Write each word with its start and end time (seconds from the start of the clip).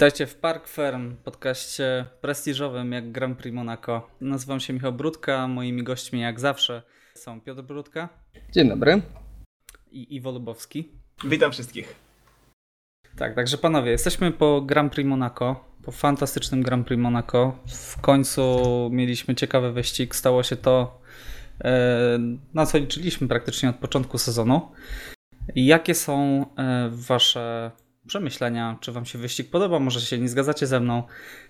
Witajcie 0.00 0.26
w 0.26 0.34
Park 0.34 0.68
Firm, 0.68 1.16
podcaście 1.24 2.04
prestiżowym 2.20 2.92
jak 2.92 3.12
Grand 3.12 3.38
Prix 3.38 3.54
Monaco. 3.54 4.10
Nazywam 4.20 4.60
się 4.60 4.72
Michał 4.72 4.92
Brudka, 4.92 5.48
moimi 5.48 5.82
gośćmi 5.82 6.20
jak 6.20 6.40
zawsze 6.40 6.82
są 7.14 7.40
Piotr 7.40 7.62
Brudka. 7.62 8.08
Dzień 8.52 8.68
dobry. 8.68 9.02
I 9.90 10.16
Iwo 10.16 10.30
Lubowski. 10.30 10.88
Witam 11.24 11.52
wszystkich. 11.52 11.94
Tak, 13.16 13.34
także 13.34 13.58
panowie, 13.58 13.90
jesteśmy 13.90 14.30
po 14.32 14.60
Grand 14.60 14.92
Prix 14.92 15.08
Monaco, 15.08 15.64
po 15.84 15.92
fantastycznym 15.92 16.62
Grand 16.62 16.86
Prix 16.86 17.02
Monaco. 17.02 17.58
W 17.68 18.00
końcu 18.00 18.60
mieliśmy 18.92 19.34
ciekawy 19.34 19.72
wyścig, 19.72 20.14
stało 20.14 20.42
się 20.42 20.56
to, 20.56 21.00
e, 21.64 22.18
na 22.54 22.66
co 22.66 22.78
liczyliśmy 22.78 23.28
praktycznie 23.28 23.68
od 23.68 23.76
początku 23.76 24.18
sezonu. 24.18 24.72
Jakie 25.54 25.94
są 25.94 26.46
e, 26.56 26.88
wasze 26.92 27.70
przemyślenia, 28.10 28.76
czy 28.80 28.92
wam 28.92 29.06
się 29.06 29.18
wyścig 29.18 29.50
podoba, 29.50 29.78
może 29.78 30.00
się 30.00 30.18
nie 30.18 30.28
zgadzacie 30.28 30.66
ze 30.66 30.80
mną. 30.80 31.02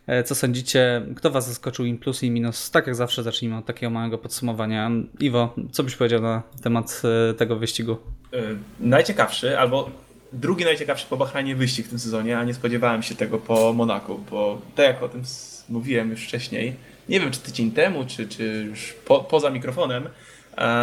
E, 0.07 0.23
co 0.23 0.35
sądzicie, 0.35 1.03
kto 1.17 1.31
was 1.31 1.49
zaskoczył 1.49 1.85
im 1.85 1.99
plus 1.99 2.23
i 2.23 2.31
minus? 2.31 2.71
Tak 2.71 2.87
jak 2.87 2.97
zawsze 2.97 3.23
zacznijmy 3.23 3.57
od 3.57 3.67
takiego 3.67 3.91
małego 3.91 4.19
podsumowania. 4.19 4.91
Iwo, 5.21 5.55
co 5.73 5.83
byś 5.83 5.97
powiedział 5.97 6.21
na 6.23 6.43
temat 6.63 7.03
e, 7.31 7.35
tego 7.35 7.57
wyścigu? 7.57 7.97
Yy, 8.33 8.57
najciekawszy, 8.81 9.59
albo 9.59 9.91
drugi 10.33 10.65
najciekawszy 10.65 11.07
po 11.11 11.17
Bahrajnie 11.17 11.57
wyścig 11.57 11.87
w 11.87 11.91
tym 11.91 11.99
sezonie, 11.99 12.39
a 12.39 12.45
nie 12.45 12.55
spodziewałem 12.55 13.03
się 13.03 13.15
tego 13.15 13.39
po 13.39 13.73
Monaku, 13.73 14.19
bo 14.31 14.61
tak 14.75 14.87
jak 14.87 15.03
o 15.03 15.09
tym 15.09 15.23
mówiłem 15.69 16.11
już 16.11 16.25
wcześniej, 16.25 16.77
nie 17.09 17.21
wiem 17.21 17.31
czy 17.31 17.41
tydzień 17.41 17.71
temu, 17.71 18.05
czy, 18.07 18.29
czy 18.29 18.67
już 18.69 18.93
po, 18.93 19.21
poza 19.21 19.51
mikrofonem, 19.51 20.09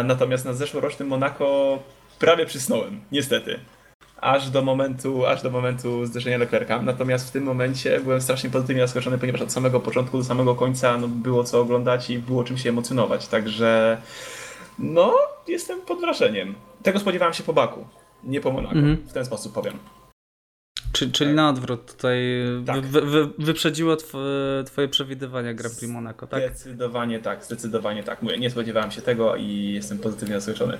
natomiast 0.04 0.44
na 0.44 0.52
zeszłorocznym 0.52 1.08
Monako 1.08 1.78
prawie 2.18 2.46
przysnąłem, 2.46 3.00
niestety 3.12 3.58
aż 4.20 4.50
do 4.50 4.62
momentu, 4.62 5.26
aż 5.26 5.42
do 5.42 5.50
momentu 5.50 6.06
zderzenia 6.06 6.38
Leclerca. 6.38 6.82
Natomiast 6.82 7.28
w 7.28 7.30
tym 7.30 7.44
momencie 7.44 8.00
byłem 8.00 8.20
strasznie 8.20 8.50
pozytywnie 8.50 8.82
zaskoczony, 8.82 9.18
ponieważ 9.18 9.40
od 9.40 9.52
samego 9.52 9.80
początku 9.80 10.18
do 10.18 10.24
samego 10.24 10.54
końca 10.54 10.98
no, 10.98 11.08
było 11.08 11.44
co 11.44 11.60
oglądać 11.60 12.10
i 12.10 12.18
było 12.18 12.44
czym 12.44 12.58
się 12.58 12.68
emocjonować. 12.68 13.28
Także 13.28 14.02
no, 14.78 15.14
jestem 15.48 15.80
pod 15.80 16.00
wrażeniem. 16.00 16.54
Tego 16.82 16.98
spodziewałem 16.98 17.34
się 17.34 17.42
po 17.42 17.52
Baku, 17.52 17.86
nie 18.24 18.40
po 18.40 18.52
Monaco. 18.52 18.74
Mhm. 18.74 18.96
W 18.96 19.12
ten 19.12 19.24
sposób 19.24 19.52
powiem. 19.52 19.74
Czy, 20.92 21.10
czyli 21.10 21.30
tak. 21.30 21.36
na 21.36 21.48
odwrót 21.48 21.92
tutaj 21.92 22.18
tak. 22.66 22.86
wy, 22.86 23.00
wy, 23.00 23.28
wyprzedziło 23.38 23.96
twoje 24.66 24.88
przewidywania 24.90 25.54
Grand 25.54 25.78
Prix 25.78 25.92
Monaco, 25.92 26.26
tak? 26.26 26.42
Zdecydowanie 26.42 27.18
tak, 27.18 27.44
zdecydowanie 27.44 28.02
tak. 28.02 28.22
Mówię, 28.22 28.38
nie 28.38 28.50
spodziewałem 28.50 28.90
się 28.90 29.02
tego 29.02 29.36
i 29.36 29.72
jestem 29.72 29.98
pozytywnie 29.98 30.40
zaskoczony. 30.40 30.78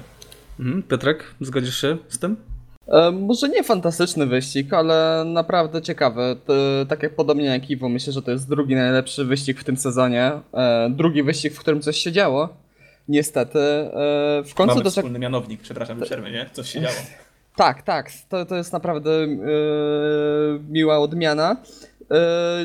Mhm. 0.60 0.82
Piotrek, 0.82 1.34
zgodzisz 1.40 1.80
się 1.80 1.96
z 2.08 2.18
tym? 2.18 2.36
E, 2.88 3.10
może 3.10 3.48
nie 3.48 3.64
fantastyczny 3.64 4.26
wyścig, 4.26 4.72
ale 4.72 5.24
naprawdę 5.26 5.82
ciekawy. 5.82 6.36
Tak 6.88 7.02
jak 7.02 7.14
podobnie 7.14 7.44
jak 7.44 7.70
Iwo, 7.70 7.88
myślę, 7.88 8.12
że 8.12 8.22
to 8.22 8.30
jest 8.30 8.48
drugi 8.48 8.74
najlepszy 8.74 9.24
wyścig 9.24 9.60
w 9.60 9.64
tym 9.64 9.76
sezonie. 9.76 10.32
E, 10.54 10.90
drugi 10.90 11.22
wyścig, 11.22 11.54
w 11.54 11.60
którym 11.60 11.80
coś 11.80 11.96
się 11.96 12.12
działo. 12.12 12.48
Niestety. 13.08 13.58
E, 13.58 14.42
w 14.44 14.54
końcu 14.54 14.74
Mamy 14.74 14.84
do... 14.84 14.90
wspólny 14.90 15.18
mianownik, 15.18 15.60
przepraszam, 15.60 16.00
przerwy, 16.00 16.30
nie? 16.30 16.50
Coś 16.52 16.70
się 16.70 16.80
działo. 16.80 16.94
Tak, 17.56 17.82
tak. 17.82 18.10
To, 18.28 18.46
to 18.46 18.56
jest 18.56 18.72
naprawdę 18.72 19.10
miła 20.68 20.98
odmiana. 20.98 21.56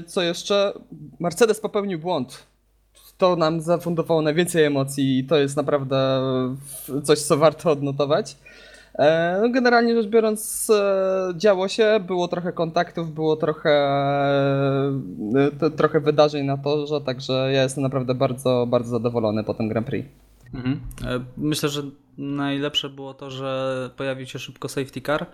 co 0.07 0.21
jeszcze? 0.21 0.73
Mercedes 1.19 1.59
popełnił 1.59 1.99
błąd. 1.99 2.43
To 3.17 3.35
nam 3.35 3.61
zafundowało 3.61 4.21
najwięcej 4.21 4.63
emocji 4.63 5.19
i 5.19 5.23
to 5.23 5.37
jest 5.37 5.57
naprawdę 5.57 6.21
coś, 7.03 7.19
co 7.19 7.37
warto 7.37 7.71
odnotować. 7.71 8.35
E, 8.99 9.39
no 9.41 9.49
generalnie 9.49 9.95
rzecz 9.95 10.07
biorąc, 10.07 10.69
e, 10.69 11.33
działo 11.37 11.67
się, 11.67 11.99
było 12.07 12.27
trochę 12.27 12.53
kontaktów, 12.53 13.13
było 13.13 13.35
trochę, 13.35 13.69
e, 15.61 15.69
trochę 15.77 15.99
wydarzeń 15.99 16.45
na 16.45 16.57
torze, 16.57 17.01
także 17.01 17.33
ja 17.33 17.63
jestem 17.63 17.83
naprawdę 17.83 18.15
bardzo, 18.15 18.65
bardzo 18.69 18.89
zadowolony 18.89 19.43
po 19.43 19.53
tym 19.53 19.69
Grand 19.69 19.87
Prix. 19.87 20.09
Mhm. 20.53 20.79
Myślę, 21.37 21.69
że 21.69 21.81
najlepsze 22.17 22.89
było 22.89 23.13
to, 23.13 23.31
że 23.31 23.89
pojawił 23.97 24.25
się 24.25 24.39
szybko 24.39 24.69
safety 24.69 25.01
car 25.01 25.25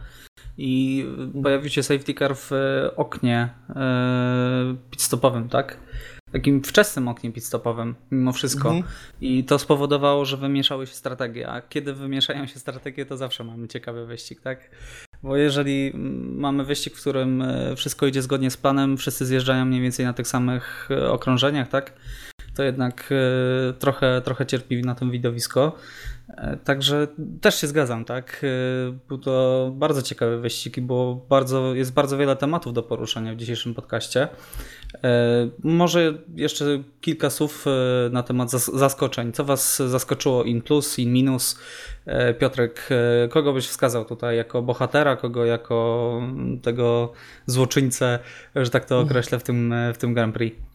i 0.58 1.06
pojawił 1.44 1.70
się 1.70 1.84
safety 1.84 2.14
car 2.14 2.36
w 2.36 2.52
oknie 2.96 3.50
pitstopowym, 4.92 5.50
tak? 5.50 5.78
Takim 6.32 6.64
wczesnym 6.64 7.08
oknie 7.08 7.32
pitstopowym 7.32 7.96
mimo 8.12 8.32
wszystko. 8.32 8.70
Mhm. 8.70 8.94
I 9.22 9.44
to 9.44 9.60
spowodowało, 9.60 10.26
że 10.26 10.38
wymieszały 10.38 10.88
się 10.88 10.94
strategie. 10.94 11.50
A 11.50 11.62
kiedy 11.62 11.94
wymieszają 11.94 12.48
się 12.48 12.60
strategie, 12.60 13.06
to 13.06 13.18
zawsze 13.18 13.44
mamy 13.44 13.68
ciekawy 13.68 14.06
wyścig, 14.06 14.42
tak? 14.42 14.70
Bo 15.24 15.38
jeżeli 15.38 15.92
mamy 16.36 16.64
wyścig, 16.64 16.96
w 16.96 17.02
którym 17.02 17.42
e, 17.42 17.76
wszystko 17.76 18.06
idzie 18.08 18.22
zgodnie 18.22 18.52
z 18.52 18.58
planem, 18.58 18.98
wszyscy 18.98 19.26
zjeżdżają 19.26 19.66
mniej 19.66 19.82
więcej 19.82 20.06
na 20.06 20.14
tych 20.14 20.28
samych 20.28 20.90
e, 20.92 21.12
okrążeniach, 21.12 21.70
tak? 21.70 21.94
To 22.56 22.64
jednak 22.64 23.10
e, 23.12 23.74
trochę, 23.74 24.22
trochę 24.26 24.46
cierpi 24.46 24.82
na 24.82 24.96
tym 24.96 25.12
widowisko. 25.12 25.76
Także 26.64 27.08
też 27.42 27.62
się 27.62 27.68
zgadzam, 27.68 28.06
tak? 28.06 28.46
Był 29.08 29.18
to 29.18 29.72
bardzo 29.76 30.02
ciekawy 30.02 30.40
wyścig 30.40 30.80
było 30.80 31.16
bardzo, 31.16 31.76
jest 31.76 31.94
bardzo 31.94 32.18
wiele 32.18 32.36
tematów 32.36 32.74
do 32.74 32.84
poruszenia 32.84 33.34
w 33.34 33.38
dzisiejszym 33.38 33.74
podcaście. 33.74 34.28
E, 35.04 35.50
może 35.64 36.14
jeszcze 36.36 36.66
kilka 37.02 37.30
słów 37.30 37.66
e, 37.68 38.10
na 38.10 38.24
temat 38.24 38.52
zaskoczeń. 38.52 39.34
Co 39.34 39.46
Was 39.46 39.78
zaskoczyło 39.78 40.44
in 40.44 40.62
plus, 40.62 41.00
in 41.00 41.14
minus? 41.14 41.60
Piotrek, 42.40 42.90
kogo 43.30 43.54
byś 43.54 43.68
wskazał 43.68 44.06
tutaj 44.06 44.38
jako 44.38 44.62
bohatera, 44.62 45.16
kogo 45.16 45.46
jako 45.46 46.22
tego 46.62 47.12
złoczyńcę, 47.46 48.20
że 48.56 48.70
tak 48.70 48.86
to 48.86 49.00
określę 49.00 49.40
w 49.40 49.44
tym, 49.44 49.74
w 49.94 49.98
tym 49.98 50.14
Grand 50.14 50.34
Prix? 50.36 50.69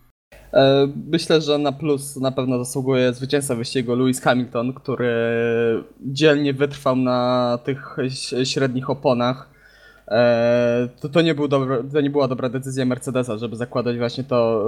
Myślę, 1.10 1.40
że 1.40 1.58
na 1.58 1.72
plus 1.72 2.16
na 2.16 2.30
pewno 2.30 2.64
zasługuje 2.64 3.12
zwycięzca 3.12 3.54
wyścigu 3.54 3.94
Lewis 3.94 4.20
Hamilton, 4.20 4.72
który 4.72 5.14
dzielnie 6.00 6.52
wytrwał 6.52 6.96
na 6.96 7.58
tych 7.64 7.96
średnich 8.44 8.90
oponach 8.90 9.54
E, 10.08 10.88
to, 11.00 11.08
to, 11.08 11.22
nie 11.22 11.34
był 11.34 11.48
dobry, 11.48 11.84
to 11.92 12.00
nie 12.00 12.10
była 12.10 12.28
dobra 12.28 12.48
decyzja 12.48 12.84
Mercedesa, 12.84 13.38
żeby 13.38 13.56
zakładać 13.56 13.98
właśnie 13.98 14.24
to, 14.24 14.66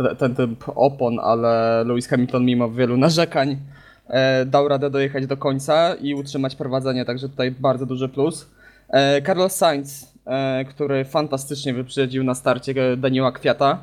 e, 0.00 0.14
ten 0.14 0.34
typ 0.34 0.64
opon, 0.74 1.18
ale 1.22 1.84
Lewis 1.86 2.08
Hamilton 2.08 2.44
mimo 2.44 2.70
wielu 2.70 2.96
narzekań 2.96 3.56
e, 4.08 4.46
dał 4.46 4.68
radę 4.68 4.90
dojechać 4.90 5.26
do 5.26 5.36
końca 5.36 5.94
i 5.94 6.14
utrzymać 6.14 6.56
prowadzenie, 6.56 7.04
także 7.04 7.28
tutaj 7.28 7.50
bardzo 7.50 7.86
duży 7.86 8.08
plus. 8.08 8.50
Carlos 9.26 9.52
Sainz, 9.52 10.14
który 10.70 11.04
fantastycznie 11.04 11.74
wyprzedził 11.74 12.24
na 12.24 12.34
starcie 12.34 12.96
Daniela 12.96 13.32
Kwiata. 13.32 13.78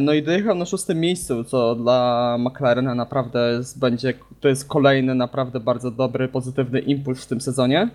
No 0.00 0.12
i 0.12 0.22
dojechał 0.22 0.54
na 0.54 0.64
szóstym 0.64 1.00
miejscu, 1.00 1.44
co 1.44 1.74
dla 1.74 2.36
McLarena 2.40 2.94
naprawdę 2.94 3.52
jest, 3.52 3.78
będzie, 3.78 4.14
to 4.40 4.48
jest 4.48 4.68
kolejny 4.68 5.14
naprawdę 5.14 5.60
bardzo 5.60 5.90
dobry, 5.90 6.28
pozytywny 6.28 6.80
impuls 6.80 7.24
w 7.24 7.28
tym 7.28 7.40
sezonie. 7.40 7.90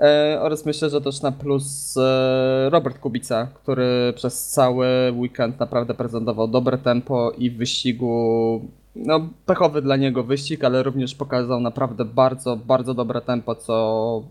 E, 0.00 0.38
oraz 0.42 0.66
myślę, 0.66 0.90
że 0.90 1.00
też 1.00 1.22
na 1.22 1.32
plus 1.32 1.96
e, 1.96 2.70
Robert 2.70 2.98
Kubica, 2.98 3.46
który 3.46 4.12
przez 4.16 4.48
cały 4.48 4.86
weekend 5.12 5.60
naprawdę 5.60 5.94
prezentował 5.94 6.48
dobre 6.48 6.78
tempo 6.78 7.32
i 7.38 7.50
w 7.50 7.56
wyścigu, 7.56 8.60
no 8.96 9.28
pechowy 9.46 9.82
dla 9.82 9.96
niego 9.96 10.24
wyścig, 10.24 10.64
ale 10.64 10.82
również 10.82 11.14
pokazał 11.14 11.60
naprawdę 11.60 12.04
bardzo, 12.04 12.56
bardzo 12.56 12.94
dobre 12.94 13.20
tempo, 13.20 13.54
co 13.54 14.22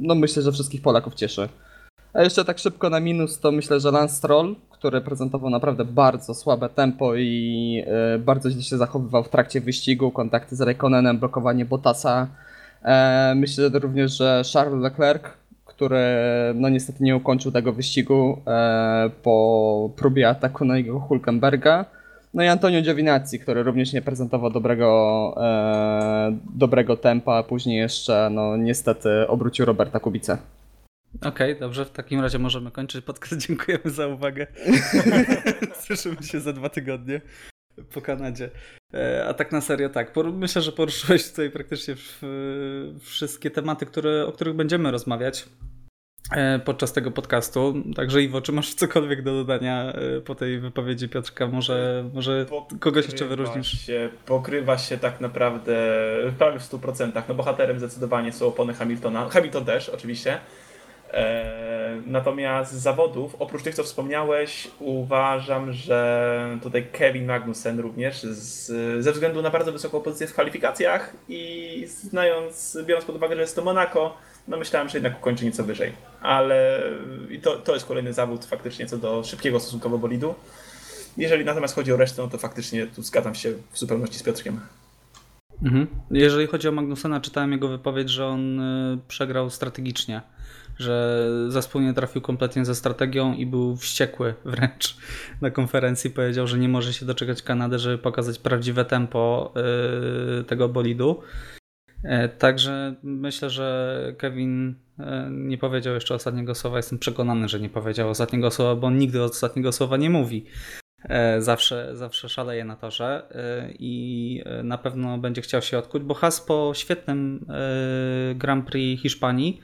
no 0.00 0.14
myślę, 0.14 0.42
że 0.42 0.52
wszystkich 0.52 0.82
Polaków 0.82 1.14
cieszy. 1.14 1.48
A 2.12 2.22
jeszcze 2.22 2.44
tak 2.44 2.58
szybko 2.58 2.90
na 2.90 3.00
minus, 3.00 3.40
to 3.40 3.52
myślę, 3.52 3.80
że 3.80 3.90
Lance 3.90 4.14
Stroll, 4.14 4.56
który 4.82 5.00
prezentował 5.00 5.50
naprawdę 5.50 5.84
bardzo 5.84 6.34
słabe 6.34 6.68
tempo 6.68 7.14
i 7.14 7.84
e, 7.86 8.18
bardzo 8.18 8.50
źle 8.50 8.62
się 8.62 8.76
zachowywał 8.76 9.24
w 9.24 9.28
trakcie 9.28 9.60
wyścigu, 9.60 10.10
kontakty 10.10 10.56
z 10.56 10.60
Raikkonenem, 10.60 11.18
blokowanie 11.18 11.64
Bottasa, 11.64 12.28
E, 12.84 13.34
myślę 13.36 13.68
również, 13.68 14.16
że 14.16 14.42
Charles 14.52 14.82
Leclerc, 14.82 15.22
który 15.64 16.00
no 16.54 16.68
niestety 16.68 17.04
nie 17.04 17.16
ukończył 17.16 17.52
tego 17.52 17.72
wyścigu 17.72 18.38
e, 18.46 19.10
po 19.22 19.90
próbie 19.96 20.28
ataku 20.28 20.64
na 20.64 20.76
jego 20.76 21.00
Hulkenberga. 21.00 21.84
No 22.34 22.42
i 22.42 22.46
Antonio 22.46 22.82
Giovinazzi, 22.82 23.38
który 23.38 23.62
również 23.62 23.92
nie 23.92 24.02
prezentował 24.02 24.50
dobrego, 24.50 25.34
dobrego 26.54 26.96
tempa, 26.96 27.34
a 27.34 27.42
później 27.42 27.78
jeszcze 27.78 28.30
no 28.32 28.56
niestety 28.56 29.28
obrócił 29.28 29.66
Roberta 29.66 30.00
Kubicę. 30.00 30.38
Okej, 31.16 31.30
okay, 31.30 31.60
dobrze, 31.60 31.84
w 31.84 31.90
takim 31.90 32.20
razie 32.20 32.38
możemy 32.38 32.70
kończyć 32.70 33.04
podcast. 33.04 33.36
Dziękujemy 33.46 33.90
za 33.90 34.06
uwagę. 34.06 34.46
Słyszymy 35.86 36.22
się 36.22 36.40
za 36.40 36.52
dwa 36.52 36.68
tygodnie 36.68 37.20
po 37.94 38.00
Kanadzie. 38.00 38.50
E, 38.94 39.24
a 39.28 39.34
tak 39.34 39.52
na 39.52 39.60
serio, 39.60 39.88
tak. 39.88 40.14
Myślę, 40.32 40.62
że 40.62 40.72
poruszyłeś 40.72 41.30
tutaj 41.30 41.50
praktycznie 41.50 41.94
wszystkie 43.00 43.50
tematy, 43.50 43.86
które, 43.86 44.26
o 44.26 44.32
których 44.32 44.54
będziemy 44.54 44.90
rozmawiać 44.90 45.44
e, 46.36 46.58
podczas 46.58 46.92
tego 46.92 47.10
podcastu. 47.10 47.74
Także 47.96 48.22
Iwo, 48.22 48.40
czy 48.40 48.52
masz 48.52 48.74
cokolwiek 48.74 49.22
do 49.22 49.32
dodania 49.32 49.92
e, 49.92 50.20
po 50.20 50.34
tej 50.34 50.60
wypowiedzi 50.60 51.08
Piotrka? 51.08 51.46
Może, 51.46 52.04
może 52.14 52.46
kogoś 52.80 53.06
jeszcze 53.06 53.24
wyróżnisz? 53.24 53.86
Się, 53.86 54.10
pokrywa 54.26 54.78
się 54.78 54.98
tak 54.98 55.20
naprawdę 55.20 55.76
prawie 56.38 56.58
w 56.58 56.62
100%. 56.62 57.22
No 57.28 57.34
bohaterem 57.34 57.78
zdecydowanie 57.78 58.32
są 58.32 58.46
opony 58.46 58.74
Hamiltona. 58.74 59.28
Hamilton 59.28 59.64
też 59.64 59.88
oczywiście. 59.88 60.38
E, 61.12 61.62
natomiast 62.06 62.72
z 62.72 62.82
zawodów, 62.82 63.36
oprócz 63.38 63.62
tych, 63.62 63.74
co 63.74 63.84
wspomniałeś, 63.84 64.70
uważam, 64.80 65.72
że 65.72 66.58
tutaj 66.62 66.86
Kevin 66.92 67.26
Magnussen 67.26 67.80
również, 67.80 68.22
z, 68.22 68.66
ze 69.04 69.12
względu 69.12 69.42
na 69.42 69.50
bardzo 69.50 69.72
wysoką 69.72 70.00
pozycję 70.00 70.26
w 70.26 70.32
kwalifikacjach 70.32 71.12
i 71.28 71.84
znając, 71.86 72.78
biorąc 72.86 73.04
pod 73.04 73.16
uwagę, 73.16 73.34
że 73.34 73.40
jest 73.40 73.56
to 73.56 73.64
Monaco, 73.64 74.16
no 74.48 74.56
myślałem, 74.56 74.88
że 74.88 74.98
jednak 74.98 75.18
ukończy 75.18 75.44
nieco 75.44 75.64
wyżej. 75.64 75.92
Ale 76.20 76.82
to, 77.42 77.56
to 77.56 77.74
jest 77.74 77.86
kolejny 77.86 78.12
zawód 78.12 78.44
faktycznie 78.44 78.86
co 78.86 78.98
do 78.98 79.24
szybkiego 79.24 79.60
stosunkowo 79.60 79.98
bolidu. 79.98 80.34
Jeżeli 81.16 81.44
natomiast 81.44 81.74
chodzi 81.74 81.92
o 81.92 81.96
resztę, 81.96 82.22
no 82.22 82.28
to 82.28 82.38
faktycznie 82.38 82.86
tu 82.86 83.02
zgadzam 83.02 83.34
się 83.34 83.52
w 83.72 83.78
zupełności 83.78 84.18
z 84.18 84.22
Piotrkiem. 84.22 84.60
Mhm. 85.62 85.86
Jeżeli 86.10 86.46
chodzi 86.46 86.68
o 86.68 86.72
Magnusena, 86.72 87.20
czytałem 87.20 87.52
jego 87.52 87.68
wypowiedź, 87.68 88.10
że 88.10 88.26
on 88.26 88.60
y, 88.60 88.98
przegrał 89.08 89.50
strategicznie, 89.50 90.22
że 90.78 91.28
zespół 91.48 91.80
nie 91.80 91.92
trafił 91.92 92.22
kompletnie 92.22 92.64
ze 92.64 92.74
strategią 92.74 93.34
i 93.34 93.46
był 93.46 93.76
wściekły 93.76 94.34
wręcz 94.44 94.96
na 95.40 95.50
konferencji. 95.50 96.10
Powiedział, 96.10 96.46
że 96.46 96.58
nie 96.58 96.68
może 96.68 96.92
się 96.92 97.06
doczekać 97.06 97.42
Kanady, 97.42 97.78
żeby 97.78 97.98
pokazać 97.98 98.38
prawdziwe 98.38 98.84
tempo 98.84 99.54
y, 100.40 100.44
tego 100.44 100.68
bolidu. 100.68 101.22
E, 102.04 102.28
także 102.28 102.94
myślę, 103.02 103.50
że 103.50 104.14
Kevin 104.18 104.74
e, 104.98 105.28
nie 105.30 105.58
powiedział 105.58 105.94
jeszcze 105.94 106.14
ostatniego 106.14 106.54
słowa. 106.54 106.76
Jestem 106.76 106.98
przekonany, 106.98 107.48
że 107.48 107.60
nie 107.60 107.68
powiedział 107.68 108.10
ostatniego 108.10 108.50
słowa, 108.50 108.76
bo 108.76 108.86
on 108.86 108.98
nigdy 108.98 109.22
ostatniego 109.22 109.72
słowa 109.72 109.96
nie 109.96 110.10
mówi. 110.10 110.46
E, 111.04 111.42
zawsze, 111.42 111.96
zawsze 111.96 112.28
szaleje 112.28 112.64
na 112.64 112.76
torze 112.76 113.28
i 113.78 114.44
na 114.64 114.78
pewno 114.78 115.18
będzie 115.18 115.42
chciał 115.42 115.62
się 115.62 115.78
odkuć, 115.78 116.02
bo 116.02 116.14
Has 116.14 116.40
po 116.40 116.72
świetnym 116.74 117.46
Grand 118.34 118.66
Prix 118.66 119.02
Hiszpanii 119.02 119.60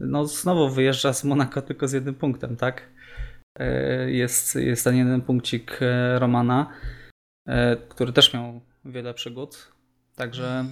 no 0.00 0.26
znowu 0.26 0.68
wyjeżdża 0.68 1.12
z 1.12 1.24
Monaco 1.24 1.62
tylko 1.62 1.88
z 1.88 1.92
jednym 1.92 2.14
punktem, 2.14 2.56
tak? 2.56 2.82
Jest, 4.06 4.54
jest 4.54 4.84
ten 4.84 4.96
jeden 4.96 5.22
punkcik 5.22 5.80
Romana, 6.18 6.70
który 7.88 8.12
też 8.12 8.34
miał 8.34 8.60
wiele 8.84 9.14
przygód 9.14 9.76
Także 10.16 10.64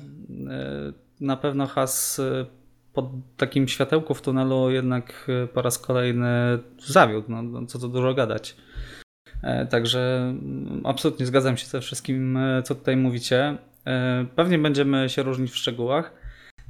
e, 0.51 0.93
na 1.21 1.37
pewno 1.37 1.67
Has 1.67 2.19
e, 2.19 2.47
pod 2.93 3.07
takim 3.37 3.69
światełku 3.69 4.15
w 4.15 4.23
tunelu 4.23 4.71
jednak 4.71 5.27
e, 5.29 5.47
po 5.47 5.63
raz 5.63 5.79
kolejny 5.79 6.59
zawiódł, 6.87 7.33
no, 7.33 7.43
no 7.43 7.67
co 7.67 7.79
tu 7.79 7.89
dużo 7.89 8.15
gadać. 8.15 8.57
Także 9.71 10.19
mm, 10.29 10.81
absolutnie 10.85 11.27
zgadzam 11.27 11.57
się 11.57 11.67
ze 11.67 11.81
wszystkim, 11.81 12.39
co 12.65 12.75
tutaj 12.75 12.97
mówicie. 12.97 13.59
Pewnie 14.37 14.59
będziemy 14.59 15.09
się 15.09 15.23
różnić 15.23 15.51
w 15.51 15.57
szczegółach. 15.57 16.13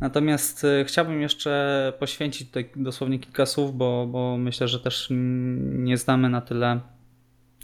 Natomiast 0.01 0.67
chciałbym 0.85 1.23
jeszcze 1.23 1.93
poświęcić 1.99 2.49
tutaj 2.49 2.71
dosłownie 2.77 3.19
kilka 3.19 3.47
słów, 3.47 3.77
bo, 3.77 4.07
bo 4.07 4.37
myślę, 4.37 4.69
że 4.69 4.81
też 4.81 5.09
nie 5.11 5.97
znamy 5.97 6.31
na 6.31 6.41
tyle, 6.41 6.81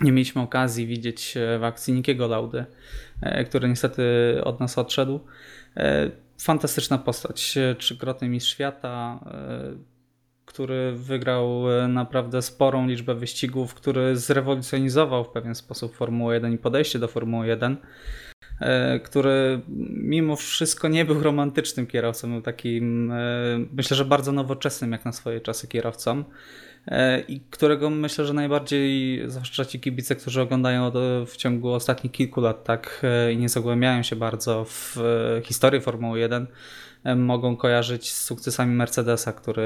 nie 0.01 0.13
mieliśmy 0.13 0.43
okazji 0.43 0.87
widzieć 0.87 1.35
w 1.61 1.65
akcji 1.65 1.95
Nikiego 1.95 2.29
Laudy. 2.29 2.65
E, 3.23 3.45
który 3.45 3.69
niestety 3.69 4.03
od 4.45 4.61
nas 4.61 4.79
odszedł. 4.79 5.21
Fantastyczna 6.39 6.99
postać, 6.99 7.59
trzykrotny 7.79 8.29
mistrz 8.29 8.53
świata, 8.53 9.25
który 10.45 10.93
wygrał 10.93 11.63
naprawdę 11.89 12.43
sporą 12.43 12.87
liczbę 12.87 13.15
wyścigów, 13.15 13.75
który 13.75 14.17
zrewolucjonizował 14.17 15.25
w 15.25 15.29
pewien 15.29 15.55
sposób 15.55 15.95
Formułę 15.95 16.35
1 16.35 16.53
i 16.53 16.59
podejście 16.59 16.99
do 16.99 17.09
Formuły 17.09 17.47
1 17.47 17.77
który 19.05 19.61
mimo 19.91 20.37
wszystko 20.37 20.89
nie 20.89 21.05
był 21.05 21.23
romantycznym 21.23 21.87
kierowcą, 21.87 22.31
był 22.31 22.43
takim, 22.43 23.13
myślę, 23.73 23.97
że 23.97 24.05
bardzo 24.05 24.33
nowoczesnym 24.33 24.93
jak 24.93 25.05
na 25.05 25.13
swoje 25.13 25.41
czasy 25.41 25.69
kierowcą. 25.69 26.25
E, 26.87 27.21
i 27.21 27.41
którego 27.41 27.91
myślę, 27.91 28.25
że 28.25 28.33
najbardziej, 28.33 29.23
zwłaszcza 29.27 29.65
ci 29.65 29.81
kibice, 29.81 30.17
którzy 30.17 30.43
oglądają 30.43 30.93
w 31.27 31.37
ciągu 31.37 31.73
ostatnich 31.73 32.13
kilku 32.13 32.41
lat 32.41 32.65
tak 32.65 33.01
e, 33.03 33.33
i 33.33 33.37
nie 33.37 33.49
zagłębiają 33.49 34.03
się 34.03 34.17
bardzo 34.17 34.65
w 34.65 34.97
e, 34.99 35.43
historię 35.43 35.81
Formuły 35.81 36.19
1, 36.19 36.47
mogą 37.17 37.57
kojarzyć 37.57 38.13
z 38.13 38.25
sukcesami 38.25 38.75
Mercedesa, 38.75 39.33
który 39.33 39.65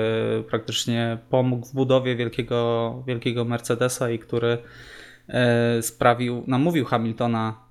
praktycznie 0.50 1.18
pomógł 1.30 1.66
w 1.66 1.74
budowie 1.74 2.16
wielkiego, 2.16 3.02
wielkiego 3.06 3.44
Mercedesa 3.44 4.10
i 4.10 4.18
który 4.18 4.58
sprawił, 5.80 6.44
namówił 6.46 6.84
Hamiltona 6.84 7.63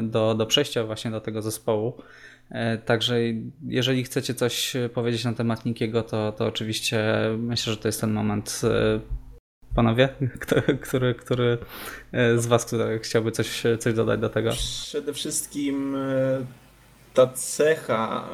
do, 0.00 0.34
do 0.34 0.46
przejścia 0.46 0.84
właśnie 0.84 1.10
do 1.10 1.20
tego 1.20 1.42
zespołu. 1.42 2.02
E, 2.50 2.78
także 2.78 3.16
jeżeli 3.66 4.04
chcecie 4.04 4.34
coś 4.34 4.72
powiedzieć 4.94 5.24
na 5.24 5.32
temat 5.32 5.64
Nikiego, 5.64 6.02
to, 6.02 6.32
to 6.32 6.46
oczywiście 6.46 7.04
myślę, 7.38 7.72
że 7.72 7.78
to 7.78 7.88
jest 7.88 8.00
ten 8.00 8.12
moment. 8.12 8.60
E, 8.64 9.00
panowie, 9.74 10.08
który, 10.82 11.14
który 11.14 11.58
e, 12.12 12.38
z 12.38 12.46
Was 12.46 12.64
który 12.64 12.98
chciałby 12.98 13.32
coś, 13.32 13.62
coś 13.78 13.94
dodać 13.94 14.20
do 14.20 14.28
tego? 14.28 14.50
Przede 14.50 15.12
wszystkim 15.12 15.96
ta 17.14 17.26
cecha, 17.26 18.28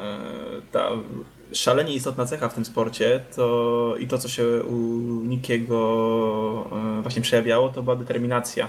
ta 0.71 0.89
szalenie 1.53 1.93
istotna 1.93 2.25
cecha 2.25 2.49
w 2.49 2.53
tym 2.53 2.65
sporcie 2.65 3.19
to 3.35 3.95
i 3.99 4.07
to, 4.07 4.17
co 4.17 4.29
się 4.29 4.63
u 4.63 4.77
Nikiego 5.25 6.69
właśnie 7.01 7.21
przejawiało, 7.21 7.69
to 7.69 7.83
była 7.83 7.95
determinacja. 7.95 8.67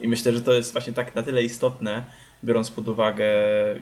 I 0.00 0.08
myślę, 0.08 0.32
że 0.32 0.42
to 0.42 0.52
jest 0.52 0.72
właśnie 0.72 0.92
tak 0.92 1.14
na 1.14 1.22
tyle 1.22 1.42
istotne, 1.42 2.04
biorąc 2.44 2.70
pod 2.70 2.88
uwagę 2.88 3.26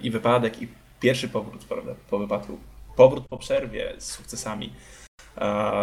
i 0.02 0.10
wypadek, 0.10 0.62
i 0.62 0.68
pierwszy 1.00 1.28
powrót 1.28 1.64
prawda, 1.64 1.94
po 2.10 2.18
wypadku, 2.18 2.58
powrót 2.96 3.24
po 3.28 3.38
przerwie 3.38 3.94
z 3.98 4.10
sukcesami. 4.10 4.72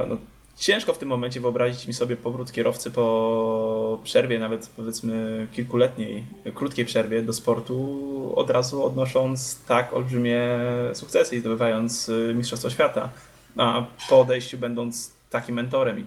No, 0.07 0.17
ciężko 0.57 0.93
w 0.93 0.97
tym 0.97 1.09
momencie 1.09 1.41
wyobrazić 1.41 1.87
mi 1.87 1.93
sobie 1.93 2.17
powrót 2.17 2.51
kierowcy 2.51 2.91
po 2.91 3.99
przerwie, 4.03 4.39
nawet 4.39 4.67
powiedzmy 4.75 5.47
kilkuletniej, 5.53 6.23
krótkiej 6.53 6.85
przerwie 6.85 7.21
do 7.21 7.33
sportu, 7.33 8.33
od 8.35 8.49
razu 8.49 8.85
odnosząc 8.85 9.65
tak 9.67 9.93
olbrzymie 9.93 10.59
sukcesy 10.93 11.35
i 11.35 11.39
zdobywając 11.39 12.09
y, 12.09 12.33
Mistrzostwo 12.35 12.69
Świata, 12.69 13.09
a 13.57 13.85
po 14.09 14.19
odejściu 14.19 14.57
będąc 14.57 15.13
takim 15.29 15.55
mentorem 15.55 15.99
i 15.99 16.05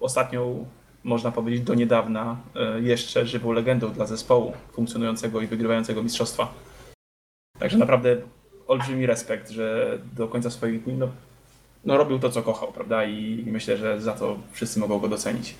ostatnią, 0.00 0.66
można 1.04 1.32
powiedzieć, 1.32 1.60
do 1.60 1.74
niedawna 1.74 2.36
y, 2.78 2.82
jeszcze 2.82 3.26
żywą 3.26 3.52
legendą 3.52 3.92
dla 3.92 4.06
zespołu 4.06 4.52
funkcjonującego 4.72 5.40
i 5.40 5.46
wygrywającego 5.46 6.02
mistrzostwa. 6.02 6.54
Także 7.58 7.78
naprawdę 7.78 8.16
olbrzymi 8.66 9.06
respekt, 9.06 9.50
że 9.50 9.98
do 10.16 10.28
końca 10.28 10.50
swoich 10.50 10.84
dni 10.84 10.94
no, 10.94 11.08
no 11.84 11.96
robił 11.96 12.18
to, 12.18 12.30
co 12.30 12.42
kochał, 12.42 12.72
prawda? 12.72 13.04
I 13.04 13.44
myślę, 13.46 13.76
że 13.76 14.00
za 14.00 14.12
to 14.12 14.38
wszyscy 14.52 14.80
mogą 14.80 14.98
go 14.98 15.08
docenić. 15.08 15.54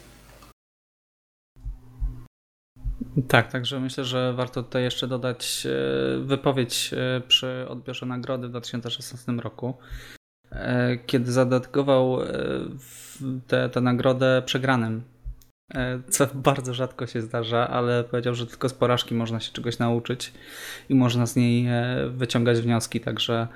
Tak, 3.29 3.53
także 3.53 3.81
myślę, 3.81 4.05
że 4.05 4.33
warto 4.33 4.63
tutaj 4.63 4.83
jeszcze 4.83 5.09
dodać 5.09 5.67
e, 5.67 6.19
wypowiedź 6.21 6.91
e, 6.93 7.21
przy 7.29 7.67
odbiorze 7.69 8.07
nagrody 8.07 8.47
w 8.47 8.51
2016 8.51 9.33
roku, 9.33 9.75
e, 10.53 10.97
kiedy 11.07 11.33
zadedykował 11.33 12.19
tę 13.47 13.81
nagrodę 13.81 14.43
przegranym 14.47 15.03
E, 15.03 15.14
co 16.09 16.27
bardzo 16.35 16.75
rzadko 16.75 17.07
się 17.07 17.23
zdarza, 17.23 17.69
ale 17.69 18.05
powiedział, 18.05 18.35
że 18.35 18.47
tylko 18.47 18.69
z 18.69 18.75
porażki 18.75 19.15
można 19.15 19.41
się 19.41 19.53
czegoś 19.53 19.79
nauczyć 19.79 20.33
i 20.89 20.95
można 20.95 21.27
z 21.27 21.37
niej 21.37 21.67
e, 21.67 22.09
wyciągać 22.09 22.61
wnioski, 22.61 23.01
także 23.01 23.49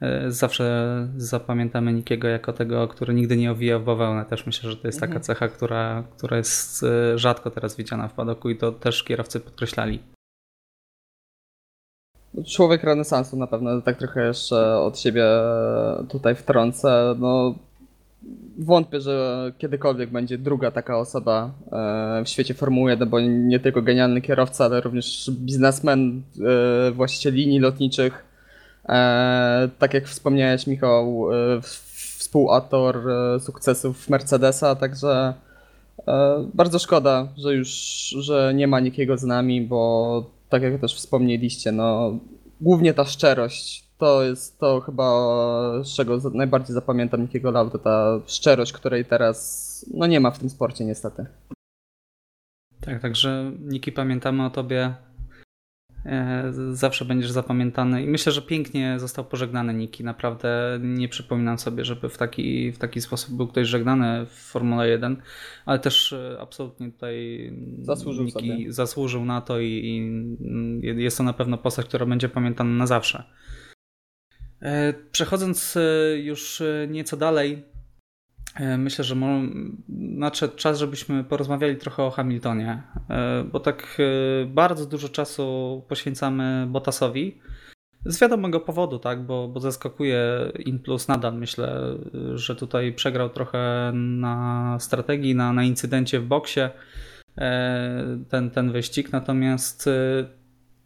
e, 0.00 0.30
zawsze 0.30 1.08
zapamiętamy 1.16 1.92
Nikiego 1.92 2.28
jako 2.28 2.52
tego, 2.52 2.88
który 2.88 3.14
nigdy 3.14 3.36
nie 3.36 3.52
owijał 3.52 3.80
bawełnę. 3.80 4.24
Też 4.24 4.46
myślę, 4.46 4.70
że 4.70 4.76
to 4.76 4.88
jest 4.88 5.00
taka 5.00 5.10
mhm. 5.10 5.22
cecha, 5.22 5.48
która, 5.48 6.04
która 6.16 6.36
jest 6.36 6.84
rzadko 7.14 7.50
teraz 7.50 7.76
widziana 7.76 8.08
w 8.08 8.12
padoku 8.12 8.50
i 8.50 8.56
to 8.56 8.72
też 8.72 9.04
kierowcy 9.04 9.40
podkreślali. 9.40 9.98
Człowiek 12.46 12.84
renesansu 12.84 13.36
na 13.36 13.46
pewno, 13.46 13.80
tak 13.80 13.98
trochę 13.98 14.26
jeszcze 14.26 14.78
od 14.78 14.98
siebie 14.98 15.24
tutaj 16.08 16.34
wtrącę. 16.34 17.14
No, 17.18 17.54
wątpię, 18.58 19.00
że 19.00 19.52
kiedykolwiek 19.58 20.10
będzie 20.10 20.38
druga 20.38 20.70
taka 20.70 20.98
osoba 20.98 21.50
e, 21.72 22.22
w 22.24 22.28
świecie 22.28 22.54
Formuły 22.54 22.90
1, 22.90 23.08
bo 23.08 23.20
nie 23.20 23.60
tylko 23.60 23.82
genialny 23.82 24.20
kierowca, 24.20 24.64
ale 24.64 24.80
również 24.80 25.30
biznesmen, 25.30 26.22
e, 26.88 26.90
właściciel 26.90 27.34
linii 27.34 27.60
lotniczych. 27.60 28.24
E, 28.88 29.68
tak 29.78 29.94
jak 29.94 30.08
wspomniałeś, 30.08 30.66
Michał, 30.66 31.26
współautor 32.18 33.02
sukcesów 33.40 34.08
Mercedesa, 34.08 34.74
także 34.74 35.34
bardzo 36.54 36.78
szkoda, 36.78 37.28
że 37.36 37.54
już 37.54 37.70
że 38.18 38.52
nie 38.54 38.66
ma 38.66 38.80
nikiego 38.80 39.18
z 39.18 39.22
nami, 39.22 39.60
bo 39.62 40.30
tak 40.48 40.62
jak 40.62 40.80
też 40.80 40.94
wspomnieliście, 40.94 41.72
no 41.72 42.18
głównie 42.60 42.94
ta 42.94 43.04
szczerość 43.04 43.84
to 44.04 44.22
jest 44.22 44.58
to 44.58 44.80
chyba, 44.80 45.04
z 45.84 45.94
czego 45.94 46.18
najbardziej 46.34 46.74
zapamiętam 46.74 47.22
Nikiego 47.22 47.50
Lauda, 47.50 47.78
ta 47.78 48.20
szczerość, 48.26 48.72
której 48.72 49.04
teraz 49.04 49.86
no 49.94 50.06
nie 50.06 50.20
ma 50.20 50.30
w 50.30 50.38
tym 50.38 50.50
sporcie 50.50 50.84
niestety. 50.84 51.26
Tak, 52.80 53.00
także 53.02 53.52
Niki 53.60 53.92
pamiętamy 53.92 54.44
o 54.44 54.50
tobie 54.50 54.94
E, 56.06 56.52
zawsze 56.72 57.04
będziesz 57.04 57.30
zapamiętany 57.30 58.02
i 58.02 58.08
myślę, 58.08 58.32
że 58.32 58.42
pięknie 58.42 58.98
został 58.98 59.24
pożegnany 59.24 59.74
Niki. 59.74 60.04
Naprawdę 60.04 60.78
nie 60.82 61.08
przypominam 61.08 61.58
sobie, 61.58 61.84
żeby 61.84 62.08
w 62.08 62.18
taki, 62.18 62.72
w 62.72 62.78
taki 62.78 63.00
sposób 63.00 63.36
był 63.36 63.46
ktoś 63.46 63.68
żegnany 63.68 64.26
w 64.26 64.32
Formule 64.32 64.88
1, 64.88 65.16
ale 65.66 65.78
też 65.78 66.12
e, 66.12 66.36
absolutnie 66.40 66.92
tutaj 66.92 67.52
zasłużył, 67.82 68.24
Niki 68.24 68.48
sobie. 68.48 68.72
zasłużył 68.72 69.24
na 69.24 69.40
to 69.40 69.60
i, 69.60 69.66
i 70.82 71.02
jest 71.02 71.18
to 71.18 71.22
na 71.22 71.32
pewno 71.32 71.58
postać, 71.58 71.86
która 71.86 72.06
będzie 72.06 72.28
pamiętana 72.28 72.70
na 72.70 72.86
zawsze. 72.86 73.24
E, 74.62 74.92
przechodząc 74.92 75.78
już 76.16 76.62
nieco 76.88 77.16
dalej, 77.16 77.64
E, 78.54 78.78
myślę, 78.78 79.04
że 79.04 79.16
nadszedł 79.88 80.56
czas, 80.56 80.78
żebyśmy 80.78 81.24
porozmawiali 81.24 81.76
trochę 81.76 82.02
o 82.02 82.10
Hamiltonie, 82.10 82.82
e, 83.10 83.44
bo 83.52 83.60
tak 83.60 83.98
e, 83.98 84.46
bardzo 84.46 84.86
dużo 84.86 85.08
czasu 85.08 85.82
poświęcamy 85.88 86.66
Bottasowi. 86.68 87.38
Z 88.06 88.20
wiadomego 88.20 88.60
powodu, 88.60 88.98
tak, 88.98 89.26
bo, 89.26 89.48
bo 89.48 89.60
zaskakuje 89.60 90.52
In 90.58 90.78
Plus 90.78 91.08
nadal. 91.08 91.34
Myślę, 91.34 91.80
że 92.34 92.56
tutaj 92.56 92.92
przegrał 92.92 93.30
trochę 93.30 93.92
na 93.94 94.76
strategii, 94.80 95.34
na, 95.34 95.52
na 95.52 95.64
incydencie 95.64 96.20
w 96.20 96.26
boksie 96.26 96.60
ten, 98.28 98.50
ten 98.50 98.72
wyścig. 98.72 99.12
Natomiast 99.12 99.90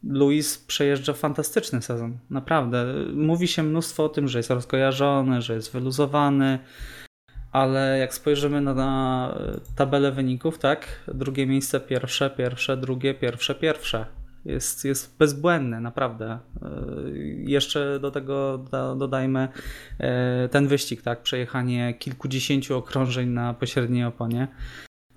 Luis 0.05 0.59
przejeżdża 0.59 1.13
fantastyczny 1.13 1.83
sezon. 1.83 2.19
Naprawdę. 2.31 2.95
Mówi 3.15 3.49
się 3.49 3.63
mnóstwo 3.63 4.05
o 4.05 4.09
tym, 4.09 4.29
że 4.29 4.39
jest 4.39 4.51
rozkojarzony, 4.51 5.43
że 5.43 5.55
jest 5.55 5.73
wyluzowany, 5.73 6.59
ale 7.53 7.99
jak 7.99 8.15
spojrzymy 8.15 8.61
na, 8.61 8.75
na 8.75 9.35
tabelę 9.77 10.13
wyników, 10.13 10.59
tak, 10.59 10.87
drugie 11.15 11.47
miejsce, 11.47 11.81
pierwsze, 11.81 12.31
pierwsze, 12.31 12.77
drugie, 12.77 13.15
pierwsze, 13.15 13.55
pierwsze. 13.55 14.07
Jest, 14.45 14.85
jest 14.85 15.19
bezbłędny, 15.19 15.81
naprawdę. 15.81 16.39
Yy, 16.63 17.35
jeszcze 17.37 18.01
do 18.01 18.11
tego 18.11 18.59
dodajmy 18.99 19.49
yy, 19.99 20.49
ten 20.49 20.69
wyścig, 20.69 21.03
tak, 21.03 21.23
przejechanie 21.23 21.95
kilkudziesięciu 21.95 22.77
okrążeń 22.77 23.29
na 23.29 23.55
pośredniej 23.55 24.05
oponie. 24.05 24.49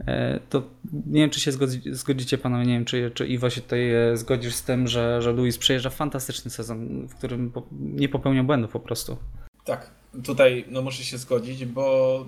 Yy, 0.07 0.13
to 0.49 0.63
nie 0.91 1.21
wiem, 1.21 1.29
czy 1.29 1.39
się 1.39 1.51
zgodzi, 1.51 1.81
zgodzicie 1.85 2.37
panowie, 2.37 2.65
nie 2.65 2.73
wiem, 2.73 2.85
czy, 2.85 3.11
czy 3.13 3.27
Iwo 3.27 3.49
się 3.49 3.61
tutaj 3.61 3.91
zgodzisz 4.13 4.55
z 4.55 4.63
tym, 4.63 4.87
że, 4.87 5.21
że 5.21 5.31
Luis 5.31 5.57
przejeżdża 5.57 5.89
fantastyczny 5.89 6.51
sezon, 6.51 7.07
w 7.07 7.15
którym 7.15 7.51
nie 7.71 8.09
popełnia 8.09 8.43
błędów 8.43 8.71
po 8.71 8.79
prostu. 8.79 9.17
Tak, 9.65 9.89
tutaj 10.23 10.65
no, 10.69 10.81
muszę 10.81 11.03
się 11.03 11.17
zgodzić, 11.17 11.65
bo 11.65 12.25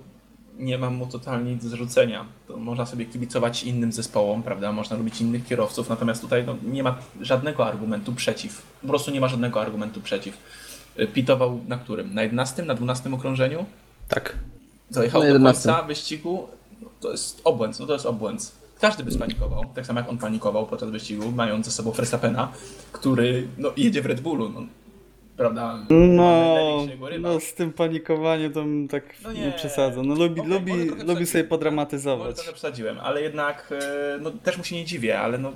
nie 0.58 0.78
mam 0.78 0.94
mu 0.94 1.06
totalnie 1.06 1.52
nic 1.52 1.62
do 1.62 1.68
zarzucenia. 1.68 2.26
To 2.48 2.56
można 2.56 2.86
sobie 2.86 3.04
kibicować 3.04 3.64
innym 3.64 3.92
zespołom, 3.92 4.42
prawda? 4.42 4.72
Można 4.72 4.96
lubić 4.96 5.20
innych 5.20 5.46
kierowców, 5.46 5.88
natomiast 5.88 6.22
tutaj 6.22 6.44
no, 6.46 6.56
nie 6.62 6.82
ma 6.82 6.98
żadnego 7.20 7.66
argumentu 7.66 8.12
przeciw. 8.12 8.62
Po 8.82 8.88
prostu 8.88 9.10
nie 9.10 9.20
ma 9.20 9.28
żadnego 9.28 9.60
argumentu 9.60 10.00
przeciw. 10.00 10.38
Pitował 11.14 11.60
na 11.68 11.78
którym? 11.78 12.14
Na 12.14 12.22
11, 12.22 12.62
na 12.62 12.74
12 12.74 13.14
okrążeniu? 13.14 13.66
Tak. 14.08 14.38
Zajechał 14.90 15.22
do 15.22 15.40
końca 15.40 15.82
wyścigu. 15.82 16.48
No, 16.84 16.90
to 17.00 17.10
jest 17.10 17.40
obłęd, 17.44 17.80
no 17.80 17.86
to 17.86 17.92
jest 17.92 18.06
obłęd. 18.06 18.52
Każdy 18.80 19.04
by 19.04 19.10
spanikował, 19.10 19.64
tak 19.74 19.86
samo 19.86 20.00
jak 20.00 20.08
on 20.08 20.18
panikował 20.18 20.66
podczas 20.66 20.90
wyścigu, 20.90 21.32
mając 21.32 21.66
ze 21.66 21.72
sobą 21.72 21.90
Verstappena, 21.90 22.52
który 22.92 23.48
no, 23.58 23.72
jedzie 23.76 24.02
w 24.02 24.06
Red 24.06 24.20
Bullu. 24.20 24.48
No, 24.48 24.62
prawda? 25.36 25.86
No, 25.90 26.86
no 27.20 27.40
z 27.40 27.54
tym 27.54 27.72
panikowaniem 27.72 28.52
to 28.52 28.64
tak 28.90 29.14
no 29.22 29.32
nie, 29.32 29.40
nie 29.40 29.52
przesadzam. 29.52 30.06
No 30.06 30.14
lubi, 30.14 30.40
okay, 30.40 30.52
lubi, 30.52 30.72
lubi 31.06 31.26
sobie 31.26 31.44
podramatyzować. 31.44 32.24
Może 32.24 32.34
trochę 32.36 32.52
przesadziłem, 32.52 32.98
ale 33.00 33.22
jednak 33.22 33.72
e, 33.72 34.18
no, 34.20 34.30
też 34.30 34.58
mu 34.58 34.64
się 34.64 34.76
nie 34.76 34.84
dziwię, 34.84 35.20
ale 35.20 35.38
no 35.38 35.52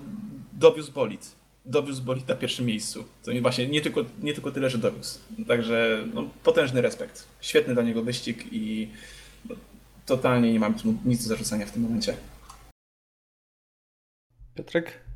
dowiózł 0.52 0.92
bolid. 0.92 1.38
Dowiózł 1.64 2.02
bolid 2.02 2.28
na 2.28 2.34
pierwszym 2.34 2.66
miejscu. 2.66 3.04
To 3.24 3.32
nie, 3.32 3.42
właśnie 3.42 3.68
nie 3.68 3.80
tylko, 3.80 4.04
nie 4.22 4.34
tylko 4.34 4.50
tyle, 4.50 4.70
że 4.70 4.78
dowiózł. 4.78 5.18
Także 5.48 6.04
no, 6.14 6.24
potężny 6.42 6.82
respekt. 6.82 7.28
Świetny 7.40 7.74
dla 7.74 7.82
niego 7.82 8.02
wyścig 8.02 8.44
i 8.52 8.88
totalnie 10.08 10.52
nie 10.52 10.60
mam 10.60 10.74
nic 11.04 11.22
do 11.22 11.28
zarzucenia 11.28 11.66
w 11.66 11.72
tym 11.72 11.82
momencie. 11.82 12.14
Piotrek? 14.54 15.08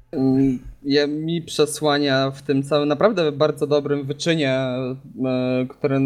je, 0.83 1.07
mi 1.07 1.43
przesłania 1.43 2.31
w 2.31 2.43
tym 2.43 2.63
całym 2.63 2.89
naprawdę 2.89 3.33
bardzo 3.33 3.67
dobrym 3.67 4.05
wyczynie, 4.07 4.51
e, 4.51 5.67
który 5.69 6.01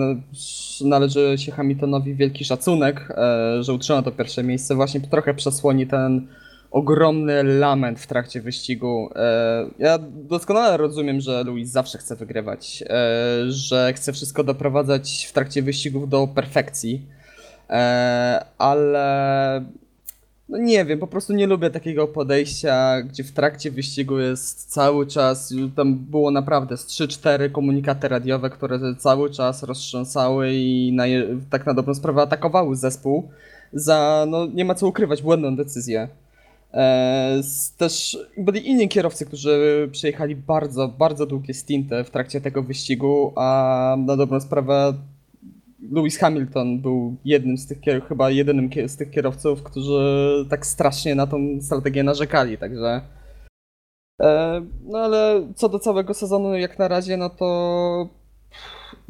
należy 0.85 1.35
się 1.39 1.53
Hamiltonowi 1.53 2.15
wielki 2.15 2.45
szacunek, 2.45 3.09
e, 3.11 3.63
że 3.63 3.73
utrzymał 3.73 4.03
to 4.03 4.13
pierwsze 4.13 4.43
miejsce. 4.43 4.75
Właśnie 4.75 5.01
trochę 5.01 5.35
przesłoni 5.35 5.87
ten 5.87 6.29
ogromny 6.71 7.43
lament 7.43 8.01
w 8.01 8.07
trakcie 8.07 8.41
wyścigu. 8.41 9.11
E, 9.15 9.67
ja 9.79 9.99
doskonale 10.13 10.77
rozumiem, 10.77 11.21
że 11.21 11.45
Luis 11.45 11.71
zawsze 11.71 11.99
chce 11.99 12.17
wygrywać, 12.17 12.85
że 13.49 13.93
chce 13.93 14.13
wszystko 14.13 14.45
doprowadzać 14.45 15.27
w 15.31 15.33
trakcie 15.33 15.63
wyścigów 15.63 16.09
do 16.09 16.29
perfekcji, 16.35 17.07
ale 18.59 19.65
no 20.49 20.59
nie 20.59 20.85
wiem, 20.85 20.99
po 20.99 21.07
prostu 21.07 21.33
nie 21.33 21.47
lubię 21.47 21.71
takiego 21.71 22.09
podejścia, 22.09 23.03
gdzie 23.03 23.25
w 23.25 23.33
trakcie 23.33 23.71
wyścigu 23.71 24.19
jest 24.19 24.73
cały 24.73 25.07
czas, 25.07 25.55
tam 25.77 25.95
było 25.95 26.31
naprawdę 26.31 26.77
z 26.77 26.87
3-4 26.87 27.53
komunikaty 27.53 28.09
radiowe, 28.09 28.51
które 28.51 28.79
cały 28.99 29.31
czas 29.31 29.63
roztrząsały 29.63 30.53
i 30.53 30.93
na, 30.93 31.05
tak 31.51 31.67
na 31.67 31.75
dobrą 31.75 31.95
sprawę 31.95 32.23
atakowały 32.23 32.77
zespół 32.77 33.29
za, 33.73 34.27
no 34.29 34.47
nie 34.47 34.65
ma 34.65 34.75
co 34.75 34.87
ukrywać, 34.87 35.23
błędną 35.23 35.57
decyzję. 35.57 36.09
E, 36.75 37.41
też 37.77 38.19
byli 38.39 38.69
inni 38.69 38.89
kierowcy, 38.89 39.27
którzy 39.27 39.89
przejechali 39.93 40.37
bardzo, 40.37 40.89
bardzo 40.89 41.27
długie 41.27 41.55
stinty 41.55 42.05
w 42.05 42.11
trakcie 42.11 42.41
tego 42.41 42.63
wyścigu, 42.63 43.33
a 43.37 43.97
na 44.07 44.17
dobrą 44.17 44.41
sprawę 44.41 44.95
Lewis 45.93 46.19
Hamilton 46.19 46.81
był 46.81 47.17
jednym 47.25 47.59
z 47.59 47.67
tych 47.67 47.79
chyba 48.09 48.31
jedynym 48.31 48.71
z 48.87 48.97
tych 48.97 49.11
kierowców, 49.11 49.63
którzy 49.63 50.47
tak 50.51 50.67
strasznie 50.67 51.15
na 51.15 51.27
tą 51.27 51.39
strategię 51.61 52.03
narzekali, 52.03 52.59
także 52.59 53.01
e, 54.23 54.63
no 54.85 54.99
ale 54.99 55.49
co 55.55 55.69
do 55.69 55.79
całego 55.79 56.15
sezonu 56.15 56.55
jak 56.55 56.79
na 56.79 56.89
razie, 56.89 57.17
no 57.17 57.31
to 57.31 58.09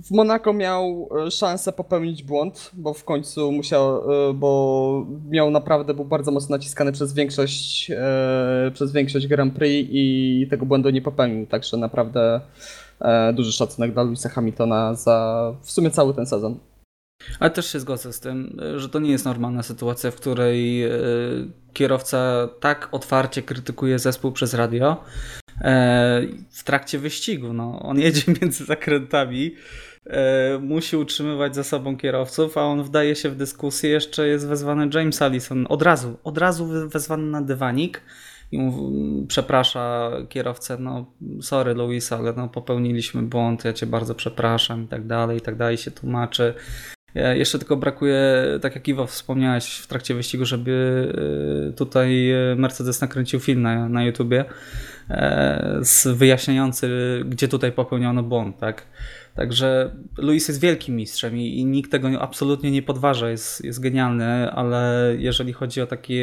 w 0.05 0.11
Monako 0.11 0.53
miał 0.53 1.09
e, 1.27 1.31
szansę 1.31 1.73
popełnić 1.73 2.23
błąd, 2.23 2.71
bo 2.75 2.95
w 2.95 3.05
końcu 3.05 3.53
musiał, 3.53 4.13
e, 4.31 4.35
bo 4.35 5.07
miał 5.29 5.51
naprawdę, 5.51 5.95
był 5.95 6.05
bardzo 6.05 6.31
mocno 6.31 6.57
naciskany 6.57 6.93
przez 6.93 7.13
większość, 7.15 7.91
przez 8.73 8.93
większość 8.93 9.27
Grand 9.27 9.55
Prix 9.55 9.89
i 9.93 10.47
tego 10.51 10.67
błędu 10.67 10.91
nie 10.91 11.03
popełnił, 11.03 11.47
także 11.47 11.77
naprawdę 11.77 12.41
duży 13.35 13.53
szacunek 13.53 13.93
dla 13.93 14.03
Louisa 14.03 14.29
Hamiltona 14.29 14.95
za 14.95 15.53
w 15.63 15.71
sumie 15.71 15.91
cały 15.91 16.15
ten 16.15 16.27
sezon. 16.27 16.59
Ale 17.41 17.51
też 17.51 17.73
się 17.73 17.81
zgodzę 17.81 18.13
z 18.13 18.21
tym, 18.21 18.61
że 18.77 18.89
to 18.89 18.99
nie 18.99 19.11
jest 19.11 19.25
normalna 19.25 19.63
sytuacja, 19.63 20.11
w 20.11 20.17
której 20.17 20.85
e, 20.85 20.91
kierowca 21.73 22.49
tak 22.61 22.89
otwarcie 22.93 23.43
krytykuje 23.43 23.99
zespół 23.99 24.33
przez 24.33 24.55
radio 24.55 25.05
e, 25.61 26.23
w 26.51 26.65
trakcie 26.65 26.99
wyścigu. 26.99 27.53
No, 27.53 27.81
on 27.83 27.99
jedzie 27.99 28.33
między 28.43 28.65
zakrętami, 28.65 29.55
musi 30.61 30.97
utrzymywać 30.97 31.55
za 31.55 31.65
sobą 31.65 31.97
kierowców, 31.97 32.59
a 32.59 32.61
on 32.61 32.83
wdaje 32.83 33.17
się 33.17 33.31
w 33.31 33.37
dyskusję, 33.37 33.91
jeszcze 33.91 34.29
jest 34.29 34.49
wezwany 34.49 34.89
James 34.95 35.23
Allison. 35.23 35.67
Od 35.69 35.83
razu, 35.83 36.19
od 36.25 36.39
razu 36.39 36.89
wezwany 36.89 37.27
na 37.27 37.43
dywanik 37.43 38.03
i 38.53 38.59
przeprasza 39.29 40.11
kierowcę, 40.29 40.79
no 40.79 41.07
sorry 41.41 41.75
Luis, 41.75 42.13
ale 42.13 42.33
no 42.33 42.49
popełniliśmy 42.49 43.23
błąd, 43.23 43.65
ja 43.65 43.73
cię 43.73 43.87
bardzo 43.87 44.15
przepraszam 44.15 44.85
i 44.85 44.89
tak 44.89 45.07
dalej, 45.07 45.39
i 45.39 45.41
tak 45.41 45.57
dalej 45.57 45.77
się 45.77 45.91
tłumaczy. 45.91 46.55
Jeszcze 47.35 47.59
tylko 47.59 47.77
brakuje, 47.77 48.45
tak 48.63 48.75
jak 48.75 48.89
Iwo 48.89 49.07
wspomniałeś 49.07 49.79
w 49.79 49.87
trakcie 49.87 50.15
wyścigu, 50.15 50.45
żeby 50.45 50.71
y, 51.71 51.73
tutaj 51.73 52.33
Mercedes 52.57 53.01
nakręcił 53.01 53.41
film 53.41 53.63
na, 53.63 53.89
na 53.89 54.05
YouTubie 54.05 54.45
e, 55.11 55.81
wyjaśniający, 56.07 56.89
gdzie 57.25 57.49
tutaj 57.49 57.73
popełniono 57.73 58.23
błąd, 58.23 58.59
tak? 58.59 58.87
Także 59.37 59.97
Luis 60.19 60.49
jest 60.49 60.61
wielkim 60.61 60.97
mistrzem 60.97 61.37
i, 61.37 61.59
i, 61.59 61.65
nikt 61.65 61.91
tego 61.91 62.23
absolutnie 62.23 62.71
nie 62.71 62.83
podważa, 62.83 63.31
jest, 63.31 63.65
jest 63.65 63.81
genialny, 63.81 64.51
ale 64.51 65.13
jeżeli 65.19 65.53
chodzi 65.53 65.81
o 65.81 65.87
taki 65.87 66.19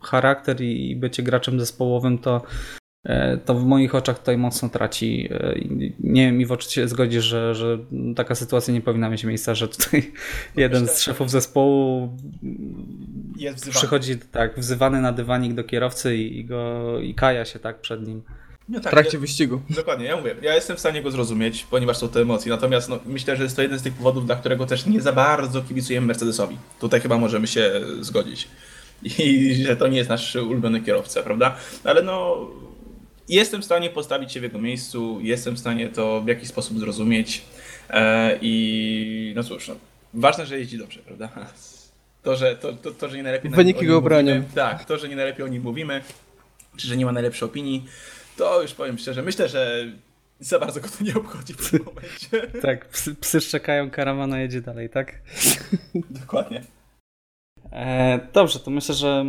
charakter 0.00 0.60
i, 0.60 0.90
i 0.90 0.96
bycie 0.96 1.22
graczem 1.22 1.60
zespołowym, 1.60 2.18
to, 2.18 2.42
e, 3.04 3.36
to 3.36 3.54
w 3.54 3.64
moich 3.64 3.94
oczach 3.94 4.18
tutaj 4.18 4.38
mocno 4.38 4.68
traci. 4.68 5.28
E, 5.30 5.54
nie 6.00 6.26
wiem, 6.26 6.40
Iwo, 6.40 6.56
czy 6.56 6.70
się 6.70 6.88
zgodzisz, 6.88 7.24
że, 7.24 7.54
że 7.54 7.78
taka 8.16 8.34
sytuacja 8.34 8.74
nie 8.74 8.80
powinna 8.80 9.10
mieć 9.10 9.24
miejsca, 9.24 9.54
że 9.54 9.68
tutaj 9.68 10.12
no 10.56 10.62
jeden 10.62 10.82
myślę, 10.82 10.96
z 10.96 11.02
szefów 11.02 11.30
zespołu 11.30 12.16
przychodzi 13.70 14.18
tak, 14.18 14.60
wzywany 14.60 15.00
na 15.00 15.12
dywanik 15.12 15.54
do 15.54 15.64
kierowcy 15.64 16.16
i, 16.16 16.38
i, 16.38 16.44
go, 16.44 17.00
i 17.00 17.14
kaja 17.14 17.44
się 17.44 17.58
tak 17.58 17.80
przed 17.80 18.06
nim. 18.06 18.22
No 18.68 18.80
tak, 18.80 18.92
w 18.92 18.94
trakcie 18.94 19.16
ja, 19.16 19.20
wyścigu. 19.20 19.60
Dokładnie, 19.70 20.06
ja 20.06 20.16
mówię, 20.16 20.34
ja 20.42 20.54
jestem 20.54 20.76
w 20.76 20.80
stanie 20.80 21.02
go 21.02 21.10
zrozumieć, 21.10 21.66
ponieważ 21.70 21.96
są 21.96 22.08
to 22.08 22.20
emocje, 22.20 22.50
natomiast 22.50 22.88
no, 22.88 22.98
myślę, 23.06 23.36
że 23.36 23.42
jest 23.42 23.56
to 23.56 23.62
jeden 23.62 23.78
z 23.78 23.82
tych 23.82 23.94
powodów, 23.94 24.26
dla 24.26 24.36
którego 24.36 24.66
też 24.66 24.86
nie 24.86 25.00
za 25.00 25.12
bardzo 25.12 25.62
kibicujemy 25.62 26.06
Mercedesowi. 26.06 26.58
Tutaj 26.80 27.00
chyba 27.00 27.18
możemy 27.18 27.46
się 27.46 27.80
zgodzić. 28.00 28.48
I 29.02 29.54
że 29.66 29.76
to 29.76 29.88
nie 29.88 29.98
jest 29.98 30.10
nasz 30.10 30.36
ulubiony 30.36 30.80
kierowca, 30.80 31.22
prawda? 31.22 31.56
Ale 31.84 32.02
no, 32.02 32.48
jestem 33.28 33.62
w 33.62 33.64
stanie 33.64 33.90
postawić 33.90 34.32
się 34.32 34.40
w 34.40 34.42
jego 34.42 34.58
miejscu, 34.58 35.18
jestem 35.20 35.54
w 35.54 35.58
stanie 35.58 35.88
to 35.88 36.20
w 36.20 36.28
jakiś 36.28 36.48
sposób 36.48 36.78
zrozumieć 36.78 37.42
e, 37.90 38.38
i 38.42 39.32
no 39.36 39.44
cóż, 39.44 39.68
no, 39.68 39.74
ważne, 40.14 40.46
że 40.46 40.58
jeździ 40.58 40.78
dobrze, 40.78 41.00
prawda? 41.00 41.28
To, 42.22 42.36
że, 42.36 42.56
to, 42.56 42.72
to, 42.72 42.90
to, 42.90 43.08
że 43.08 43.16
nie 43.16 43.22
najlepiej 43.22 43.50
Wyniki 43.50 43.86
go 43.86 44.00
bronią. 44.00 44.44
Tak, 44.54 44.84
to, 44.84 44.98
że 44.98 45.08
nie 45.08 45.16
najlepiej 45.16 45.44
o 45.44 45.48
nim 45.48 45.62
mówimy, 45.62 46.02
czy 46.76 46.86
że 46.86 46.96
nie 46.96 47.04
ma 47.04 47.12
najlepszej 47.12 47.48
opinii, 47.48 47.84
to 48.36 48.62
już 48.62 48.74
powiem 48.74 48.98
szczerze, 48.98 49.22
myślę, 49.22 49.48
że 49.48 49.92
za 50.40 50.58
bardzo 50.58 50.80
go 50.80 50.88
to 50.98 51.04
nie 51.04 51.14
obchodzi 51.14 51.52
w 51.52 51.70
tym 51.70 51.84
momencie. 51.94 52.60
Tak, 52.62 52.88
psy, 52.88 53.14
psy 53.14 53.40
szczekają, 53.40 53.90
karawana 53.90 54.40
jedzie 54.40 54.60
dalej, 54.60 54.90
tak? 54.90 55.20
Dokładnie. 56.20 56.62
E, 57.72 58.20
dobrze, 58.32 58.58
to 58.58 58.70
myślę, 58.70 58.94
że 58.94 59.24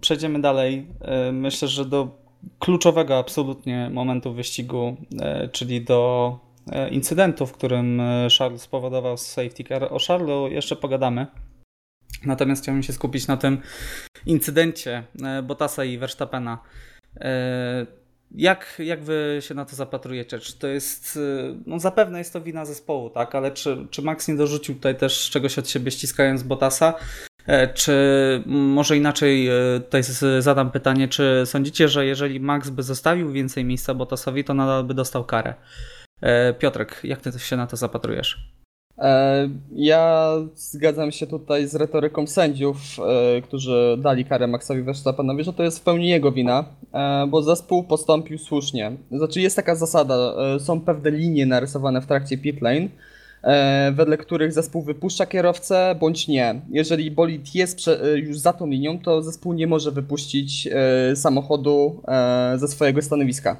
przejdziemy 0.00 0.40
dalej. 0.40 0.86
E, 1.00 1.32
myślę, 1.32 1.68
że 1.68 1.84
do 1.84 2.24
kluczowego 2.58 3.18
absolutnie 3.18 3.90
momentu 3.90 4.34
wyścigu, 4.34 4.96
e, 5.20 5.48
czyli 5.48 5.84
do 5.84 6.38
e, 6.72 6.88
incydentu, 6.88 7.46
w 7.46 7.52
którym 7.52 8.00
e, 8.00 8.28
Charles 8.38 8.62
spowodował 8.62 9.16
safety 9.16 9.64
car. 9.64 9.84
O 9.84 9.98
Charlesu 9.98 10.48
jeszcze 10.48 10.76
pogadamy. 10.76 11.26
Natomiast 12.24 12.62
chciałbym 12.62 12.82
się 12.82 12.92
skupić 12.92 13.26
na 13.26 13.36
tym 13.36 13.60
incydencie 14.26 15.04
e, 15.24 15.42
Bottasa 15.42 15.84
i 15.84 15.98
Verstappena. 15.98 16.58
Jak, 18.30 18.76
jak 18.78 19.04
wy 19.04 19.38
się 19.40 19.54
na 19.54 19.64
to 19.64 19.76
zapatrujecie? 19.76 20.38
Czy 20.38 20.58
to 20.58 20.66
jest, 20.66 21.16
e, 21.16 21.54
no 21.66 21.78
zapewne 21.78 22.18
jest 22.18 22.32
to 22.32 22.40
wina 22.40 22.64
zespołu, 22.64 23.10
tak, 23.10 23.34
ale 23.34 23.50
czy, 23.50 23.86
czy 23.90 24.02
Max 24.02 24.28
nie 24.28 24.36
dorzucił 24.36 24.74
tutaj 24.74 24.96
też 24.96 25.30
czegoś 25.30 25.58
od 25.58 25.68
siebie 25.68 25.90
ściskając 25.90 26.42
Bottasa? 26.42 26.94
E, 27.46 27.68
Czy 27.68 27.92
może 28.46 28.96
inaczej 28.96 29.48
e, 29.48 29.80
tutaj 29.80 30.02
zadam 30.38 30.70
pytanie, 30.70 31.08
czy 31.08 31.42
sądzicie, 31.44 31.88
że 31.88 32.06
jeżeli 32.06 32.40
Max 32.40 32.70
by 32.70 32.82
zostawił 32.82 33.32
więcej 33.32 33.64
miejsca 33.64 33.94
Bottasowi, 33.94 34.44
to 34.44 34.54
nadal 34.54 34.84
by 34.84 34.94
dostał 34.94 35.24
karę? 35.24 35.54
E, 36.20 36.54
Piotrek, 36.54 37.00
jak 37.04 37.20
ty 37.20 37.38
się 37.38 37.56
na 37.56 37.66
to 37.66 37.76
zapatrujesz? 37.76 38.53
E, 38.98 39.48
Ja 39.72 40.32
zgadzam 40.54 41.12
się 41.12 41.26
tutaj 41.26 41.68
z 41.68 41.74
retoryką 41.74 42.26
sędziów, 42.26 42.78
e, 43.36 43.42
którzy 43.42 43.96
dali 44.02 44.24
karę 44.24 44.46
Maxowi 44.46 44.82
Verstappenowi, 44.82 45.44
że 45.44 45.52
to 45.52 45.62
jest 45.62 45.78
w 45.78 45.82
pełni 45.82 46.08
jego 46.08 46.32
wina, 46.32 46.64
e, 46.92 47.26
bo 47.26 47.42
zespół 47.42 47.84
postąpił 47.84 48.38
słusznie. 48.38 48.92
Znaczy 49.12 49.40
jest 49.40 49.56
taka 49.56 49.74
zasada, 49.76 50.34
są 50.58 50.80
pewne 50.80 51.10
linie 51.10 51.46
narysowane 51.46 52.00
w 52.00 52.06
trakcie 52.06 52.38
pit 52.38 52.62
lane, 52.62 52.88
wedle 53.92 54.16
których 54.16 54.52
zespół 54.52 54.82
wypuszcza 54.82 55.26
kierowcę 55.26 55.94
bądź 56.00 56.28
nie. 56.28 56.60
Jeżeli 56.70 57.10
bolid 57.10 57.54
jest 57.54 57.80
już 58.14 58.38
za 58.38 58.52
tą 58.52 58.66
linią, 58.66 58.98
to 58.98 59.22
zespół 59.22 59.52
nie 59.52 59.66
może 59.66 59.90
wypuścić 59.90 60.68
samochodu 61.14 62.02
ze 62.56 62.68
swojego 62.68 63.02
stanowiska. 63.02 63.56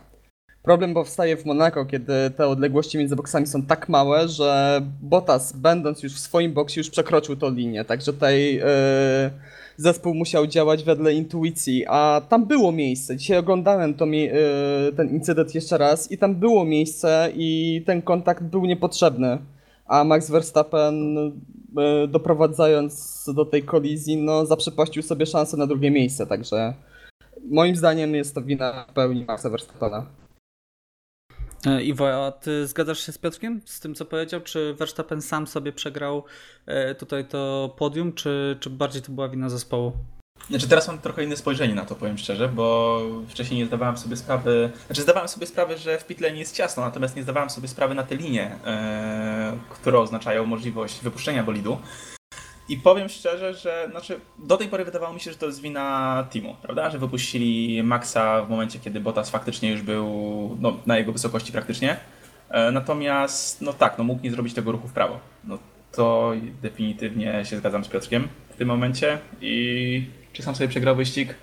Problem 0.65 0.95
powstaje 0.95 1.37
w 1.37 1.45
Monako, 1.45 1.87
kiedy 1.87 2.13
te 2.37 2.47
odległości 2.47 2.99
między 2.99 3.17
boksami 3.17 3.47
są 3.47 3.63
tak 3.63 3.89
małe, 3.89 4.29
że 4.29 4.81
Bottas, 5.03 5.53
będąc 5.53 6.03
już 6.03 6.15
w 6.15 6.19
swoim 6.19 6.53
boksie, 6.53 6.81
już 6.81 6.91
przekroczył 6.91 7.37
tą 7.37 7.51
linię. 7.51 7.85
Także 7.85 8.13
tutaj 8.13 8.59
e, 8.59 9.31
zespół 9.77 10.15
musiał 10.15 10.47
działać 10.47 10.85
wedle 10.85 11.13
intuicji, 11.13 11.85
a 11.89 12.23
tam 12.29 12.47
było 12.47 12.73
miejsce. 12.73 13.17
Dzisiaj 13.17 13.39
oglądałem 13.39 13.95
to, 13.95 14.05
e, 14.05 14.93
ten 14.93 15.09
incydent 15.09 15.55
jeszcze 15.55 15.79
raz 15.79 16.13
i 16.13 16.19
tam 16.19 16.35
było 16.35 16.65
miejsce 16.65 17.33
i 17.35 17.83
ten 17.87 18.03
kontakt 18.03 18.43
był 18.43 18.67
niepotrzebny. 18.67 19.39
A 19.87 20.05
Max 20.05 20.31
Verstappen, 20.31 21.19
e, 21.19 22.09
doprowadzając 22.09 23.25
do 23.35 23.45
tej 23.45 23.63
kolizji, 23.63 24.17
no 24.17 24.47
zaprzepaścił 24.47 25.03
sobie 25.03 25.27
szansę 25.27 25.57
na 25.57 25.67
drugie 25.67 25.91
miejsce. 25.91 26.27
Także 26.27 26.75
moim 27.51 27.77
zdaniem 27.77 28.15
jest 28.15 28.35
to 28.35 28.43
wina 28.43 28.87
w 28.91 28.93
pełni 28.93 29.25
Maxa 29.25 29.51
Verstappena. 29.51 30.24
E, 31.67 31.83
Iwo, 31.83 32.27
a 32.27 32.33
ty 32.33 32.67
zgadzasz 32.67 33.07
się 33.07 33.13
z 33.13 33.19
Piotrkiem 33.19 33.61
z 33.65 33.81
tym, 33.81 33.95
co 33.95 34.05
powiedział? 34.05 34.41
Czy 34.41 34.75
Verstappen 34.75 35.23
sam 35.23 35.47
sobie 35.47 35.73
przegrał 35.73 36.25
e, 36.67 36.95
tutaj 36.95 37.25
to 37.29 37.75
podium, 37.79 38.13
czy, 38.13 38.57
czy 38.61 38.71
bardziej 38.71 39.03
to 39.03 39.13
była 39.13 39.29
wina 39.29 39.49
zespołu? 39.49 39.93
Znaczy 40.51 40.69
teraz 40.69 40.89
mam 40.89 40.99
trochę 40.99 41.25
inne 41.25 41.37
spojrzenie 41.37 41.75
na 41.75 41.85
to, 41.85 41.95
powiem 41.95 42.19
szczerze, 42.19 42.49
bo 42.49 43.01
wcześniej 43.29 43.61
nie 43.61 43.67
zdawałem 43.67 43.97
sobie 43.97 44.17
sprawy, 44.17 44.71
znaczy 44.87 45.03
zdawałem 45.03 45.29
sobie 45.29 45.47
sprawę, 45.47 45.79
że 45.79 45.99
w 45.99 46.07
pitlane 46.07 46.37
jest 46.37 46.57
ciasno, 46.57 46.83
natomiast 46.83 47.17
nie 47.17 47.23
zdawałem 47.23 47.51
sobie 47.51 47.69
sprawy 47.69 47.95
na 47.95 48.03
te 48.03 48.17
linie, 48.17 48.57
e, 48.67 49.59
które 49.71 49.99
oznaczają 49.99 50.47
możliwość 50.47 51.01
wypuszczenia 51.01 51.43
bolidu. 51.43 51.79
I 52.69 52.77
powiem 52.77 53.09
szczerze, 53.09 53.55
że 53.55 53.89
znaczy, 53.91 54.21
do 54.39 54.57
tej 54.57 54.69
pory 54.69 54.85
wydawało 54.85 55.15
mi 55.15 55.21
się, 55.21 55.33
że 55.33 55.39
to 55.39 55.47
jest 55.47 55.61
wina 55.61 56.27
teamu, 56.33 56.57
prawda? 56.63 56.91
Że 56.91 56.99
wypuścili 56.99 57.83
Maxa 57.83 58.43
w 58.43 58.51
momencie, 58.51 58.79
kiedy 58.79 59.01
Bottas 59.01 59.31
faktycznie 59.31 59.71
już 59.71 59.83
był 59.83 60.07
no, 60.61 60.77
na 60.87 60.99
jego 60.99 61.13
wysokości 61.13 61.53
praktycznie. 61.53 61.97
E, 62.51 62.71
natomiast, 62.71 63.63
no 63.63 63.73
tak, 63.73 63.99
no 63.99 64.05
mógł 64.05 64.23
nie 64.23 64.31
zrobić 64.31 64.55
tego 64.55 64.73
ruchu 64.73 64.89
w 64.89 64.93
prawo. 64.93 65.21
No 65.45 65.59
to 65.93 66.33
definitywnie 66.63 67.45
się 67.45 67.57
zgadzam 67.57 67.85
z 67.85 67.89
Piotrkiem 67.89 68.29
w 68.51 68.57
tym 68.57 68.69
momencie. 68.69 69.19
I 69.41 70.07
czy 70.33 70.43
sam 70.43 70.55
sobie 70.55 70.69
przegrał 70.69 70.97
wyścig? 70.97 71.35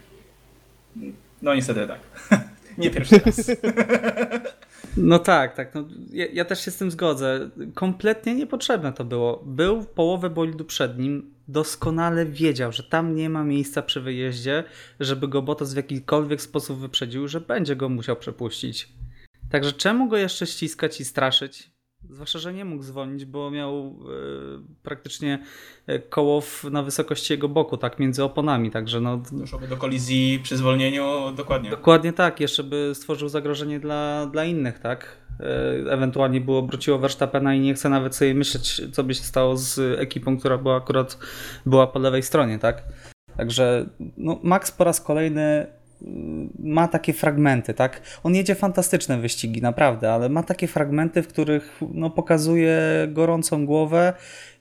No 1.42 1.56
niestety 1.56 1.88
tak. 1.88 2.00
nie 2.78 2.90
pierwszy 2.90 3.22
raz. 3.26 3.52
No 4.98 5.20
tak, 5.20 5.56
tak. 5.56 5.76
No, 5.76 5.88
ja, 6.10 6.26
ja 6.34 6.46
też 6.46 6.66
się 6.66 6.72
z 6.72 6.78
tym 6.78 6.92
zgodzę. 6.92 7.50
Kompletnie 7.74 8.36
niepotrzebne 8.36 8.94
to 8.94 9.06
było. 9.06 9.44
Był 9.46 9.84
połowę 9.84 10.30
bolidu 10.30 10.66
przed 10.66 11.00
nim, 11.00 11.34
doskonale 11.48 12.26
wiedział, 12.26 12.72
że 12.72 12.84
tam 12.84 13.16
nie 13.16 13.30
ma 13.30 13.44
miejsca 13.44 13.82
przy 13.82 14.02
wyjeździe, 14.02 14.64
żeby 15.00 15.28
go 15.28 15.42
Bottas 15.42 15.74
w 15.74 15.78
jakikolwiek 15.78 16.42
sposób 16.42 16.80
wyprzedził, 16.80 17.28
że 17.28 17.42
będzie 17.42 17.76
go 17.76 17.90
musiał 17.90 18.16
przepuścić. 18.16 18.90
Także 19.52 19.72
czemu 19.72 20.08
go 20.08 20.18
jeszcze 20.18 20.48
ściskać 20.48 21.02
i 21.02 21.06
straszyć? 21.06 21.71
Zwłaszcza, 22.12 22.40
że 22.40 22.54
nie 22.54 22.66
mógł 22.66 22.84
zwolnić, 22.84 23.26
bo 23.26 23.52
miał 23.52 23.78
e, 23.80 23.92
praktycznie 24.84 25.44
e, 25.88 26.00
koło 26.00 26.42
w, 26.42 26.64
na 26.64 26.84
wysokości 26.84 27.34
jego 27.34 27.50
boku, 27.50 27.78
tak, 27.78 28.00
między 28.00 28.24
oponami. 28.24 28.72
Także 28.72 29.02
no, 29.02 29.22
Doszłoby 29.32 29.68
do 29.68 29.78
kolizji 29.78 30.40
przy 30.44 30.58
zwolnieniu, 30.58 31.32
dokładnie. 31.36 31.70
Dokładnie 31.70 32.14
tak, 32.14 32.40
jeszcze 32.40 32.64
by 32.64 32.92
stworzył 32.94 33.30
zagrożenie 33.30 33.80
dla, 33.80 34.26
dla 34.26 34.46
innych, 34.46 34.80
tak? 34.80 35.18
E, 35.40 35.92
Ewentualnie 35.92 36.42
by 36.42 36.52
obróciło 36.52 36.98
Verstappena 37.00 37.56
i 37.56 37.60
nie 37.60 37.74
chcę 37.74 37.90
nawet 37.90 38.16
sobie 38.16 38.34
myśleć, 38.34 38.82
co 38.92 39.04
by 39.04 39.14
się 39.14 39.24
stało 39.24 39.58
z 39.58 40.00
ekipą, 40.00 40.40
która 40.40 40.58
była 40.58 40.78
akurat 40.78 41.18
była 41.66 41.88
po 41.88 42.00
lewej 42.00 42.24
stronie, 42.24 42.60
tak? 42.60 42.84
Także 43.38 43.90
no, 44.18 44.40
Max 44.44 44.72
po 44.72 44.84
raz 44.84 45.02
kolejny 45.02 45.68
ma 46.60 46.88
takie 46.88 47.14
fragmenty, 47.14 47.74
tak? 47.74 48.02
On 48.24 48.36
jedzie 48.36 48.56
fantastyczne 48.56 49.18
wyścigi, 49.18 49.62
naprawdę, 49.62 50.14
ale 50.14 50.30
ma 50.30 50.44
takie 50.44 50.68
fragmenty, 50.68 51.24
w 51.24 51.28
których 51.28 51.80
no, 51.94 52.10
pokazuje 52.10 52.82
gorącą 53.12 53.66
głowę 53.66 54.14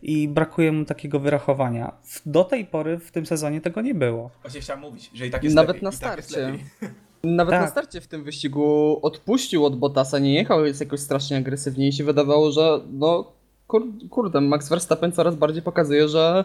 i 0.02 0.28
brakuje 0.28 0.72
mu 0.72 0.84
takiego 0.84 1.20
wyrachowania. 1.20 1.92
W- 2.02 2.22
Do 2.26 2.44
tej 2.44 2.64
pory 2.66 2.98
w 2.98 3.10
tym 3.10 3.26
sezonie 3.26 3.60
tego 3.60 3.80
nie 3.80 3.94
było. 3.94 4.30
Właśnie 4.42 4.60
chciałem 4.60 4.80
mówić, 4.82 5.10
że 5.14 5.26
i 5.26 5.30
tak 5.30 5.44
jest 5.44 5.56
Nawet 5.56 5.68
lepiej, 5.68 5.82
na 5.84 5.90
tak 5.90 6.24
starcie. 6.24 6.52
Nawet 7.24 7.50
Tak. 7.52 7.60
na 7.62 7.68
starcie 7.68 8.00
w 8.00 8.06
tym 8.06 8.24
wyścigu 8.24 8.98
odpuścił 9.02 9.64
od 9.64 9.78
Bottasa, 9.78 10.18
nie 10.18 10.34
jechał 10.34 10.64
jest 10.66 10.80
jakoś 10.80 11.00
strasznie 11.00 11.36
agresywnie 11.36 11.88
i 11.88 11.92
się 11.92 12.04
wydawało, 12.04 12.52
że 12.52 12.80
no 12.92 13.32
kur, 13.66 13.82
kurde, 14.10 14.40
Max 14.40 14.68
Verstappen 14.68 15.12
coraz 15.12 15.34
bardziej 15.36 15.62
pokazuje, 15.62 16.08
że 16.08 16.44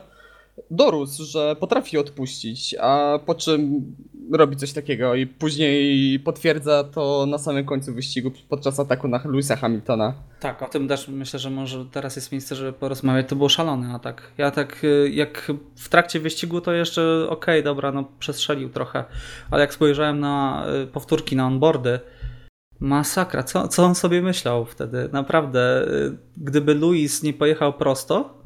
dorósł, 0.71 1.23
że 1.23 1.55
potrafi 1.59 1.97
odpuścić, 1.97 2.75
a 2.81 3.19
po 3.25 3.35
czym 3.35 3.85
robi 4.31 4.55
coś 4.55 4.73
takiego 4.73 5.15
i 5.15 5.27
później 5.27 6.19
potwierdza 6.19 6.83
to 6.83 7.25
na 7.25 7.37
samym 7.37 7.65
końcu 7.65 7.93
wyścigu 7.93 8.31
podczas 8.49 8.79
ataku 8.79 9.07
na 9.07 9.21
Lewisa 9.25 9.55
Hamiltona. 9.55 10.13
Tak, 10.39 10.61
o 10.61 10.67
tym 10.67 10.87
też 10.87 11.07
myślę, 11.07 11.39
że 11.39 11.49
może 11.49 11.85
teraz 11.85 12.15
jest 12.15 12.31
miejsce, 12.31 12.55
żeby 12.55 12.73
porozmawiać. 12.73 13.29
To 13.29 13.35
był 13.35 13.49
szalony 13.49 13.93
atak. 13.93 14.31
Ja 14.37 14.51
tak 14.51 14.83
y, 14.83 15.09
jak 15.13 15.51
w 15.75 15.89
trakcie 15.89 16.19
wyścigu 16.19 16.61
to 16.61 16.73
jeszcze 16.73 17.27
okej, 17.29 17.63
dobra, 17.63 17.91
no 17.91 18.03
przestrzelił 18.19 18.69
trochę, 18.69 19.03
ale 19.51 19.61
jak 19.61 19.73
spojrzałem 19.73 20.19
na 20.19 20.65
y, 20.83 20.87
powtórki, 20.87 21.35
na 21.35 21.47
onboardy, 21.47 21.99
masakra, 22.79 23.43
co, 23.43 23.67
co 23.67 23.85
on 23.85 23.95
sobie 23.95 24.21
myślał 24.21 24.65
wtedy? 24.65 25.09
Naprawdę, 25.11 25.87
y, 25.87 26.17
gdyby 26.37 26.73
Luis 26.73 27.23
nie 27.23 27.33
pojechał 27.33 27.73
prosto, 27.73 28.44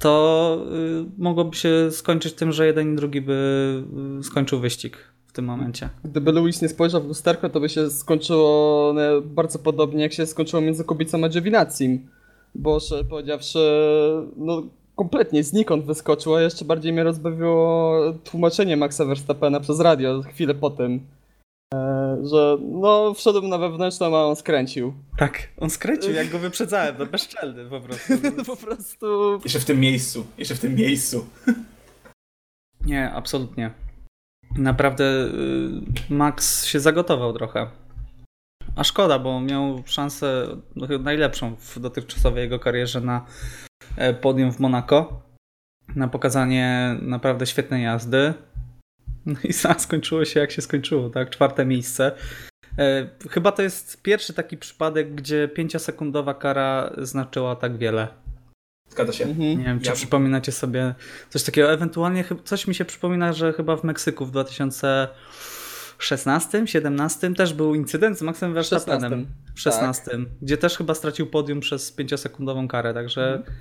to 0.00 0.58
y, 0.72 1.04
mogłoby 1.18 1.56
się 1.56 1.90
skończyć 1.90 2.34
tym, 2.34 2.52
że 2.52 2.66
jeden 2.66 2.92
i 2.92 2.96
drugi 2.96 3.20
by 3.20 3.82
y, 4.20 4.22
skończył 4.22 4.60
wyścig 4.60 4.98
w 5.26 5.32
tym 5.32 5.44
momencie. 5.44 5.88
Gdyby 6.04 6.32
Lewis 6.32 6.62
nie 6.62 6.68
spojrzał 6.68 7.02
w 7.02 7.06
lusterko, 7.06 7.48
to 7.48 7.60
by 7.60 7.68
się 7.68 7.90
skończyło 7.90 8.94
bardzo 9.22 9.58
podobnie 9.58 10.02
jak 10.02 10.12
się 10.12 10.26
skończyło 10.26 10.62
między 10.62 10.84
Kubicą 10.84 11.24
a 11.24 11.28
Giovinazzi. 11.28 12.00
Bo 12.54 12.80
szczerze 12.80 13.04
powiedziawszy, 13.04 13.58
no 14.36 14.62
kompletnie 14.96 15.44
znikąd 15.44 15.84
wyskoczyło, 15.84 16.40
jeszcze 16.40 16.64
bardziej 16.64 16.92
mnie 16.92 17.04
rozbawiło 17.04 17.96
tłumaczenie 18.24 18.76
Maxa 18.76 19.04
Verstappena 19.04 19.60
przez 19.60 19.80
radio 19.80 20.22
chwilę 20.22 20.54
po 20.54 20.70
tym, 20.70 21.00
że 22.22 22.58
no 22.60 23.14
wszedłem 23.14 23.48
na 23.48 23.58
wewnętrzną, 23.58 24.16
a 24.16 24.24
on 24.24 24.36
skręcił. 24.36 24.94
Tak, 25.16 25.48
on 25.58 25.70
skręcił, 25.70 26.12
jak 26.12 26.28
go 26.28 26.38
wyprzedzałem, 26.48 26.96
to 26.96 27.06
bezczelny 27.06 27.70
po 27.70 27.80
prostu. 27.80 28.12
po 28.46 28.56
prostu... 28.56 29.38
Jeszcze 29.44 29.60
w 29.60 29.64
tym 29.64 29.80
miejscu, 29.80 30.26
jeszcze 30.38 30.54
w 30.54 30.60
tym 30.60 30.74
miejscu. 30.74 31.26
Nie, 32.86 33.10
absolutnie. 33.10 33.70
Naprawdę 34.56 35.04
y, 35.04 36.14
Max 36.14 36.64
się 36.64 36.80
zagotował 36.80 37.32
trochę. 37.32 37.66
A 38.76 38.84
szkoda, 38.84 39.18
bo 39.18 39.40
miał 39.40 39.82
szansę 39.86 40.46
no, 40.76 40.98
najlepszą 40.98 41.56
w 41.56 41.80
dotychczasowej 41.80 42.42
jego 42.42 42.58
karierze 42.58 43.00
na 43.00 43.26
e, 43.96 44.14
podium 44.14 44.52
w 44.52 44.60
Monaco, 44.60 45.22
na 45.96 46.08
pokazanie 46.08 46.96
naprawdę 47.02 47.46
świetnej 47.46 47.84
jazdy. 47.84 48.34
No 49.30 49.36
i 49.44 49.52
skończyło 49.78 50.24
się 50.24 50.40
jak 50.40 50.50
się 50.50 50.62
skończyło, 50.62 51.10
tak? 51.10 51.30
Czwarte 51.30 51.66
miejsce. 51.66 52.12
E, 52.78 53.08
chyba 53.30 53.52
to 53.52 53.62
jest 53.62 54.02
pierwszy 54.02 54.32
taki 54.32 54.56
przypadek, 54.56 55.14
gdzie 55.14 55.48
pięciosekundowa 55.48 56.34
kara 56.34 56.92
znaczyła 56.98 57.56
tak 57.56 57.78
wiele. 57.78 58.08
Zgadza 58.88 59.12
się. 59.12 59.24
Mhm. 59.24 59.58
Nie 59.58 59.64
wiem, 59.64 59.80
czy 59.80 59.86
ja... 59.86 59.92
przypominacie 59.92 60.52
sobie 60.52 60.94
coś 61.28 61.42
takiego. 61.42 61.72
Ewentualnie 61.72 62.24
coś 62.44 62.66
mi 62.66 62.74
się 62.74 62.84
przypomina, 62.84 63.32
że 63.32 63.52
chyba 63.52 63.76
w 63.76 63.84
Meksyku 63.84 64.26
w 64.26 64.30
2016, 64.30 66.66
17 66.66 67.34
też 67.34 67.54
był 67.54 67.74
incydent 67.74 68.18
z 68.18 68.22
Maxem 68.22 68.54
Verstappenem. 68.54 69.26
W 69.54 69.60
16, 69.60 70.04
tak. 70.04 70.20
gdzie 70.42 70.56
też 70.56 70.76
chyba 70.76 70.94
stracił 70.94 71.26
podium 71.26 71.60
przez 71.60 71.92
pięciosekundową 71.92 72.68
karę, 72.68 72.94
także 72.94 73.34
mhm. 73.34 73.56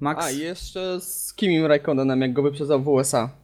Max... 0.00 0.24
A, 0.24 0.30
jeszcze 0.30 1.00
z 1.00 1.34
Kimim 1.34 1.66
Raikkonenem, 1.66 2.20
jak 2.20 2.32
go 2.32 2.42
wyprzedzał 2.42 2.82
w 2.82 2.88
USA. 2.88 3.41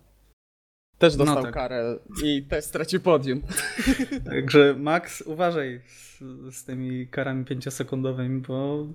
Też 0.98 1.16
dostał 1.16 1.37
no 1.37 1.42
tak. 1.42 1.54
karę 1.54 1.98
i 2.24 2.42
też 2.42 2.64
stracił 2.64 3.00
podium. 3.00 3.42
Także 4.30 4.74
Max, 4.78 5.20
uważaj 5.20 5.80
z, 5.87 6.18
z 6.56 6.64
tymi 6.64 7.06
karami 7.06 7.44
pięciosekundowymi, 7.44 8.40
bo 8.40 8.87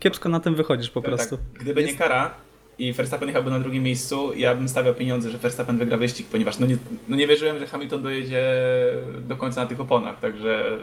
kiepsko 0.00 0.28
na 0.28 0.40
tym 0.40 0.54
wychodzisz 0.54 0.90
po 0.90 1.00
tak, 1.00 1.10
prostu. 1.10 1.36
Tak. 1.36 1.62
Gdyby 1.62 1.80
Jest... 1.80 1.92
nie 1.92 1.98
kara 1.98 2.34
i 2.78 2.92
Verstappen 2.92 3.28
jechałby 3.28 3.50
na 3.50 3.60
drugim 3.60 3.82
miejscu, 3.82 4.34
ja 4.36 4.54
bym 4.54 4.68
stawiał 4.68 4.94
pieniądze, 4.94 5.30
że 5.30 5.38
Verstappen 5.38 5.78
wygra 5.78 5.96
wyścig, 5.96 6.26
ponieważ 6.26 6.58
no 6.58 6.66
nie, 6.66 6.76
no 7.08 7.16
nie 7.16 7.26
wierzyłem, 7.26 7.58
że 7.58 7.66
Hamilton 7.66 8.02
dojedzie 8.02 8.54
do 9.20 9.36
końca 9.36 9.60
na 9.60 9.66
tych 9.66 9.80
oponach, 9.80 10.20
także 10.20 10.78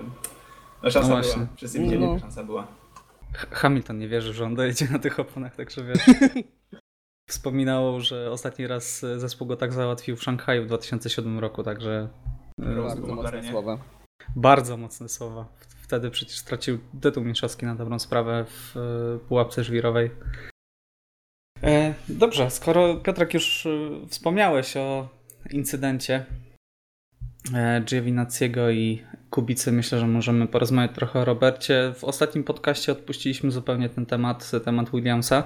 no 0.83 0.91
szansa 0.91 1.09
no 1.09 1.21
była. 1.21 1.47
Wszyscy 1.55 1.79
widzieli, 1.79 2.05
no. 2.05 2.19
szansa 2.19 2.43
była. 2.43 2.67
Hamilton 3.33 3.99
nie 3.99 4.07
wierzy, 4.07 4.33
że 4.33 4.45
on 4.45 4.55
dojedzie 4.55 4.87
na 4.91 4.99
tych 4.99 5.19
oponach, 5.19 5.55
także 5.55 5.83
wiesz. 5.83 6.05
Wspominał, 7.31 8.01
że 8.01 8.31
ostatni 8.31 8.67
raz 8.67 9.05
zespół 9.17 9.47
go 9.47 9.55
tak 9.55 9.73
załatwił 9.73 10.15
w 10.15 10.23
Szanghaju 10.23 10.63
w 10.63 10.67
2007 10.67 11.39
roku, 11.39 11.63
także... 11.63 12.07
Bardzo 12.57 13.15
mocne 13.15 13.43
słowa. 13.43 13.77
Bardzo 14.35 14.77
mocne 14.77 15.09
słowa 15.09 15.45
wtedy 15.91 16.11
przecież 16.11 16.37
stracił 16.37 16.79
tytuł 17.01 17.23
mistrzowski 17.23 17.65
na 17.65 17.75
dobrą 17.75 17.99
sprawę 17.99 18.45
w 18.45 18.77
e, 18.77 19.27
pułapce 19.27 19.63
żwirowej. 19.63 20.11
E, 21.63 21.93
dobrze, 22.09 22.51
skoro 22.51 22.95
Piotrek 22.95 23.33
już 23.33 23.65
e, 23.65 23.69
wspomniałeś 24.07 24.77
o 24.77 25.09
incydencie 25.49 26.25
Giovinazziego 27.85 28.69
i 28.69 29.01
Kubicy, 29.29 29.71
myślę, 29.71 29.99
że 29.99 30.07
możemy 30.07 30.47
porozmawiać 30.47 30.95
trochę 30.95 31.19
o 31.19 31.25
Robercie. 31.25 31.93
W 31.95 32.03
ostatnim 32.03 32.43
podcaście 32.43 32.91
odpuściliśmy 32.91 33.51
zupełnie 33.51 33.89
ten 33.89 34.05
temat, 34.05 34.51
temat 34.65 34.91
Williamsa. 34.91 35.43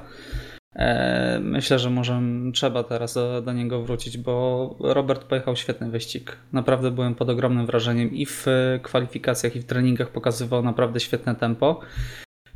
E, 0.76 1.40
myślę, 1.40 1.80
że 1.80 1.90
może 1.90 2.22
trzeba 2.54 2.84
teraz 2.84 3.14
do, 3.14 3.42
do, 3.42 3.54
niego 3.54 3.82
wrócić, 3.82 4.18
bo 4.18 4.76
Robert 4.80 5.24
pojechał 5.24 5.56
świetny 5.56 5.90
wyścig. 5.90 6.38
Naprawdę 6.54 6.92
byłem 6.92 7.16
pod 7.16 7.30
ogromnym 7.30 7.66
wrażeniem 7.66 8.12
i 8.12 8.26
w 8.26 8.46
kwalifikacjach, 8.84 9.56
i 9.56 9.60
w 9.60 9.66
treningach 9.66 10.10
pokazywał 10.10 10.64
naprawdę 10.64 11.00
świetne 11.00 11.36
tempo. 11.36 11.80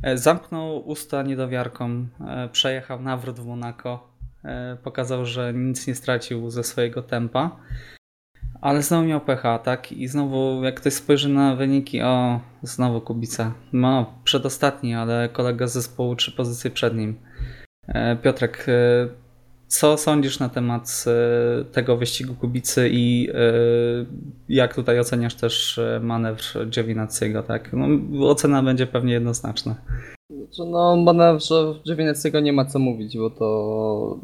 E, 0.02 0.18
zamknął 0.18 0.88
usta 0.88 1.22
niedowiarkom, 1.22 2.08
e, 2.28 2.48
przejechał 2.48 3.02
nawrót 3.02 3.40
w 3.40 3.46
Monaco, 3.46 4.10
pokazał, 4.82 5.26
że 5.26 5.52
nic 5.54 5.86
nie 5.86 5.94
stracił 5.94 6.50
ze 6.50 6.64
swojego 6.64 7.02
tempa. 7.02 7.56
Ale 8.60 8.82
znowu 8.82 9.06
miał 9.06 9.20
pecha, 9.20 9.58
tak? 9.58 9.92
I 9.92 10.08
znowu, 10.08 10.64
jak 10.64 10.80
ktoś 10.80 10.92
spojrzy 10.92 11.28
na 11.28 11.56
wyniki, 11.56 12.02
o, 12.02 12.40
znowu 12.62 13.00
Kubica. 13.00 13.54
No, 13.72 14.14
przedostatni, 14.24 14.94
ale 14.94 15.28
kolega 15.28 15.66
z 15.66 15.72
zespołu 15.72 16.16
trzy 16.16 16.32
pozycje 16.32 16.70
przed 16.70 16.96
nim. 16.96 17.16
E, 17.88 18.16
Piotrek, 18.16 18.66
e, 18.68 19.08
co 19.68 19.96
sądzisz 19.96 20.38
na 20.38 20.48
temat 20.48 21.04
e, 21.06 21.64
tego 21.64 21.96
wyścigu 21.96 22.34
Kubicy 22.34 22.88
i 22.92 23.28
jak 24.48 24.74
tutaj 24.74 25.00
oceniasz 25.00 25.34
też 25.34 25.80
manewr 26.00 26.68
Giovinazziego, 26.70 27.42
tak? 27.42 27.70
No, 27.72 27.86
ocena 28.28 28.62
będzie 28.62 28.86
pewnie 28.86 29.12
jednoznaczna. 29.12 29.74
Znaczy, 30.30 30.70
no, 30.70 30.96
manewrze 30.96 31.74
Giovinazziego 31.86 32.40
nie 32.40 32.52
ma 32.52 32.64
co 32.64 32.78
mówić, 32.78 33.16
bo 33.18 33.30
to 33.30 34.18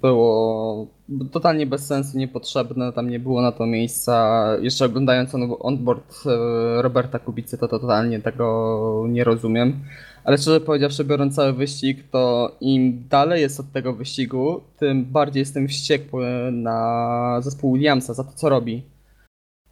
było 0.00 0.86
totalnie 1.32 1.66
bez 1.66 1.86
sensu, 1.86 2.18
niepotrzebne, 2.18 2.92
tam 2.92 3.10
nie 3.10 3.20
było 3.20 3.42
na 3.42 3.52
to 3.52 3.66
miejsca. 3.66 4.46
Jeszcze 4.60 4.84
oglądając 4.84 5.34
on, 5.34 5.54
onboard 5.60 6.14
Roberta 6.76 7.18
Kubicy, 7.18 7.58
to 7.58 7.68
totalnie 7.68 8.20
tego 8.20 9.04
nie 9.08 9.24
rozumiem. 9.24 9.84
Ale 10.24 10.38
szczerze 10.38 10.60
powiedziawszy, 10.60 11.04
biorąc 11.04 11.36
cały 11.36 11.52
wyścig, 11.52 12.04
to 12.10 12.52
im 12.60 13.08
dalej 13.08 13.40
jest 13.40 13.60
od 13.60 13.72
tego 13.72 13.92
wyścigu, 13.92 14.60
tym 14.78 15.04
bardziej 15.04 15.40
jestem 15.40 15.68
wściekły 15.68 16.26
na 16.52 17.40
zespół 17.42 17.74
Williamsa 17.74 18.14
za 18.14 18.24
to, 18.24 18.32
co 18.32 18.48
robi. 18.48 18.82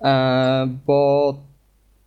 E, 0.01 0.69
bo 0.87 1.35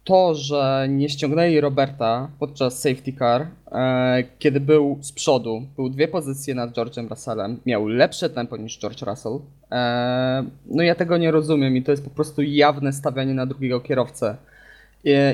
to, 0.03 0.35
że 0.35 0.87
nie 0.89 1.09
ściągnęli 1.09 1.59
Roberta 1.59 2.29
podczas 2.39 2.81
safety 2.81 3.13
car, 3.13 3.47
e, 3.71 4.23
kiedy 4.39 4.59
był 4.59 4.97
z 5.01 5.11
przodu, 5.11 5.61
był 5.75 5.89
dwie 5.89 6.07
pozycje 6.07 6.55
nad 6.55 6.71
George'em 6.71 7.09
Russellem, 7.09 7.59
miał 7.65 7.87
lepsze 7.87 8.29
tempo 8.29 8.57
niż 8.57 8.79
George 8.79 9.01
Russell. 9.01 9.39
E, 9.71 10.45
no 10.65 10.83
ja 10.83 10.95
tego 10.95 11.17
nie 11.17 11.31
rozumiem 11.31 11.77
i 11.77 11.83
to 11.83 11.91
jest 11.91 12.03
po 12.03 12.09
prostu 12.09 12.41
jawne 12.41 12.93
stawianie 12.93 13.33
na 13.33 13.45
drugiego 13.45 13.79
kierowcę. 13.79 14.37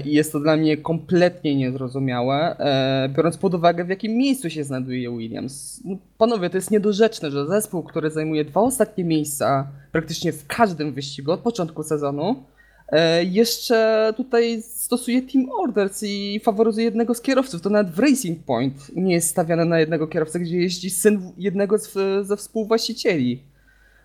I 0.06 0.14
jest 0.14 0.32
to 0.32 0.40
dla 0.40 0.58
mnie 0.58 0.78
kompletnie 0.78 1.56
niezrozumiałe, 1.56 2.58
e, 2.60 3.10
biorąc 3.10 3.38
pod 3.38 3.54
uwagę, 3.54 3.86
w 3.86 3.90
jakim 3.90 4.18
miejscu 4.18 4.50
się 4.50 4.64
znajduje 4.64 5.18
Williams. 5.18 5.82
No, 5.86 5.98
panowie, 6.18 6.50
to 6.50 6.58
jest 6.58 6.72
niedorzeczne, 6.72 7.32
że 7.32 7.48
zespół, 7.48 7.84
który 7.84 8.10
zajmuje 8.10 8.46
dwa 8.46 8.62
ostatnie 8.62 9.04
miejsca 9.04 9.68
praktycznie 9.92 10.32
w 10.34 10.48
każdym 10.48 10.94
wyścigu 10.94 11.32
od 11.32 11.40
początku 11.40 11.84
sezonu, 11.84 12.44
e, 12.88 13.24
jeszcze 13.24 14.14
tutaj 14.18 14.62
stosuje 14.62 15.22
team 15.22 15.50
orders 15.60 16.04
i 16.04 16.42
faworyzuje 16.44 16.86
jednego 16.86 17.14
z 17.14 17.22
kierowców. 17.22 17.62
To 17.62 17.70
nawet 17.70 17.94
w 17.94 18.00
Racing 18.00 18.44
Point 18.44 18.96
nie 18.96 19.14
jest 19.14 19.30
stawiane 19.30 19.66
na 19.66 19.80
jednego 19.80 20.08
kierowcę, 20.08 20.40
gdzie 20.40 20.58
jeździ 20.58 20.90
syn 20.90 21.32
jednego 21.38 21.78
z, 21.78 21.94
ze 22.28 22.38
współwłaścicieli. 22.38 23.44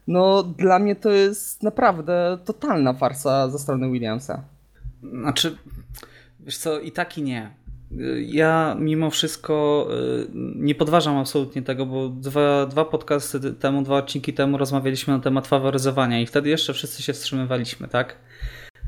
No, 0.07 0.43
dla 0.43 0.79
mnie 0.79 0.97
to 0.97 1.11
jest 1.11 1.63
naprawdę 1.63 2.39
totalna 2.45 2.93
farsa 2.93 3.49
ze 3.51 3.59
strony 3.59 3.91
Williamsa. 3.91 4.56
Znaczy, 5.03 5.57
wiesz 6.41 6.59
co, 6.59 6.81
i 6.81 6.93
tak 6.93 7.19
i 7.19 7.23
nie. 7.23 7.51
Ja 8.27 8.77
mimo 8.79 9.11
wszystko 9.11 9.89
y, 10.25 10.29
nie 10.57 10.75
podważam 10.75 11.17
absolutnie 11.17 11.63
tego, 11.63 11.87
bo 11.87 12.09
dwa, 12.09 12.67
dwa 12.67 12.85
podcasty 12.85 13.53
temu, 13.55 13.83
dwa 13.83 13.97
odcinki 13.97 14.35
temu 14.35 14.59
rozmawialiśmy 14.59 15.15
na 15.15 15.21
temat 15.21 15.47
faworyzowania 15.47 16.21
i 16.21 16.27
wtedy 16.27 16.49
jeszcze 16.49 16.73
wszyscy 16.73 17.03
się 17.03 17.13
wstrzymywaliśmy, 17.13 17.89
tak? 17.89 18.17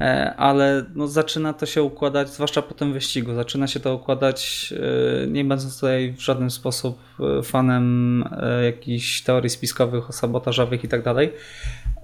E, 0.01 0.35
ale 0.37 0.85
no, 0.94 1.09
zaczyna 1.09 1.53
to 1.53 1.66
się 1.66 1.83
układać, 1.83 2.29
zwłaszcza 2.29 2.62
po 2.62 2.75
tym 2.75 2.92
wyścigu, 2.92 3.35
zaczyna 3.35 3.66
się 3.66 3.81
to 3.81 3.94
układać, 3.94 4.73
y, 5.25 5.29
nie 5.29 5.44
będąc 5.44 5.75
tutaj 5.75 6.12
w 6.12 6.21
żaden 6.21 6.51
sposób 6.51 6.99
y, 7.40 7.42
fanem 7.42 8.25
jakichś 8.64 9.23
teorii 9.23 9.51
spiskowych, 9.51 10.05
sabotażowych 10.11 10.85
i 10.85 10.88
tak 10.88 11.03
dalej, 11.03 11.33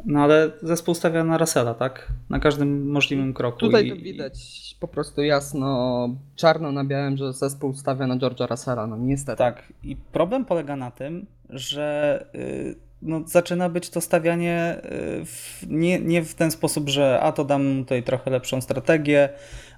no 0.07 0.21
ale 0.21 0.51
zespół 0.63 0.95
stawia 0.95 1.25
na 1.25 1.39
Russella, 1.39 1.75
tak? 1.75 2.13
Na 2.31 2.39
każdym 2.39 2.91
możliwym 2.91 3.35
kroku. 3.35 3.59
Tutaj 3.59 3.87
i... 3.87 3.91
to 3.91 3.97
widać 3.97 4.37
po 4.81 4.89
prostu 4.89 5.23
jasno, 5.23 6.09
czarno 6.37 6.73
na 6.73 6.85
białym, 6.85 7.17
że 7.17 7.33
zespół 7.33 7.75
stawia 7.75 8.07
na 8.07 8.17
George'a 8.17 8.51
Russella, 8.51 8.87
no 8.87 8.97
niestety. 8.97 9.39
Tak, 9.39 9.73
i 9.83 9.97
problem 9.97 10.45
polega 10.45 10.77
na 10.77 10.91
tym, 10.91 11.27
że 11.51 12.27
yy, 12.35 12.75
no, 13.03 13.21
zaczyna 13.27 13.69
być 13.69 13.91
to 13.91 14.01
stawianie 14.01 14.83
yy, 14.83 15.25
w, 15.25 15.65
nie, 15.69 16.01
nie 16.01 16.23
w 16.23 16.35
ten 16.35 16.51
sposób, 16.51 16.89
że 16.89 17.21
a 17.21 17.33
to 17.33 17.45
dam 17.45 17.79
tutaj 17.79 18.03
trochę 18.03 18.31
lepszą 18.31 18.61
strategię, 18.61 19.29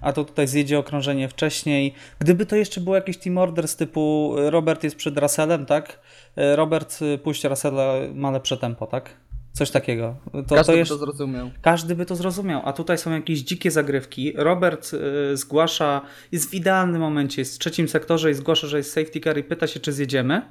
a 0.00 0.12
to 0.12 0.24
tutaj 0.24 0.48
zjedzie 0.48 0.78
okrążenie 0.78 1.28
wcześniej. 1.28 1.94
Gdyby 2.18 2.46
to 2.46 2.56
jeszcze 2.56 2.80
był 2.80 2.94
jakiś 2.94 3.16
team 3.16 3.38
order 3.38 3.68
z 3.68 3.76
typu 3.76 4.34
Robert 4.36 4.84
jest 4.84 4.96
przed 4.96 5.18
Russellem, 5.18 5.66
tak? 5.66 6.00
Y, 6.38 6.56
Robert 6.56 7.02
y, 7.02 7.18
puść 7.18 7.44
Russella, 7.44 7.94
ma 8.14 8.30
lepsze 8.30 8.56
tempo, 8.56 8.86
tak? 8.86 9.10
Coś 9.56 9.70
takiego. 9.70 10.16
To, 10.48 10.54
każdy 10.54 10.72
to 10.72 10.78
jest, 10.78 10.90
by 10.90 10.98
to 10.98 11.04
zrozumiał. 11.04 11.50
Każdy 11.62 11.94
by 11.94 12.06
to 12.06 12.16
zrozumiał, 12.16 12.62
a 12.64 12.72
tutaj 12.72 12.98
są 12.98 13.12
jakieś 13.12 13.40
dzikie 13.40 13.70
zagrywki. 13.70 14.32
Robert 14.36 14.90
y, 15.32 15.36
zgłasza, 15.36 16.00
jest 16.32 16.50
w 16.50 16.54
idealnym 16.54 17.00
momencie, 17.00 17.40
jest 17.40 17.54
w 17.54 17.58
trzecim 17.58 17.88
sektorze 17.88 18.30
i 18.30 18.34
zgłasza, 18.34 18.66
że 18.66 18.76
jest 18.76 18.92
safety 18.92 19.20
car 19.20 19.38
i 19.38 19.44
pyta 19.44 19.66
się, 19.66 19.80
czy 19.80 19.92
zjedziemy. 19.92 20.42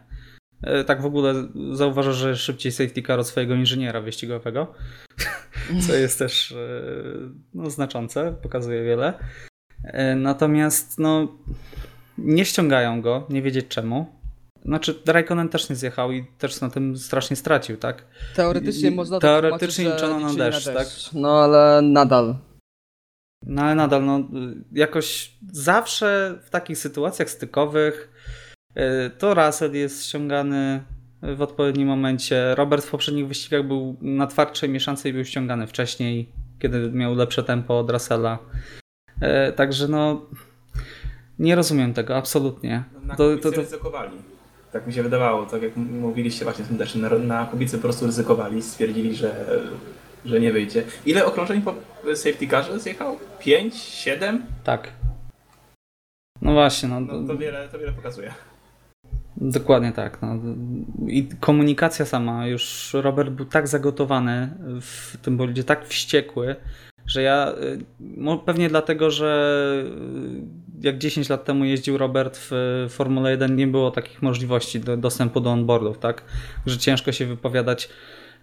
Y, 0.82 0.84
tak 0.84 1.02
w 1.02 1.06
ogóle 1.06 1.34
zauważa, 1.72 2.12
że 2.12 2.38
szybciej 2.38 2.72
safety 2.72 3.02
car 3.02 3.20
od 3.20 3.28
swojego 3.28 3.56
inżyniera 3.56 4.02
wyścigowego, 4.02 4.74
co 5.88 5.96
jest 5.96 6.20
też 6.20 6.52
y, 6.52 7.30
no, 7.54 7.70
znaczące, 7.70 8.36
pokazuje 8.42 8.84
wiele. 8.84 9.14
Y, 9.86 10.16
natomiast 10.16 11.00
no, 11.00 11.38
nie 12.18 12.46
ściągają 12.46 13.02
go, 13.02 13.28
nie 13.30 13.42
wiedzieć 13.42 13.68
czemu. 13.68 14.25
Znaczy, 14.66 14.96
Raikkonen 15.06 15.50
też 15.50 15.70
nie 15.70 15.76
zjechał 15.76 16.12
i 16.12 16.26
też 16.38 16.62
na 16.62 16.70
tym 16.70 16.98
strasznie 16.98 17.36
stracił, 17.36 17.78
tak? 17.78 18.06
Teoretycznie 18.36 18.90
I, 18.90 18.96
można 18.96 19.20
Teoretycznie 19.20 19.86
liczono 19.86 20.20
na 20.20 20.34
deszcz, 20.34 20.66
na 20.66 20.74
deszcz, 20.74 21.04
tak? 21.06 21.14
No 21.14 21.44
ale 21.44 21.82
nadal. 21.82 22.36
No 23.46 23.62
ale 23.62 23.76
nadal, 23.76 24.06
no 24.06 24.20
jakoś 24.72 25.32
zawsze 25.52 26.40
w 26.44 26.50
takich 26.50 26.78
sytuacjach 26.78 27.30
stykowych 27.30 28.10
y, 28.78 29.10
to 29.18 29.34
Russell 29.34 29.74
jest 29.74 30.06
ściągany 30.06 30.84
w 31.22 31.42
odpowiednim 31.42 31.88
momencie. 31.88 32.56
Robert 32.56 32.86
w 32.86 32.92
poprzednich 32.92 33.28
wyścigach 33.28 33.68
był 33.68 33.98
na 34.02 34.28
twardszej 34.28 34.70
mieszance 34.70 35.10
i 35.10 35.14
był 35.14 35.26
ściągany 35.26 35.68
wcześniej, 35.68 36.30
kiedy 36.60 36.92
miał 36.92 37.16
lepsze 37.16 37.44
tempo 37.44 37.80
od 37.80 37.92
Russella. 37.92 38.40
Y, 39.50 39.54
także 39.54 39.88
no 39.88 40.26
nie 41.40 41.56
rozumiem 41.56 41.94
tego, 41.94 42.18
absolutnie. 42.18 42.84
Na 43.04 43.16
To- 43.16 43.38
to- 43.38 43.52
to- 43.52 43.58
ryzykowali. 43.62 44.35
Tak 44.76 44.88
mi 44.88 44.94
się 44.94 45.04
wydawało, 45.04 45.46
tak 45.46 45.62
jak 45.62 45.76
mówiliście 45.78 46.46
właśnie 46.46 46.66
w 46.66 46.68
tym 46.68 46.78
też, 46.78 46.96
na, 46.96 47.10
na 47.10 47.46
Kubicy 47.46 47.78
po 47.78 47.84
prostu 47.84 48.06
ryzykowali, 48.06 48.62
stwierdzili, 48.62 49.16
że, 49.16 49.46
że 50.26 50.40
nie 50.40 50.52
wyjdzie. 50.54 50.84
Ile 51.06 51.26
okrążeń 51.26 51.62
po 51.62 51.74
safety 52.16 52.48
carze 52.48 52.80
zjechał? 52.80 53.20
5? 53.40 53.76
7? 53.76 54.46
Tak. 54.64 54.92
No 56.42 56.54
właśnie, 56.54 56.90
no, 56.90 57.00
No 57.00 57.28
to 57.28 57.38
wiele, 57.38 57.70
to 57.70 57.80
wiele 57.80 57.92
pokazuje. 57.92 58.34
Dokładnie 59.38 59.92
tak. 59.92 60.22
No. 60.22 60.40
I 61.08 61.28
komunikacja 61.40 62.06
sama, 62.06 62.48
już 62.48 62.94
Robert 62.94 63.30
był 63.30 63.46
tak 63.46 63.68
zagotowany 63.68 64.50
w 64.82 65.18
tym 65.22 65.38
bolidzie, 65.38 65.64
tak 65.64 65.88
wściekły, 65.88 66.56
że 67.08 67.22
ja, 67.22 67.54
y, 68.28 68.40
pewnie 68.46 68.70
dlatego, 68.70 69.12
że 69.12 69.84
y, 69.88 70.65
jak 70.82 70.98
10 70.98 71.30
lat 71.30 71.46
temu 71.46 71.66
jeździł 71.66 71.98
Robert 71.98 72.38
w 72.42 72.86
Formule 72.90 73.32
1, 73.32 73.56
nie 73.56 73.68
było 73.68 73.92
takich 73.92 74.22
możliwości 74.22 74.80
do, 74.80 74.98
dostępu 74.98 75.42
do 75.42 75.52
onboardów, 75.52 75.98
tak? 75.98 76.24
Że 76.66 76.78
ciężko 76.78 77.12
się 77.12 77.26
wypowiadać, 77.26 77.90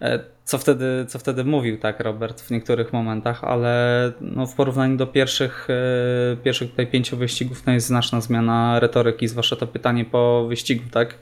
e, 0.00 0.20
co 0.44 0.58
wtedy, 0.58 1.04
co 1.08 1.18
wtedy 1.18 1.44
mówił, 1.44 1.78
tak, 1.78 2.00
Robert, 2.00 2.40
w 2.40 2.50
niektórych 2.50 2.92
momentach, 2.92 3.44
ale 3.44 4.12
no, 4.20 4.46
w 4.46 4.54
porównaniu 4.54 4.96
do 4.96 5.06
pierwszych, 5.06 5.68
e, 5.70 6.36
pierwszych 6.36 6.70
tutaj 6.70 6.86
pięciu 6.86 7.16
wyścigów, 7.16 7.62
to 7.62 7.70
jest 7.70 7.86
znaczna 7.86 8.20
zmiana 8.20 8.80
retoryki, 8.80 9.28
zwłaszcza 9.28 9.56
to 9.56 9.66
pytanie 9.66 10.04
po 10.04 10.46
wyścigu, 10.48 10.84
tak? 10.90 11.14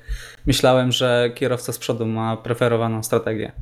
Myślałem, 0.46 0.92
że 0.92 1.30
kierowca 1.34 1.72
z 1.72 1.78
przodu 1.78 2.06
ma 2.06 2.36
preferowaną 2.36 3.02
strategię. 3.02 3.52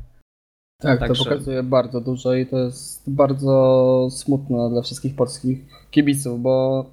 Tak, 0.81 1.01
Także- 1.01 1.25
to 1.25 1.31
pokazuje 1.31 1.63
bardzo 1.63 2.01
dużo 2.01 2.35
i 2.35 2.47
to 2.47 2.59
jest 2.59 3.11
bardzo 3.11 4.09
smutne 4.11 4.71
dla 4.71 4.83
wszystkich 4.83 5.17
polskich 5.17 5.59
kibiców, 5.91 6.43
bo 6.43 6.85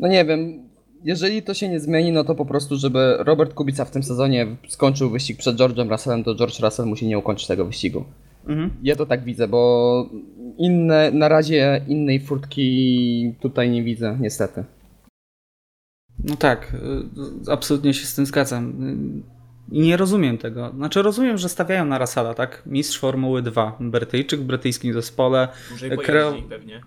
no 0.00 0.08
nie 0.08 0.24
wiem, 0.24 0.68
jeżeli 1.04 1.42
to 1.42 1.54
się 1.54 1.68
nie 1.68 1.80
zmieni, 1.80 2.12
no 2.12 2.24
to 2.24 2.34
po 2.34 2.46
prostu, 2.46 2.76
żeby 2.76 3.16
Robert 3.18 3.54
Kubica 3.54 3.84
w 3.84 3.90
tym 3.90 4.02
sezonie 4.02 4.46
skończył 4.68 5.10
wyścig 5.10 5.38
przed 5.38 5.56
George'em 5.56 5.90
Russellem, 5.90 6.24
to 6.24 6.34
George 6.34 6.60
Russell 6.60 6.86
musi 6.86 7.06
nie 7.06 7.18
ukończyć 7.18 7.46
tego 7.46 7.64
wyścigu. 7.64 8.04
Mhm. 8.46 8.70
Ja 8.82 8.96
to 8.96 9.06
tak 9.06 9.24
widzę, 9.24 9.48
bo 9.48 10.10
inne, 10.58 11.10
na 11.10 11.28
razie 11.28 11.84
innej 11.88 12.20
furtki 12.20 13.34
tutaj 13.40 13.70
nie 13.70 13.82
widzę, 13.82 14.18
niestety. 14.20 14.64
No 16.24 16.36
tak, 16.36 16.74
y, 17.46 17.52
absolutnie 17.52 17.94
się 17.94 18.06
z 18.06 18.14
tym 18.14 18.26
zgadzam. 18.26 18.72
I 19.72 19.80
nie 19.80 19.96
rozumiem 19.96 20.38
tego. 20.38 20.72
Znaczy 20.76 21.02
rozumiem, 21.02 21.38
że 21.38 21.48
stawiają 21.48 21.84
na 21.84 21.98
Rasala, 21.98 22.34
tak? 22.34 22.62
Mistrz 22.66 22.98
Formuły 22.98 23.42
2, 23.42 23.76
Brytyjczyk 23.80 24.40
w 24.40 24.44
brytyjskim 24.44 24.92
zespole, 24.92 25.48
Dłużej 25.68 25.90
Kreo- 25.90 26.42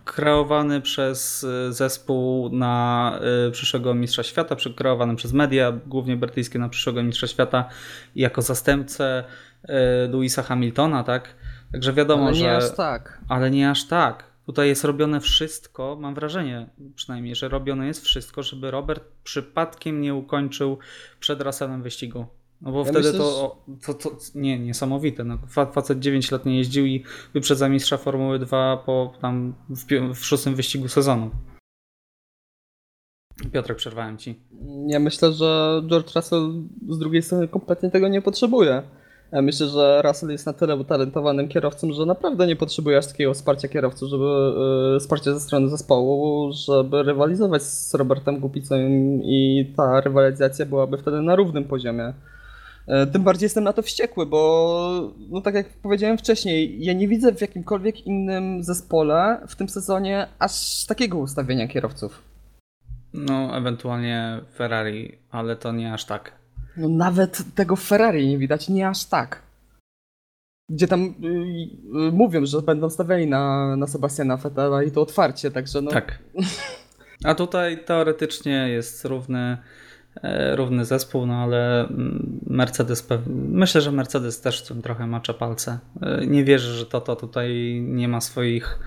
kreowany 0.06 0.82
przez 0.82 1.44
y, 1.44 1.74
zespół 1.74 2.50
na 2.50 3.20
y, 3.48 3.52
przyszłego 3.52 3.94
mistrza 3.94 4.24
świata, 4.24 4.56
kreowany 4.76 5.16
przez 5.16 5.34
media, 5.34 5.74
głównie 5.86 6.16
brytyjskie 6.16 6.60
na 6.60 6.70
przyszłego 6.70 7.04
mistrza 7.04 7.28
świata 7.28 7.70
i 8.16 8.22
jako 8.22 8.42
zastępcę 8.42 9.24
Louisa 10.10 10.44
Hamiltona, 10.44 11.04
tak? 11.04 11.36
Także 11.72 11.94
wiadomo, 11.94 12.24
Ale 12.24 12.34
nie 12.34 12.40
że... 12.40 12.58
aż 12.58 12.76
tak. 12.76 13.20
Ale 13.30 13.52
nie 13.52 13.70
aż 13.70 13.88
tak. 13.88 14.24
Tutaj 14.46 14.68
jest 14.68 14.84
robione 14.84 15.22
wszystko, 15.22 15.98
mam 16.00 16.16
wrażenie 16.16 16.70
przynajmniej, 16.96 17.36
że 17.36 17.50
robione 17.50 17.88
jest 17.88 18.06
wszystko, 18.06 18.44
żeby 18.44 18.72
Robert 18.72 19.04
przypadkiem 19.24 20.02
nie 20.02 20.16
ukończył 20.16 20.78
przed 21.20 21.42
Russellem 21.42 21.84
wyścigu. 21.84 22.26
No 22.62 22.72
bo 22.72 22.78
Ja 22.78 22.84
wtedy 22.86 23.00
myślę, 23.00 23.20
to, 23.20 23.58
to, 23.86 23.94
to 23.94 24.10
nie, 24.36 24.60
niesamowite. 24.60 25.24
No, 25.24 25.38
fa- 25.48 25.66
facet 25.66 26.00
9 26.00 26.32
lat 26.32 26.46
nie 26.46 26.58
jeździł 26.58 26.86
i 26.86 27.04
wyprzedza 27.34 27.70
mistrza 27.70 27.98
Formuły 27.98 28.40
2 28.40 28.78
po 28.78 29.14
tam 29.22 29.54
w, 29.70 29.86
w 30.16 30.26
szóstym 30.26 30.56
wyścigu 30.56 30.88
sezonu. 30.88 31.30
Piotrek, 33.52 33.78
przerwałem 33.78 34.18
ci. 34.18 34.40
Ja 34.88 35.00
myślę, 35.00 35.32
że 35.32 35.82
George 35.88 36.16
Russell 36.16 36.52
z 36.90 37.00
drugiej 37.00 37.22
strony 37.22 37.48
kompletnie 37.48 37.92
tego 37.92 38.08
nie 38.08 38.22
potrzebuje. 38.22 38.84
Ja 39.32 39.42
myślę, 39.42 39.68
że 39.68 40.02
Russell 40.02 40.30
jest 40.30 40.46
na 40.46 40.54
tyle 40.54 40.76
utalentowanym 40.76 41.48
kierowcą, 41.48 41.94
że 41.94 42.06
naprawdę 42.06 42.48
nie 42.48 42.56
potrzebuje 42.56 42.98
aż 42.98 43.08
takiego 43.08 43.34
wsparcia 43.34 43.68
kierowców, 43.68 44.10
żeby 44.10 44.26
e, 44.96 45.00
wsparcia 45.00 45.34
ze 45.34 45.40
strony 45.40 45.70
zespołu, 45.70 46.52
żeby 46.54 47.04
rywalizować 47.04 47.64
z 47.64 47.94
Robertem 47.94 48.42
Kupicą 48.42 48.76
i 49.24 49.74
ta 49.78 50.02
rywalizacja 50.02 50.66
byłaby 50.66 50.98
wtedy 50.98 51.22
na 51.22 51.36
równym 51.36 51.64
poziomie. 51.64 52.14
E, 52.88 53.08
Tym 53.08 53.24
bardziej 53.24 53.46
jestem 53.46 53.64
na 53.64 53.74
to 53.74 53.82
wściekły, 53.82 54.26
bo 54.26 55.14
no 55.30 55.42
tak 55.42 55.56
jak 55.56 55.70
powiedziałem 55.70 56.18
wcześniej, 56.18 56.86
ja 56.86 56.94
nie 56.94 57.08
widzę 57.08 57.34
w 57.34 57.42
jakimkolwiek 57.42 58.08
innym 58.08 58.64
zespole 58.64 59.42
w 59.48 59.56
tym 59.56 59.70
sezonie 59.70 60.28
aż 60.40 60.86
takiego 60.86 61.18
ustawienia 61.18 61.68
kierowców. 61.68 62.22
No, 63.14 63.58
ewentualnie 63.58 64.42
Ferrari, 64.56 65.18
ale 65.30 65.56
to 65.56 65.72
nie 65.72 65.94
aż 65.94 66.06
tak. 66.06 66.32
No 66.78 66.90
nawet 66.90 67.44
tego 67.56 67.76
Ferrari 67.76 68.28
nie 68.28 68.38
widać, 68.38 68.70
nie 68.70 68.88
aż 68.88 69.06
tak. 69.06 69.42
Gdzie 70.70 70.88
tam 70.88 71.02
y, 71.02 71.28
y, 72.08 72.12
mówią, 72.12 72.46
że 72.46 72.62
będą 72.62 72.90
stawiali 72.90 73.28
na, 73.28 73.76
na 73.76 73.88
Sebastiana 73.88 74.38
Vettela 74.38 74.84
i 74.84 74.92
to 74.92 75.02
otwarcie, 75.02 75.52
także 75.52 75.82
no... 75.82 75.92
Tak. 75.92 76.20
A 77.24 77.36
tutaj 77.36 77.86
teoretycznie 77.86 78.70
jest 78.70 79.06
równy, 79.06 79.58
równy 80.56 80.86
zespół, 80.86 81.26
no 81.26 81.34
ale 81.34 81.80
mm, 81.80 82.40
Mercedes, 82.48 83.08
myślę, 83.28 83.82
że 83.82 83.92
Mercedes 83.92 84.42
też 84.42 84.64
w 84.64 84.68
tym 84.68 84.82
trochę 84.82 85.08
macza 85.08 85.34
palce. 85.34 85.80
E, 86.02 86.26
Nie 86.28 86.44
wierzę, 86.44 86.74
że 86.74 86.86
to, 86.86 87.02
to 87.02 87.16
tutaj 87.16 87.80
nie 87.84 88.08
ma 88.08 88.22
swoich, 88.22 88.80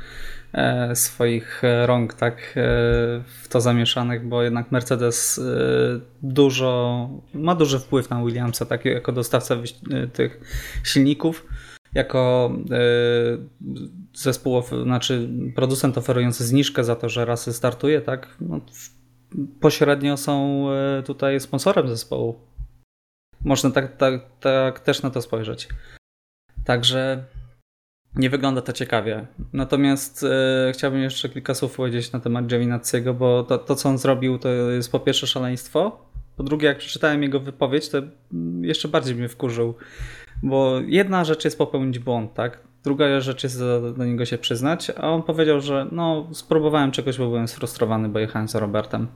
e, 0.53 0.97
swoich 0.97 1.65
e, 1.65 1.87
rąk 1.87 2.15
tak 2.15 2.37
e, 2.37 2.41
w 3.43 3.49
to 3.49 3.61
zamieszanych, 3.61 4.29
bo 4.29 4.43
jednak 4.43 4.73
Mercedes 4.73 5.39
e, 5.39 6.01
dużo, 6.23 7.09
ma 7.35 7.55
duży 7.55 7.79
wpływ 7.79 8.11
na 8.11 8.25
Williamsa, 8.25 8.67
tak 8.67 8.85
jako 8.85 9.13
dostawca 9.13 9.55
e, 9.55 10.07
tych 10.07 10.41
silników 10.85 11.47
jako 11.95 12.53
zespół, 14.15 14.63
znaczy 14.83 15.29
producent 15.55 15.99
oferujący 15.99 16.45
zniżkę 16.45 16.85
za 16.85 16.97
to, 16.97 17.09
że 17.09 17.25
rasy 17.25 17.53
startuje, 17.53 18.01
tak? 18.01 18.29
No, 18.41 18.61
pośrednio 19.61 20.17
są 20.17 20.67
y, 20.99 21.03
tutaj 21.03 21.41
sponsorem 21.41 21.89
zespołu. 21.89 22.41
Można 23.45 23.71
tak, 23.71 23.97
tak, 23.97 24.23
tak 24.41 24.81
też 24.81 25.03
na 25.03 25.11
to 25.11 25.23
spojrzeć. 25.23 25.69
Także 26.65 27.25
nie 28.15 28.31
wygląda 28.31 28.63
to 28.63 28.73
ciekawie. 28.73 29.27
Natomiast 29.53 30.23
y, 30.23 30.27
chciałbym 30.73 31.01
jeszcze 31.01 31.29
kilka 31.29 31.55
słów 31.55 31.77
powiedzieć 31.77 32.13
na 32.13 32.21
temat 32.21 32.47
Giovinazziego, 32.47 33.15
bo 33.15 33.43
to, 33.43 33.59
to, 33.59 33.75
co 33.77 33.89
on 33.89 33.99
zrobił, 33.99 34.39
to 34.39 34.49
jest 34.49 34.93
po 34.93 35.01
pierwsze 35.01 35.27
szaleństwo. 35.27 36.11
Po 36.37 36.43
drugie, 36.43 36.69
jak 36.69 36.79
przeczytałem 36.79 37.23
jego 37.23 37.41
wypowiedź, 37.41 37.89
to 37.89 37.99
mm, 37.99 38.65
jeszcze 38.65 38.89
bardziej 38.89 39.15
mnie 39.15 39.29
wkurzył. 39.29 39.75
Bo 40.43 40.81
jedna 40.87 41.25
rzecz 41.25 41.45
jest 41.45 41.59
popełnić 41.59 41.99
błąd, 41.99 42.35
tak? 42.35 42.70
Druga 42.85 43.21
rzecz 43.21 43.43
jest 43.43 43.59
do, 43.59 43.93
do 43.93 44.05
niego 44.05 44.25
się 44.25 44.39
przyznać, 44.39 44.91
a 44.97 45.11
on 45.11 45.23
powiedział, 45.23 45.61
że 45.61 45.87
no, 45.93 46.29
spróbowałem 46.33 46.91
czegoś, 46.91 47.19
bo 47.19 47.27
byłem 47.29 47.49
sfrustrowany, 47.49 48.09
bo 48.09 48.19
jechałem 48.19 48.49
za 48.49 48.61
Robertem. 48.61 49.07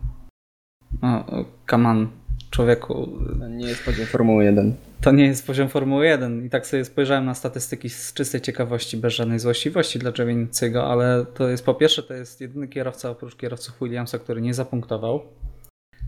No, 1.02 1.24
come 1.70 1.88
on, 1.88 2.08
człowieku, 2.50 3.08
Nie 3.50 3.66
jest 3.66 3.84
poziom 3.84 4.06
Formuły 4.06 4.44
1. 4.44 4.74
to 5.00 5.12
nie 5.12 5.26
jest 5.26 5.46
poziom 5.46 5.68
Formuły 5.68 6.06
1 6.06 6.46
i 6.46 6.50
tak 6.50 6.66
sobie 6.66 6.84
spojrzałem 6.84 7.24
na 7.24 7.34
statystyki 7.34 7.90
z 7.90 8.12
czystej 8.12 8.40
ciekawości, 8.40 8.96
bez 8.96 9.14
żadnej 9.14 9.38
złośliwości 9.38 9.98
dla 9.98 10.12
Giovinazziego, 10.12 10.86
ale 10.86 11.26
to 11.34 11.48
jest 11.48 11.64
po 11.64 11.74
pierwsze, 11.74 12.02
to 12.02 12.14
jest 12.14 12.40
jedyny 12.40 12.68
kierowca 12.68 13.10
oprócz 13.10 13.36
kierowców 13.36 13.74
Williamsa, 13.80 14.18
który 14.18 14.40
nie 14.40 14.54
zapunktował. 14.54 15.22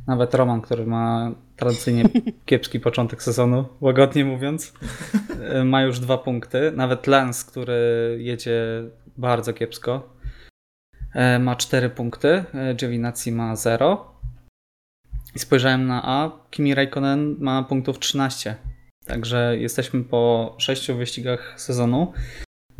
Nawet 0.06 0.34
Roman, 0.34 0.60
który 0.60 0.86
ma 0.86 1.32
tradycyjnie 1.56 2.04
kiepski 2.46 2.80
początek 2.80 3.22
sezonu, 3.22 3.64
łagodnie 3.80 4.24
mówiąc, 4.24 4.72
e, 5.42 5.64
ma 5.64 5.82
już 5.82 6.00
dwa 6.00 6.18
punkty. 6.18 6.72
Nawet 6.76 7.06
Lance, 7.06 7.50
który 7.50 7.76
jedzie 8.20 8.62
bardzo 9.16 9.52
kiepsko, 9.52 10.16
e, 11.14 11.38
ma 11.38 11.56
cztery 11.56 11.90
punkty. 11.90 12.44
e, 12.54 12.74
Giovinazzi 12.74 13.32
ma 13.32 13.56
0. 13.56 14.16
I 15.34 15.38
spojrzałem 15.38 15.86
na 15.86 16.02
A. 16.04 16.30
Kimi 16.50 16.74
Raikkonen 16.74 17.36
ma 17.38 17.62
punktów 17.62 17.98
13. 17.98 18.56
Także 19.06 19.56
jesteśmy 19.58 20.04
po 20.04 20.54
sześciu 20.58 20.96
wyścigach 20.96 21.54
sezonu. 21.60 22.12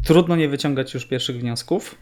Trudno 0.04 0.36
nie 0.36 0.48
wyciągać 0.48 0.94
już 0.94 1.06
pierwszych 1.06 1.40
wniosków. 1.40 1.98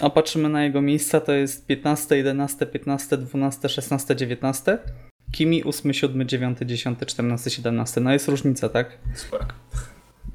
A 0.00 0.10
patrzymy 0.10 0.48
na 0.48 0.64
jego 0.64 0.82
miejsca, 0.82 1.20
to 1.20 1.32
jest 1.32 1.66
15, 1.66 2.16
11, 2.16 2.66
15, 2.66 3.16
12, 3.16 3.68
16, 3.68 4.16
19. 4.16 4.78
Kimi 5.32 5.64
8, 5.64 5.94
7, 5.94 6.28
9, 6.28 6.58
10, 6.66 6.98
14, 7.06 7.50
17. 7.50 8.00
No 8.00 8.12
jest 8.12 8.28
różnica, 8.28 8.68
tak? 8.68 8.98
Spora. 9.14 9.46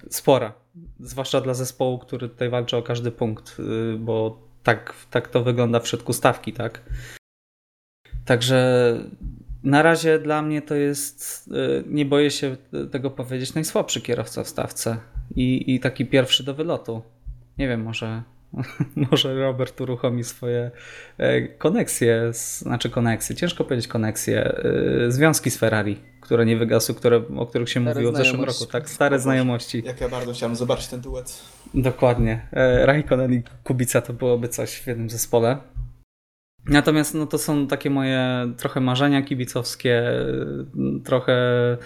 Spora. 0.10 0.54
Zwłaszcza 1.00 1.42
dla 1.42 1.54
zespołu, 1.54 2.00
który 2.00 2.30
tutaj 2.30 2.50
walczy 2.50 2.78
o 2.78 2.84
każdy 2.84 3.12
punkt, 3.12 3.60
yy, 3.60 3.98
bo 4.00 4.42
tak, 4.64 4.94
tak 5.10 5.28
to 5.28 5.44
wygląda 5.44 5.80
w 5.80 5.88
środku 5.88 6.14
stawki, 6.14 6.54
tak? 6.54 6.82
Także 8.26 8.94
na 9.64 9.82
razie 9.82 10.20
dla 10.20 10.42
mnie 10.42 10.62
to 10.62 10.76
jest, 10.76 11.48
y, 11.48 11.84
nie 11.88 12.06
boję 12.06 12.32
się 12.32 12.58
tego 12.92 13.12
powiedzieć, 13.12 13.54
najsłabszy 13.54 14.02
kierowca 14.02 14.44
w 14.44 14.48
stawce 14.48 14.98
i, 15.36 15.76
i 15.76 15.80
taki 15.80 16.06
pierwszy 16.06 16.44
do 16.44 16.54
wylotu. 16.54 17.02
Nie 17.58 17.68
wiem, 17.68 17.84
może, 17.84 18.24
może 19.12 19.36
Robert 19.36 19.82
uruchomi 19.82 20.24
swoje 20.24 20.72
e, 21.18 21.42
koneksje, 21.48 22.32
znaczy 22.34 22.90
koneksje, 22.90 23.36
ciężko 23.36 23.64
powiedzieć 23.64 23.88
koneksje, 23.88 24.60
y, 25.08 25.12
związki 25.12 25.52
z 25.52 25.58
Ferrari, 25.58 26.00
które 26.22 26.46
nie 26.46 26.58
wygasły, 26.58 26.96
które, 26.96 27.22
o 27.38 27.46
których 27.46 27.70
się 27.70 27.82
Stare 27.82 27.96
mówiło 27.96 28.12
w 28.12 28.18
zeszłym 28.18 28.44
roku. 28.44 28.66
Tak, 28.66 28.90
stare 28.90 29.20
znajomości. 29.20 29.84
Jak 29.86 30.02
ja 30.02 30.10
bardzo 30.10 30.34
chciałem 30.34 30.56
zobaczyć 30.56 30.88
ten 30.88 31.02
duet. 31.02 31.44
Dokładnie. 31.74 32.48
E, 32.52 32.86
Raikkonen 32.86 33.34
i 33.34 33.44
Kubica 33.64 34.02
to 34.02 34.14
byłoby 34.14 34.48
coś 34.48 34.76
w 34.76 34.88
jednym 34.88 35.10
zespole. 35.10 35.58
Natomiast 36.66 37.14
no, 37.14 37.26
to 37.26 37.38
są 37.38 37.68
takie 37.68 37.90
moje 37.90 38.54
trochę 38.58 38.80
marzenia 38.82 39.22
kibicowskie, 39.22 40.10
e, 40.10 40.26
trochę, 41.04 41.34
e, 41.34 41.78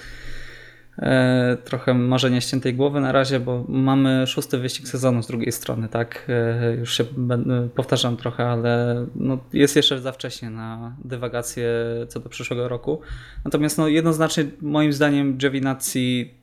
trochę 1.64 1.94
marzenia 1.94 2.42
ściętej 2.42 2.74
głowy 2.74 3.02
na 3.02 3.12
razie, 3.12 3.40
bo 3.40 3.66
mamy 3.68 4.28
szósty 4.28 4.58
wyścig 4.58 4.88
sezonu 4.88 5.24
z 5.24 5.28
drugiej 5.28 5.52
strony, 5.52 5.90
tak? 5.90 6.26
E, 6.30 6.76
już 6.76 6.98
się 6.98 7.04
będę, 7.18 7.70
powtarzam 7.76 8.18
trochę, 8.18 8.46
ale 8.46 9.06
no, 9.16 9.38
jest 9.54 9.76
jeszcze 9.76 10.02
za 10.02 10.12
wcześnie 10.12 10.50
na 10.50 10.96
dywagację 11.06 11.70
co 12.08 12.20
do 12.20 12.30
przyszłego 12.30 12.68
roku. 12.68 13.02
Natomiast 13.46 13.78
no, 13.78 13.88
jednoznacznie 13.88 14.46
moim 14.62 14.94
zdaniem 14.94 15.38
Giovinazzi 15.38 16.34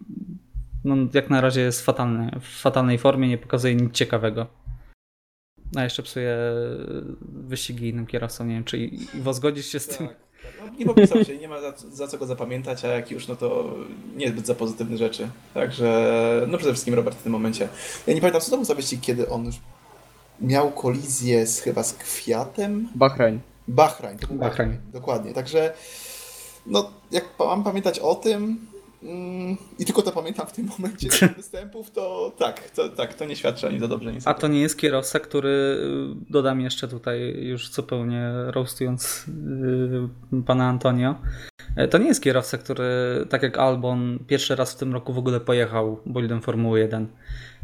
no, 0.85 0.97
jak 1.15 1.31
na 1.31 1.41
razie 1.41 1.61
jest 1.61 1.85
fatalny, 1.85 2.31
w 2.41 2.61
fatalnej 2.61 2.99
formie, 2.99 3.29
nie 3.29 3.39
pokazuje 3.39 3.75
nic 3.75 3.93
ciekawego. 3.93 4.47
A 5.77 5.85
jeszcze 5.85 6.03
psuje 6.03 6.37
wyścigi 7.21 7.89
innym 7.89 8.07
kierowcom. 8.07 8.49
Nie 8.49 8.55
wiem, 8.55 8.65
czy 8.65 8.79
Iwo 8.79 9.33
zgodzisz 9.33 9.67
się 9.67 9.79
z 9.79 9.87
tym? 9.87 10.09
Tak. 10.09 10.30
No, 10.61 10.73
nie 10.79 10.87
popisał 10.87 11.25
się, 11.25 11.38
nie 11.38 11.49
ma 11.49 11.61
za, 11.61 11.73
za 11.92 12.09
co 12.09 12.18
go 12.18 12.27
zapamiętać, 12.27 12.85
a 12.85 12.88
jak 12.88 13.11
już, 13.11 13.29
no 13.29 13.37
to 13.37 13.75
niezbyt 14.16 14.46
za 14.46 14.55
pozytywne 14.55 14.96
rzeczy. 14.96 15.29
Także, 15.55 16.46
no 16.49 16.59
przede 16.59 16.73
wszystkim 16.73 16.94
Robert 16.94 17.18
w 17.18 17.23
tym 17.23 17.33
momencie. 17.33 17.68
Ja 18.07 18.14
nie 18.14 18.20
pamiętam, 18.20 18.40
co 18.40 18.51
to 18.51 18.57
był 18.57 18.64
za 18.64 18.75
wyścig, 18.75 19.01
kiedy 19.01 19.29
on 19.29 19.44
już 19.44 19.57
miał 20.40 20.70
kolizję 20.70 21.46
z, 21.46 21.61
chyba 21.61 21.83
z 21.83 21.92
Kwiatem? 21.92 22.88
Bahrain. 22.94 23.40
Bahrain. 23.68 24.18
Bahrain. 24.18 24.38
Bahrain. 24.38 24.77
Dokładnie. 24.92 25.33
Także, 25.33 25.73
no 26.66 26.90
jak 27.11 27.25
mam 27.38 27.64
pamiętać 27.64 27.99
o 27.99 28.14
tym 28.14 28.70
i 29.79 29.85
tylko 29.85 30.03
to 30.03 30.13
pamiętam 30.13 30.47
w 30.47 30.53
tym 30.53 30.67
momencie 30.79 31.09
tych 31.09 31.37
występów, 31.37 31.91
to 31.91 32.33
tak, 32.39 32.71
to, 32.71 32.89
tak, 32.89 33.15
to 33.15 33.25
nie 33.25 33.37
świadczy 33.37 33.67
ani 33.67 33.79
za 33.79 33.89
dobrze, 33.89 34.11
ani 34.11 34.21
za 34.21 34.31
A 34.31 34.35
to 34.35 34.49
nie 34.49 34.61
jest 34.61 34.79
kierowca, 34.79 35.21
który, 35.21 35.77
dodam 36.31 36.61
jeszcze 36.61 36.89
tutaj, 36.89 37.37
już 37.41 37.71
zupełnie 37.71 38.33
roastując 38.47 39.25
yy, 40.33 40.43
pana 40.43 40.69
Antonio, 40.69 41.15
e, 41.77 41.89
to 41.89 41.99
nie 41.99 42.07
jest 42.07 42.23
kierowca, 42.23 42.59
który, 42.59 42.87
tak 43.29 43.43
jak 43.43 43.59
Albon, 43.59 44.19
pierwszy 44.27 44.57
raz 44.57 44.73
w 44.73 44.77
tym 44.77 44.93
roku 44.93 45.13
w 45.13 45.19
ogóle 45.19 45.41
pojechał 45.41 46.01
bolidem 46.07 46.43
Formuły 46.43 46.81
1. 46.81 47.07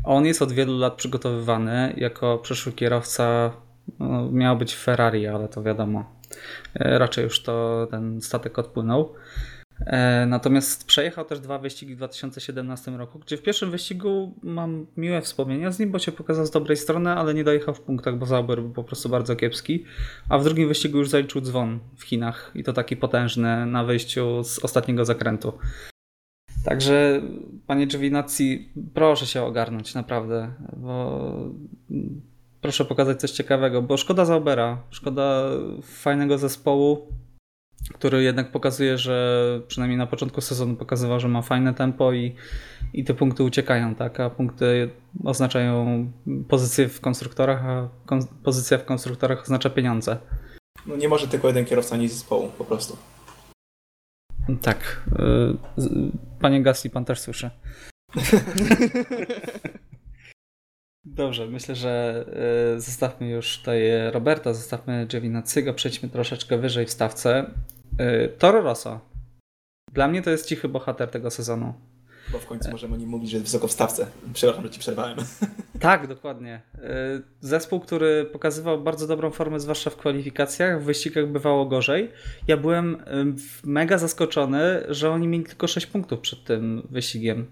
On 0.04 0.26
jest 0.26 0.42
od 0.42 0.52
wielu 0.52 0.78
lat 0.78 0.94
przygotowywany 0.94 1.94
jako 1.96 2.38
przyszły 2.38 2.72
kierowca, 2.72 3.52
no, 3.98 4.30
miał 4.30 4.56
być 4.56 4.76
Ferrari, 4.76 5.26
ale 5.26 5.48
to 5.48 5.62
wiadomo, 5.62 6.04
e, 6.74 6.98
raczej 6.98 7.24
już 7.24 7.42
to 7.42 7.86
ten 7.90 8.20
statek 8.20 8.58
odpłynął. 8.58 9.14
E, 9.80 10.26
Natomiast 10.26 10.86
przejechał 10.86 11.24
też 11.24 11.40
dwa 11.40 11.58
wyścigi 11.58 11.94
w 11.94 11.96
2017 11.96 12.90
roku, 12.90 13.18
gdzie 13.18 13.36
w 13.36 13.42
pierwszym 13.42 13.70
wyścigu 13.70 14.34
mam 14.42 14.86
miłe 14.96 15.22
wspomnienia 15.22 15.70
z 15.70 15.78
nim, 15.78 15.90
bo 15.90 15.98
się 15.98 16.12
pokazał 16.12 16.46
z 16.46 16.50
dobrej 16.50 16.76
strony, 16.76 17.10
ale 17.10 17.34
nie 17.34 17.44
dojechał 17.44 17.74
w 17.74 17.80
punktach, 17.80 18.18
bo 18.18 18.26
Zauber 18.26 18.60
był 18.60 18.72
po 18.72 18.84
prostu 18.84 19.08
bardzo 19.08 19.36
kiepski. 19.36 19.84
A 20.28 20.38
w 20.38 20.44
drugim 20.44 20.68
wyścigu 20.68 20.98
już 20.98 21.08
zaliczył 21.08 21.40
dzwon 21.40 21.78
w 21.96 22.02
Chinach 22.02 22.52
i 22.54 22.64
to 22.64 22.72
taki 22.72 22.96
potężny 22.96 23.66
na 23.66 23.84
wyjściu 23.84 24.44
z 24.44 24.58
ostatniego 24.58 25.04
zakrętu. 25.04 25.52
Także, 26.64 27.22
panie 27.66 27.86
Giovinazzi, 27.86 28.72
proszę 28.94 29.26
się 29.26 29.42
ogarnąć, 29.42 29.94
naprawdę, 29.94 30.54
bo 30.76 31.20
proszę 32.60 32.84
pokazać 32.84 33.20
coś 33.20 33.30
ciekawego, 33.30 33.82
bo 33.82 33.96
szkoda 33.96 34.24
Zaubera, 34.24 34.82
szkoda 34.90 35.42
fajnego 35.82 36.38
zespołu, 36.38 37.06
który 37.94 38.22
jednak 38.22 38.52
pokazuje, 38.52 38.98
że 38.98 39.60
przynajmniej 39.68 39.98
na 39.98 40.06
początku 40.06 40.40
sezonu 40.40 40.76
pokazywał, 40.76 41.20
że 41.20 41.28
ma 41.28 41.42
fajne 41.42 41.74
tempo 41.74 42.12
i, 42.12 42.34
i 42.92 43.04
te 43.04 43.14
punkty 43.14 43.42
uciekają, 43.42 43.94
tak? 43.94 44.20
A 44.20 44.30
punkty 44.30 44.90
oznaczają 45.24 46.06
pozycję 46.48 46.88
w 46.88 47.00
konstruktorach, 47.00 47.64
a 47.64 47.88
kon- 48.06 48.26
pozycja 48.42 48.78
w 48.78 48.84
konstruktorach 48.84 49.42
oznacza 49.42 49.70
pieniądze. 49.70 50.18
No 50.86 50.96
nie 50.96 51.08
może 51.08 51.28
tylko 51.28 51.48
jeden 51.48 51.64
kierowca 51.64 51.96
nieść 51.96 52.14
zespołu, 52.14 52.48
po 52.58 52.64
prostu. 52.64 52.96
Tak. 54.62 55.02
y, 55.78 55.84
Panie 56.40 56.62
Gasly, 56.62 56.90
pan 56.90 57.04
też 57.04 57.20
słyszy. 57.20 57.50
Dobrze, 61.04 61.46
myślę, 61.46 61.76
że 61.76 62.24
y, 62.76 62.80
zostawmy 62.80 63.28
już 63.28 63.58
tutaj 63.58 63.80
Roberta, 64.12 64.54
zostawmy 64.54 65.06
Giovinazziego, 65.06 65.74
przejdźmy 65.74 66.08
troszeczkę 66.08 66.58
wyżej 66.58 66.86
w 66.86 66.90
stawce. 66.90 67.50
Y, 68.00 68.28
Toro 68.38 68.62
Rosso. 68.62 69.00
Dla 69.92 70.08
mnie 70.08 70.22
to 70.22 70.30
jest 70.30 70.46
cichy 70.46 70.68
bohater 70.68 71.10
tego 71.10 71.30
sezonu. 71.30 71.74
Bo 72.32 72.38
w 72.38 72.46
końcu 72.46 72.70
możemy 72.70 72.94
o 72.94 72.96
nim 72.96 73.08
mówić, 73.08 73.30
że 73.30 73.36
jest 73.36 73.46
wysoko 73.46 73.68
w 73.68 73.72
stawce. 73.72 74.06
Przepraszam, 74.34 74.64
że 74.64 74.70
ci 74.70 74.80
przerwałem. 74.80 75.18
Tak, 75.80 76.06
dokładnie. 76.06 76.60
Y, 76.74 76.78
Zespół, 77.40 77.80
który 77.80 78.24
pokazywał 78.24 78.80
bardzo 78.82 79.06
dobrą 79.06 79.30
formę, 79.30 79.60
zwłaszcza 79.60 79.90
w 79.90 79.96
kwalifikacjach, 79.96 80.82
w 80.82 80.84
wyścigach 80.84 81.26
bywało 81.26 81.66
gorzej. 81.66 82.10
Ja 82.48 82.56
byłem 82.56 82.96
mega 83.64 83.98
zaskoczony, 83.98 84.82
że 84.88 85.10
oni 85.10 85.28
mieli 85.28 85.44
tylko 85.44 85.66
6 85.66 85.86
punktów 85.86 86.20
przed 86.20 86.44
tym 86.44 86.86
wyścigiem. 86.90 87.46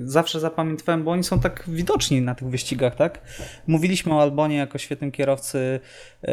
Zawsze 0.00 0.40
zapamiętałem, 0.40 1.04
bo 1.04 1.10
oni 1.10 1.24
są 1.24 1.40
tak 1.40 1.64
widoczni 1.66 2.20
na 2.20 2.34
tych 2.34 2.48
wyścigach, 2.48 2.96
tak? 2.96 3.20
Mówiliśmy 3.66 4.14
o 4.14 4.22
Albonie 4.22 4.56
jako 4.56 4.78
świetnym 4.78 5.12
kierowcy 5.12 5.80
y, 6.24 6.28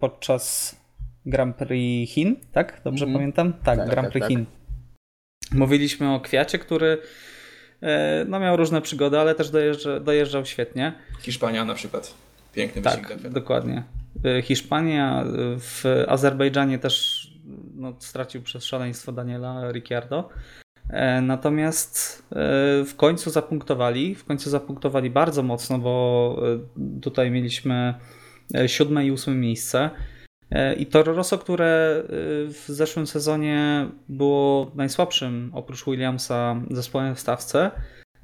podczas 0.00 0.76
Grand 1.26 1.56
Prix 1.56 2.12
Chin, 2.12 2.36
tak? 2.52 2.80
Dobrze 2.84 3.04
Mhm. 3.04 3.18
pamiętam? 3.18 3.52
Tak, 3.52 3.78
Tak, 3.78 3.90
Grand 3.90 4.06
tak, 4.06 4.12
Prix 4.12 4.22
tak. 4.24 4.28
Chin. 4.28 4.46
Mówiliśmy 5.52 6.14
o 6.14 6.20
Kwiacie, 6.20 6.58
który 6.58 6.98
e, 7.82 8.24
no, 8.28 8.40
miał 8.40 8.56
różne 8.56 8.82
przygody, 8.82 9.18
ale 9.18 9.34
też 9.34 9.50
dojeżdża, 9.50 10.00
dojeżdżał 10.00 10.44
świetnie. 10.46 10.92
Hiszpania 11.20 11.64
na 11.64 11.74
przykład. 11.74 12.14
Piękny 12.54 12.82
wyścig. 12.82 13.08
Tak, 13.08 13.28
dokładnie. 13.32 13.82
E, 14.24 14.42
Hiszpania, 14.42 15.22
e, 15.22 15.26
w 15.58 15.84
Azerbejdżanie 16.08 16.78
też 16.78 17.26
no, 17.74 17.92
stracił 17.98 18.42
przez 18.42 18.64
szaleństwo 18.64 19.12
Daniela 19.12 19.72
Ricciardo. 19.72 20.28
Natomiast 21.22 22.22
w 22.86 22.92
końcu 22.96 23.30
zapunktowali, 23.30 24.14
w 24.14 24.24
końcu 24.24 24.50
zapunktowali 24.50 25.10
bardzo 25.10 25.42
mocno, 25.42 25.78
bo 25.78 26.36
tutaj 27.02 27.30
mieliśmy 27.30 27.94
siódme 28.66 29.06
i 29.06 29.10
ósme 29.10 29.34
miejsce. 29.34 29.90
E, 30.50 30.74
I 30.74 30.86
Toro 30.86 31.12
Rosso, 31.12 31.38
które 31.38 31.66
e, 31.66 32.02
w 32.48 32.64
zeszłym 32.66 33.06
sezonie 33.06 33.88
było 34.08 34.70
najsłabszym 34.74 35.50
oprócz 35.54 35.84
Williamsa 35.84 36.60
zespołem 36.70 37.14
w 37.14 37.20
stawce, 37.20 37.70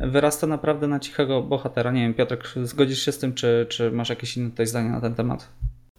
wyrasta 0.00 0.46
naprawdę 0.46 0.88
na 0.88 1.00
cichego 1.00 1.42
bohatera. 1.42 1.90
Nie 1.90 2.00
wiem, 2.00 2.14
Piotrek, 2.14 2.54
zgodzisz 2.62 3.02
się 3.02 3.12
z 3.12 3.18
tym, 3.18 3.34
czy, 3.34 3.66
czy 3.68 3.90
masz 3.90 4.08
jakieś 4.08 4.36
inne 4.36 4.50
tutaj 4.50 4.66
zdanie 4.66 4.90
na 4.90 5.00
ten 5.00 5.14
temat? 5.14 5.48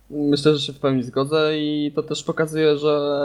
Myślę, 0.10 0.56
że 0.56 0.60
się 0.60 0.74
w 0.74 0.80
pełni 0.80 1.04
zgodzę 1.04 1.58
i 1.58 1.92
to 1.96 2.04
też 2.04 2.24
pokazuje, 2.24 2.78
że 2.78 3.20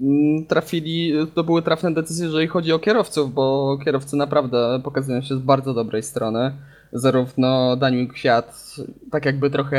mm, 0.00 0.46
trafili, 0.46 1.12
to 1.34 1.44
były 1.44 1.62
trafne 1.62 1.94
decyzje, 1.94 2.26
jeżeli 2.26 2.46
chodzi 2.46 2.72
o 2.72 2.78
kierowców, 2.78 3.34
bo 3.34 3.78
kierowcy 3.84 4.16
naprawdę 4.16 4.80
pokazują 4.84 5.22
się 5.22 5.36
z 5.36 5.38
bardzo 5.38 5.74
dobrej 5.74 6.02
strony. 6.02 6.52
Zarówno 6.94 7.76
Daniel 7.76 8.08
Kwiat, 8.08 8.74
tak 9.10 9.24
jakby 9.24 9.50
trochę 9.50 9.78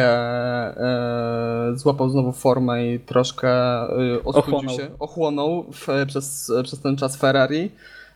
e, 0.78 1.78
złapał 1.78 2.10
znowu 2.10 2.32
formę 2.32 2.88
i 2.88 3.00
troszkę 3.00 3.50
e, 3.50 4.24
Ochłonął. 4.24 4.78
się, 4.78 4.88
ochłonął 5.00 5.64
w, 5.72 5.88
przez, 6.08 6.52
przez 6.64 6.80
ten 6.82 6.98
czas 6.98 7.18
Ferrari. 7.18 7.72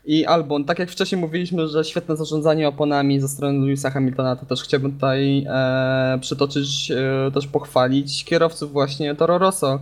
I 0.05 0.25
Albon, 0.25 0.65
tak 0.65 0.79
jak 0.79 0.91
wcześniej 0.91 1.21
mówiliśmy, 1.21 1.67
że 1.67 1.83
świetne 1.83 2.17
zarządzanie 2.17 2.67
oponami 2.67 3.19
ze 3.19 3.27
strony 3.27 3.59
Lewisa 3.59 3.89
Hamiltona, 3.89 4.35
to 4.35 4.45
też 4.45 4.63
chciałbym 4.63 4.91
tutaj 4.91 5.45
e, 5.49 6.17
przytoczyć, 6.21 6.91
e, 6.91 7.31
też 7.33 7.47
pochwalić 7.47 8.25
kierowców 8.25 8.71
właśnie 8.71 9.15
Toro 9.15 9.37
Rosso, 9.37 9.79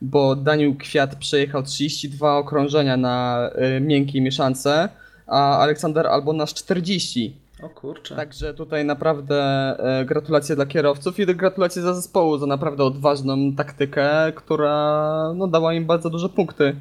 bo 0.00 0.36
Daniel 0.36 0.76
Kwiat 0.76 1.16
przejechał 1.16 1.62
32 1.62 2.36
okrążenia 2.36 2.96
na 2.96 3.48
e, 3.54 3.80
miękkiej 3.80 4.20
mieszance, 4.20 4.88
a 5.26 5.58
Aleksander 5.58 6.06
Albon 6.06 6.40
aż 6.40 6.54
40. 6.54 7.45
O 7.62 7.68
kurczę. 7.68 8.16
Także 8.16 8.54
tutaj 8.54 8.84
naprawdę 8.84 9.36
e, 9.78 10.04
gratulacje 10.04 10.56
dla 10.56 10.66
kierowców 10.66 11.18
i 11.18 11.26
gratulacje 11.26 11.82
za 11.82 11.94
zespołu 11.94 12.38
za 12.38 12.46
naprawdę 12.46 12.84
odważną 12.84 13.52
taktykę, 13.52 14.32
która 14.34 15.32
no, 15.36 15.46
dała 15.46 15.74
im 15.74 15.86
bardzo 15.86 16.10
duże 16.10 16.28
punkty. 16.28 16.76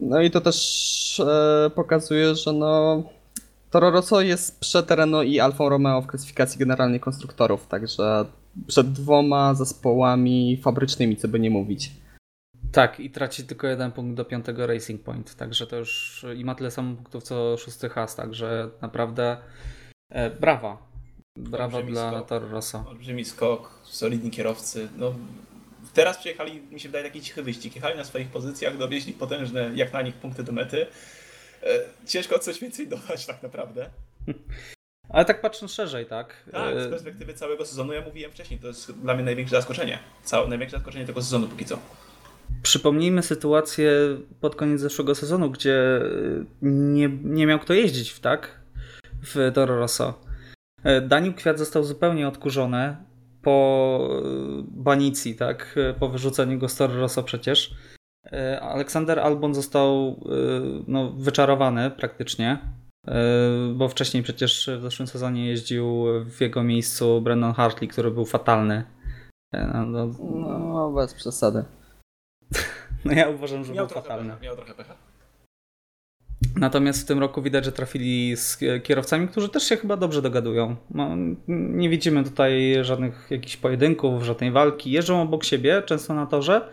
No 0.00 0.20
i 0.20 0.30
to 0.30 0.40
też 0.40 1.20
e, 1.20 1.70
pokazuje, 1.74 2.34
że 2.34 2.52
no 2.52 3.02
Toro 3.70 3.90
Rosso 3.90 4.20
jest 4.20 4.60
przed 4.60 4.90
Renault 4.90 5.28
i 5.28 5.40
Alfa 5.40 5.68
Romeo 5.68 6.02
w 6.02 6.06
klasyfikacji 6.06 6.58
generalnej 6.58 7.00
konstruktorów, 7.00 7.66
także 7.66 8.24
przed 8.66 8.92
dwoma 8.92 9.54
zespołami 9.54 10.60
fabrycznymi, 10.62 11.16
co 11.16 11.28
by 11.28 11.40
nie 11.40 11.50
mówić. 11.50 11.90
Tak, 12.72 13.00
i 13.00 13.10
traci 13.10 13.44
tylko 13.44 13.66
jeden 13.66 13.92
punkt 13.92 14.16
do 14.16 14.24
piątego 14.24 14.66
Racing 14.66 15.02
Point, 15.02 15.34
także 15.34 15.66
to 15.66 15.76
już 15.76 16.24
i 16.36 16.44
ma 16.44 16.54
tyle 16.54 16.70
samo 16.70 16.96
punktów 16.96 17.22
co 17.22 17.56
szósty 17.56 17.88
Has, 17.88 18.16
także 18.16 18.70
naprawdę 18.80 19.36
e, 20.10 20.30
brawa. 20.30 20.88
Brawa 21.36 21.64
Olbrzymi 21.76 21.92
dla 21.92 22.10
skok. 22.10 22.28
Toro 22.28 22.48
Rosso. 22.48 22.84
Olbrzymi 22.88 23.24
skok, 23.24 23.80
solidni 23.84 24.30
kierowcy. 24.30 24.88
No, 24.96 25.14
teraz 25.94 26.18
przyjechali, 26.18 26.60
mi 26.60 26.80
się 26.80 26.88
wydaje, 26.88 27.04
taki 27.04 27.20
cichy 27.20 27.42
wyścig. 27.42 27.76
Jechali 27.76 27.96
na 27.96 28.04
swoich 28.04 28.28
pozycjach, 28.28 28.76
dowieźli 28.76 29.12
potężne, 29.12 29.70
jak 29.74 29.92
na 29.92 30.02
nich, 30.02 30.14
punkty 30.14 30.42
do 30.42 30.52
mety. 30.52 30.86
E, 31.62 31.66
ciężko 32.06 32.38
coś 32.38 32.60
więcej 32.60 32.88
dodać 32.88 33.26
tak 33.26 33.42
naprawdę. 33.42 33.90
Ale 35.08 35.24
tak 35.24 35.40
patrząc 35.40 35.72
szerzej, 35.72 36.06
tak? 36.06 36.44
Tak, 36.52 36.74
z 36.74 36.86
E, 36.86 36.90
perspektywy 36.90 37.34
całego 37.34 37.66
sezonu, 37.66 37.92
ja 37.92 38.00
mówiłem 38.00 38.32
wcześniej, 38.32 38.60
to 38.60 38.66
jest 38.66 38.92
dla 38.92 39.14
mnie 39.14 39.24
największe 39.24 39.56
zaskoczenie. 39.56 39.98
Całe, 40.24 40.48
największe 40.48 40.76
zaskoczenie 40.76 41.06
tego 41.06 41.22
sezonu 41.22 41.48
póki 41.48 41.64
co. 41.64 41.78
Przypomnijmy 42.62 43.22
sytuację 43.22 43.92
pod 44.40 44.56
koniec 44.56 44.80
zeszłego 44.80 45.14
sezonu, 45.14 45.50
gdzie 45.50 46.00
nie, 46.62 47.08
nie 47.24 47.46
miał 47.46 47.58
kto 47.58 47.74
jeździć 47.74 48.20
tak 48.20 48.60
w 49.22 49.50
Toro 49.54 49.78
Rosso. 49.78 50.14
E, 50.84 51.00
Daniel 51.00 51.34
Kwiat 51.34 51.58
został 51.58 51.84
zupełnie 51.84 52.28
odkurzony 52.28 52.96
po 53.42 53.98
e, 54.10 54.22
banicji, 54.68 55.34
tak, 55.34 55.74
e, 55.76 55.94
po 55.94 56.08
wyrzuceniu 56.08 56.58
go 56.58 56.68
z 56.68 56.76
Toro 56.76 57.00
Rosso 57.00 57.22
przecież. 57.22 57.74
E, 58.32 58.60
Aleksander 58.60 59.18
Albon 59.18 59.54
został 59.54 60.08
e, 60.08 60.14
no, 60.86 61.12
wyczarowany 61.12 61.90
praktycznie, 61.90 62.58
bo 63.74 63.88
wcześniej 63.88 64.22
przecież 64.22 64.70
w 64.78 64.82
zeszłym 64.82 65.06
sezonie 65.08 65.46
jeździł 65.46 66.04
w 66.24 66.40
jego 66.40 66.62
miejscu 66.62 67.20
Brandon 67.20 67.52
Hartley, 67.52 67.88
który 67.88 68.10
był 68.10 68.24
fatalny. 68.24 68.84
No, 69.52 69.86
no, 69.86 70.06
No, 70.58 70.92
bez 70.92 71.14
przesady. 71.14 71.64
No 73.04 73.12
ja 73.12 73.28
uważam, 73.28 73.64
że 73.64 73.72
Miał 73.72 73.86
był 73.86 73.94
fatalny. 73.94 74.30
pecha, 74.30 74.44
miał 74.44 74.56
trochę 74.56 74.74
pecha. 74.74 74.94
Natomiast 76.56 77.02
w 77.02 77.06
tym 77.06 77.18
roku 77.18 77.42
widać, 77.42 77.64
że 77.64 77.72
trafili 77.72 78.36
z 78.36 78.58
kierowcami, 78.82 79.28
którzy 79.28 79.48
też 79.48 79.62
się 79.62 79.76
chyba 79.76 79.96
dobrze 79.96 80.22
dogadują. 80.22 80.76
No, 80.90 81.08
nie 81.48 81.88
widzimy 81.88 82.24
tutaj 82.24 82.74
żadnych 82.82 83.26
jakichś 83.30 83.56
pojedynków, 83.56 84.22
żadnej 84.22 84.50
walki. 84.50 84.90
Jeżdżą 84.90 85.22
obok 85.22 85.44
siebie, 85.44 85.82
często 85.86 86.14
na 86.14 86.26
torze, 86.26 86.68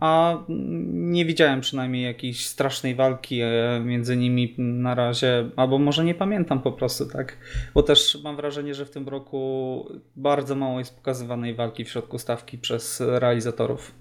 a 0.00 0.38
nie 0.48 1.24
widziałem 1.24 1.60
przynajmniej 1.60 2.04
jakiejś 2.04 2.46
strasznej 2.46 2.94
walki 2.94 3.40
e, 3.40 3.80
między 3.84 4.16
nimi 4.16 4.54
na 4.58 4.94
razie, 4.94 5.50
albo 5.56 5.78
może 5.78 6.04
nie 6.04 6.14
pamiętam 6.14 6.62
po 6.62 6.72
prostu, 6.72 7.06
tak? 7.06 7.36
Bo 7.74 7.82
też 7.82 8.18
mam 8.24 8.36
wrażenie, 8.36 8.74
że 8.74 8.86
w 8.86 8.90
tym 8.90 9.08
roku 9.08 9.86
bardzo 10.16 10.54
mało 10.54 10.78
jest 10.78 10.96
pokazywanej 10.96 11.54
walki 11.54 11.84
w 11.84 11.88
środku 11.88 12.18
stawki 12.18 12.58
przez 12.58 13.02
realizatorów. 13.06 13.94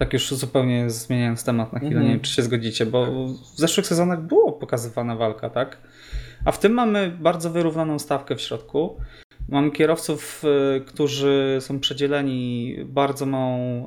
Tak 0.00 0.12
już 0.12 0.34
zupełnie 0.34 0.90
zmieniając 0.90 1.44
temat 1.44 1.72
na 1.72 1.78
chwilę, 1.78 1.92
Mhm. 1.92 2.06
nie 2.06 2.12
wiem 2.12 2.20
czy 2.20 2.32
się 2.32 2.42
zgodzicie, 2.42 2.86
bo 2.86 3.06
w 3.26 3.58
zeszłych 3.58 3.86
sezonach 3.86 4.22
było 4.22 4.52
pokazywana 4.52 5.16
walka, 5.16 5.50
tak? 5.50 5.78
A 6.44 6.52
w 6.52 6.58
tym 6.58 6.72
mamy 6.72 7.10
bardzo 7.20 7.50
wyrównaną 7.50 7.98
stawkę 7.98 8.36
w 8.36 8.40
środku. 8.40 8.96
Mamy 9.48 9.70
kierowców, 9.70 10.44
y, 10.76 10.80
którzy 10.80 11.58
są 11.60 11.80
przedzieleni 11.80 12.76
bardzo 12.84 13.26
małą 13.26 13.86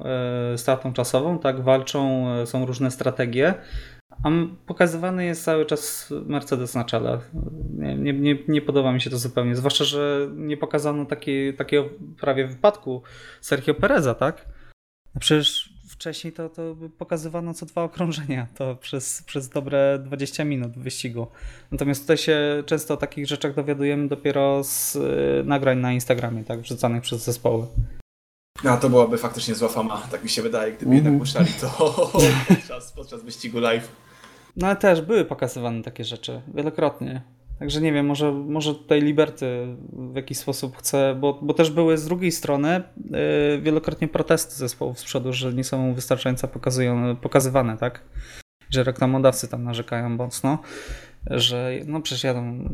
y, 0.53 0.57
stratą 0.57 0.93
czasową, 0.93 1.39
tak? 1.39 1.61
Walczą, 1.61 2.27
y, 2.41 2.45
są 2.45 2.65
różne 2.65 2.91
strategie. 2.91 3.53
A 4.23 4.29
pokazywany 4.65 5.25
jest 5.25 5.43
cały 5.43 5.65
czas 5.65 6.13
Mercedes 6.25 6.75
na 6.75 6.83
czele. 6.83 7.19
Nie, 7.77 7.95
nie, 7.95 8.13
nie, 8.13 8.37
nie 8.47 8.61
podoba 8.61 8.91
mi 8.91 9.01
się 9.01 9.09
to 9.09 9.17
zupełnie. 9.17 9.55
Zwłaszcza, 9.55 9.83
że 9.83 10.27
nie 10.35 10.57
pokazano 10.57 11.05
takiej, 11.05 11.53
takiego 11.53 11.89
prawie 12.19 12.47
wypadku 12.47 13.01
Sergio 13.41 13.73
Pereza, 13.73 14.15
tak? 14.15 14.45
No 15.15 15.19
przecież 15.19 15.73
wcześniej 15.89 16.33
to, 16.33 16.49
to 16.49 16.75
pokazywano 16.97 17.53
co 17.53 17.65
dwa 17.65 17.83
okrążenia, 17.83 18.47
to 18.57 18.75
przez, 18.75 19.23
przez 19.23 19.49
dobre 19.49 19.99
20 19.99 20.43
minut 20.43 20.71
wyścigu. 20.77 21.27
Natomiast 21.71 22.01
tutaj 22.01 22.17
się 22.17 22.63
często 22.65 22.93
o 22.93 22.97
takich 22.97 23.27
rzeczach 23.27 23.55
dowiadujemy 23.55 24.07
dopiero 24.07 24.63
z 24.63 24.95
y, 24.95 25.43
nagrań 25.45 25.77
na 25.77 25.93
Instagramie, 25.93 26.43
tak, 26.43 26.61
wrzucanych 26.61 27.01
przez 27.01 27.23
zespoły. 27.23 27.65
No 28.63 28.77
to 28.77 28.89
byłaby 28.89 29.17
faktycznie 29.17 29.55
zła 29.55 29.69
fama, 29.69 30.01
tak 30.11 30.23
mi 30.23 30.29
się 30.29 30.41
wydaje, 30.41 30.71
gdyby 30.73 30.91
Mhm. 30.95 31.05
jednak 31.05 31.19
puszczali 31.19 31.51
to 31.61 32.11
podczas, 32.47 32.91
podczas 32.91 33.23
wyścigu 33.23 33.59
live. 33.59 33.91
No 34.55 34.67
ale 34.67 34.75
też 34.75 35.01
były 35.01 35.25
pokazywane 35.25 35.83
takie 35.83 36.03
rzeczy 36.03 36.41
wielokrotnie. 36.53 37.21
Także 37.59 37.81
nie 37.81 37.93
wiem, 37.93 38.05
może, 38.05 38.31
może 38.31 38.75
tutaj 38.75 39.01
Liberty 39.01 39.47
w 39.93 40.15
jakiś 40.15 40.37
sposób 40.37 40.77
chce, 40.77 41.15
bo, 41.19 41.39
bo 41.41 41.53
też 41.53 41.71
były 41.71 41.97
z 41.97 42.05
drugiej 42.05 42.31
strony 42.31 42.83
yy, 42.97 43.61
wielokrotnie 43.61 44.07
protesty 44.07 44.55
zespołów 44.55 44.99
z 44.99 45.03
przodu, 45.03 45.33
że 45.33 45.53
nie 45.53 45.63
są 45.63 45.93
wystarczająco 45.93 46.47
pokazują, 46.47 47.15
pokazywane, 47.15 47.77
tak? 47.77 48.01
Że 48.69 48.83
reklamodawcy 48.83 49.47
tam 49.47 49.63
narzekają 49.63 50.09
mocno, 50.09 50.59
że 51.25 51.71
no 51.85 52.01
przecież 52.01 52.23
jadą 52.23 52.69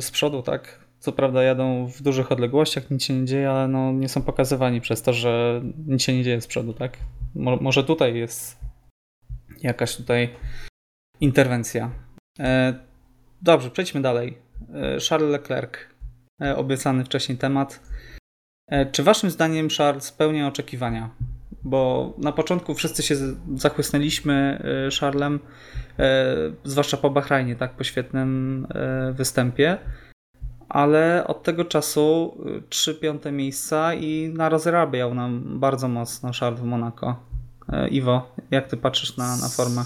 z 0.00 0.10
przodu, 0.10 0.42
tak? 0.42 0.84
Co 0.98 1.12
prawda 1.12 1.42
jadą 1.42 1.86
w 1.86 2.02
dużych 2.02 2.32
odległościach, 2.32 2.90
nic 2.90 3.02
się 3.02 3.14
nie 3.14 3.24
dzieje, 3.24 3.50
ale 3.50 3.68
no 3.68 3.92
nie 3.92 4.08
są 4.08 4.22
pokazywani 4.22 4.80
przez 4.80 5.02
to, 5.02 5.12
że 5.12 5.62
nic 5.86 6.02
się 6.02 6.16
nie 6.16 6.24
dzieje 6.24 6.40
z 6.40 6.46
przodu, 6.46 6.72
tak? 6.72 6.96
Mo, 7.34 7.56
może 7.56 7.84
tutaj 7.84 8.16
jest 8.16 8.60
jakaś 9.62 9.96
tutaj 9.96 10.28
interwencja. 11.20 11.90
E, 12.38 12.74
Dobrze, 13.44 13.70
przejdźmy 13.70 14.02
dalej. 14.02 14.38
E, 14.74 15.00
Charles 15.08 15.30
Leclerc, 15.30 15.72
e, 16.42 16.56
obiecany 16.56 17.04
wcześniej 17.04 17.38
temat. 17.38 17.80
E, 18.66 18.86
Czy 18.86 19.02
waszym 19.02 19.30
zdaniem 19.30 19.68
Charles 19.78 20.04
spełnia 20.04 20.48
oczekiwania? 20.48 21.10
Bo 21.62 22.12
na 22.18 22.32
początku 22.32 22.74
wszyscy 22.74 23.02
się 23.02 23.14
zachłysnęliśmy 23.56 24.62
Charlesem, 25.00 25.40
zwłaszcza 26.64 26.96
po 26.96 27.10
Bahrajnie, 27.10 27.56
tak, 27.56 27.76
po 27.76 27.84
świetnym 27.84 28.66
występie. 29.12 29.78
Ale 30.68 31.24
od 31.26 31.42
tego 31.42 31.64
czasu 31.64 32.36
trzy 32.68 32.94
piąte 32.94 33.32
miejsca 33.32 33.94
i 33.94 34.32
narozrabiał 34.34 35.14
nam 35.14 35.60
bardzo 35.60 35.88
mocno 35.88 36.30
Charles 36.40 36.60
w 36.60 36.64
Monaco. 36.64 37.16
Iwo, 37.90 38.34
jak 38.50 38.68
ty 38.68 38.76
patrzysz 38.76 39.16
na, 39.16 39.36
na 39.36 39.48
formę? 39.48 39.84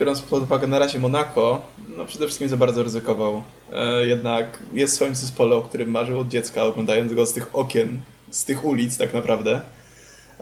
Biorąc 0.00 0.22
pod 0.22 0.42
uwagę 0.42 0.66
na 0.66 0.78
razie 0.78 0.98
Monako, 0.98 1.62
no 1.96 2.04
przede 2.04 2.26
wszystkim 2.26 2.48
za 2.48 2.56
bardzo 2.56 2.82
ryzykował. 2.82 3.42
E, 3.72 4.06
jednak 4.06 4.58
jest 4.72 4.92
w 4.92 4.96
swoim 4.96 5.14
zespole, 5.14 5.56
o 5.56 5.62
którym 5.62 5.90
marzył 5.90 6.20
od 6.20 6.28
dziecka, 6.28 6.64
oglądając 6.64 7.14
go 7.14 7.26
z 7.26 7.32
tych 7.32 7.56
okien, 7.56 8.00
z 8.30 8.44
tych 8.44 8.64
ulic 8.64 8.98
tak 8.98 9.14
naprawdę. 9.14 9.60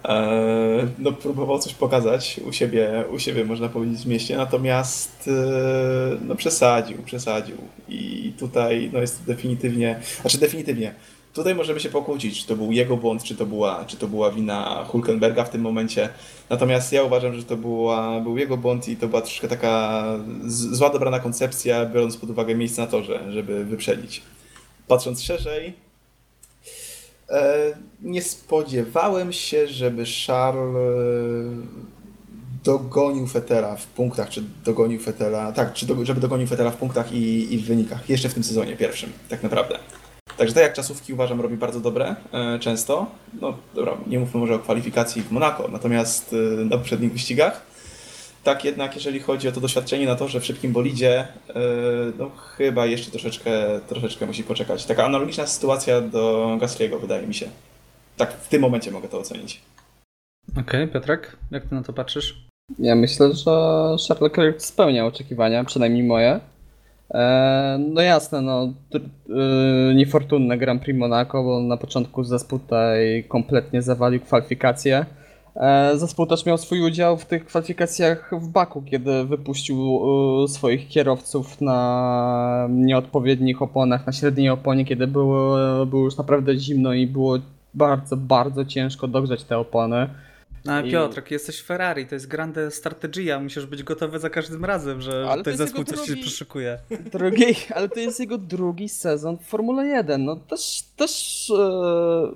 E, 0.05 0.89
no 0.99 1.13
próbował 1.13 1.59
coś 1.59 1.75
pokazać 1.75 2.41
u 2.45 2.53
siebie, 2.53 3.05
u 3.11 3.19
siebie 3.19 3.45
można 3.45 3.69
powiedzieć 3.69 4.01
w 4.01 4.07
mieście, 4.07 4.37
natomiast 4.37 5.29
e, 5.29 6.17
no 6.21 6.35
przesadził, 6.35 7.03
przesadził. 7.03 7.57
I 7.89 8.33
tutaj 8.39 8.91
no 8.93 9.01
jest 9.01 9.25
definitywnie, 9.25 10.01
znaczy 10.21 10.39
definitywnie, 10.39 10.95
tutaj 11.37 11.55
możemy 11.55 11.81
się 11.81 11.89
pokłócić, 11.89 12.41
czy 12.41 12.47
to 12.47 12.57
był 12.57 12.73
jego 12.73 12.97
błąd, 12.97 13.23
czy 13.23 13.37
to 13.37 13.47
była, 13.47 13.85
czy 13.85 13.97
to 13.97 14.09
była 14.09 14.31
wina 14.31 14.85
Hulkenberga 14.89 15.45
w 15.45 15.51
tym 15.51 15.61
momencie. 15.61 16.09
Natomiast 16.51 16.93
ja 16.93 17.03
uważam, 17.03 17.35
że 17.35 17.43
to 17.43 17.57
była, 17.57 18.21
był 18.21 18.39
jego 18.39 18.57
błąd 18.57 18.89
i 18.89 18.97
to 18.97 19.09
była 19.09 19.21
troszkę 19.21 19.49
taka 19.49 20.05
zła 20.47 20.91
dobrana 20.91 21.21
koncepcja, 21.21 21.87
biorąc 21.87 22.17
pod 22.17 22.31
uwagę 22.31 22.55
miejsce 22.55 22.83
na 22.83 22.89
torze, 22.89 23.33
żeby 23.33 23.65
wyprzedzić. 23.65 24.23
Patrząc 24.89 25.23
szerzej, 25.23 25.75
e, 27.31 27.57
nie 28.03 28.23
spodziewałem 28.23 29.33
się, 29.33 29.69
żeby 29.69 30.05
Charles 30.27 30.77
e, 30.77 31.87
dogonił 32.65 33.27
Fetela 33.27 33.77
w 33.77 33.87
punktach, 33.87 34.29
czy 34.29 34.43
dogonił 34.65 35.01
Fetela, 35.01 35.53
tak, 35.53 35.73
czy 35.73 35.87
do, 35.87 36.05
żeby 36.05 36.21
dogonił 36.21 36.47
Fetela 36.47 36.71
w 36.71 36.77
punktach 36.77 37.13
i, 37.13 37.55
i 37.55 37.59
w 37.59 37.65
wynikach, 37.67 38.11
jeszcze 38.11 38.29
w 38.29 38.35
tym 38.35 38.45
sezonie 38.45 38.77
pierwszym, 38.77 39.13
tak 39.29 39.43
naprawdę. 39.43 39.79
Także 40.37 40.55
tak 40.55 40.63
jak 40.63 40.73
czasówki 40.73 41.13
uważam 41.13 41.41
robi 41.41 41.57
bardzo 41.57 41.81
dobre 41.81 42.17
e, 42.33 42.59
często. 42.59 43.07
No 43.41 43.57
dobra, 43.75 43.97
nie 44.07 44.19
mówmy 44.19 44.41
może 44.41 44.55
o 44.55 44.59
kwalifikacji 44.59 45.23
w 45.23 45.31
Monako, 45.31 45.69
natomiast 45.69 46.33
e, 46.33 46.65
na 46.65 46.77
poprzednich 46.77 47.13
wyścigach. 47.13 47.67
Tak 48.45 48.65
jednak 48.65 48.95
jeżeli 48.95 49.21
chodzi 49.21 49.49
o 49.49 49.53
to 49.53 49.61
doświadczenie 49.61 50.07
na 50.07 50.15
torze 50.15 50.41
w 50.41 50.45
szybkim 50.47 50.73
bolidzie, 50.73 51.19
e, 51.21 51.55
no 52.19 52.31
chyba 52.31 52.87
jeszcze 52.87 53.11
troszeczkę, 53.11 53.51
troszeczkę 53.89 54.27
musi 54.27 54.45
poczekać. 54.45 54.85
Taka 54.85 55.05
analogiczna 55.05 55.47
sytuacja 55.47 56.01
do 56.01 56.57
Gasly'ego 56.61 57.01
wydaje 57.01 57.27
mi 57.27 57.35
się. 57.35 57.49
Tak 58.17 58.33
w 58.33 58.49
tym 58.49 58.63
momencie 58.63 58.91
mogę 58.91 59.09
to 59.09 59.19
ocenić. 59.19 59.61
Okej, 60.61 60.89
Piotrek, 60.89 61.37
jak 61.51 61.67
ty 61.67 61.75
na 61.75 61.83
to 61.83 61.93
patrzysz? 61.93 62.47
Ja 62.79 62.95
myślę, 62.95 63.35
że 63.35 63.51
Charles 64.09 64.21
Leclerc 64.21 64.65
spełnia 64.65 65.07
oczekiwania, 65.07 65.65
przynajmniej 65.65 66.03
moje. 66.03 66.41
E, 67.11 67.79
no 67.95 68.01
jasne, 68.01 68.43
no 68.43 68.73
y, 68.95 69.95
niefortunne 69.95 70.59
Grand 70.59 70.83
Prix 70.83 70.99
Monaco, 70.99 71.43
bo 71.43 71.61
na 71.61 71.77
początku 71.77 72.25
zespół 72.25 72.59
tutaj 72.59 73.25
kompletnie 73.29 73.83
zawalił 73.83 74.21
kwalifikacje. 74.21 75.07
E, 75.57 75.93
zespół 75.97 76.27
też 76.27 76.47
miał 76.47 76.59
swój 76.59 76.81
udział 76.81 77.17
w 77.17 77.27
tych 77.27 77.47
kwalifikacjach 77.47 78.31
w 78.41 78.49
Baku, 78.49 78.83
kiedy 78.83 79.25
wypuścił 79.25 80.01
y, 80.45 80.49
swoich 80.49 80.89
kierowców 80.89 81.61
na 81.61 82.69
nieodpowiednich 82.71 83.63
oponach, 83.63 84.07
na 84.07 84.13
średniej 84.13 84.51
oponie, 84.51 84.85
kiedy 84.85 85.07
było, 85.07 85.57
było 85.87 86.05
już 86.05 86.17
naprawdę 86.17 86.57
zimno 86.57 86.93
i 86.93 87.07
było 87.07 87.39
bardzo, 87.75 88.17
bardzo 88.17 88.65
ciężko 88.65 89.09
dogrzać 89.09 89.45
te 89.45 89.59
opony. 89.59 90.09
No, 90.67 90.81
I- 90.81 90.91
Piotrek, 90.91 91.31
jesteś 91.31 91.63
Ferrari, 91.63 92.07
to 92.07 92.15
jest 92.15 92.27
grande 92.29 92.71
strategia, 92.71 93.41
musisz 93.41 93.67
być 93.67 93.83
gotowy 93.83 94.19
za 94.19 94.31
każdym 94.31 94.65
razem, 94.65 95.01
że 95.01 95.27
Ale 95.31 95.43
ten 95.43 95.57
zespół 95.57 95.85
coś 95.85 95.99
się 96.01 96.07
drugi- 96.07 96.23
przyszykuje. 96.23 96.79
Drugi, 97.13 97.45
ale 97.75 97.89
to 97.89 98.01
jest 98.01 98.21
jego 98.21 98.39
drugi 98.39 98.89
sezon 98.89 99.39
w 99.39 99.43
Formule 99.43 99.87
1. 99.87 100.25
No 100.25 100.37
też, 100.37 100.83
też 100.97 101.51
e, 101.59 102.33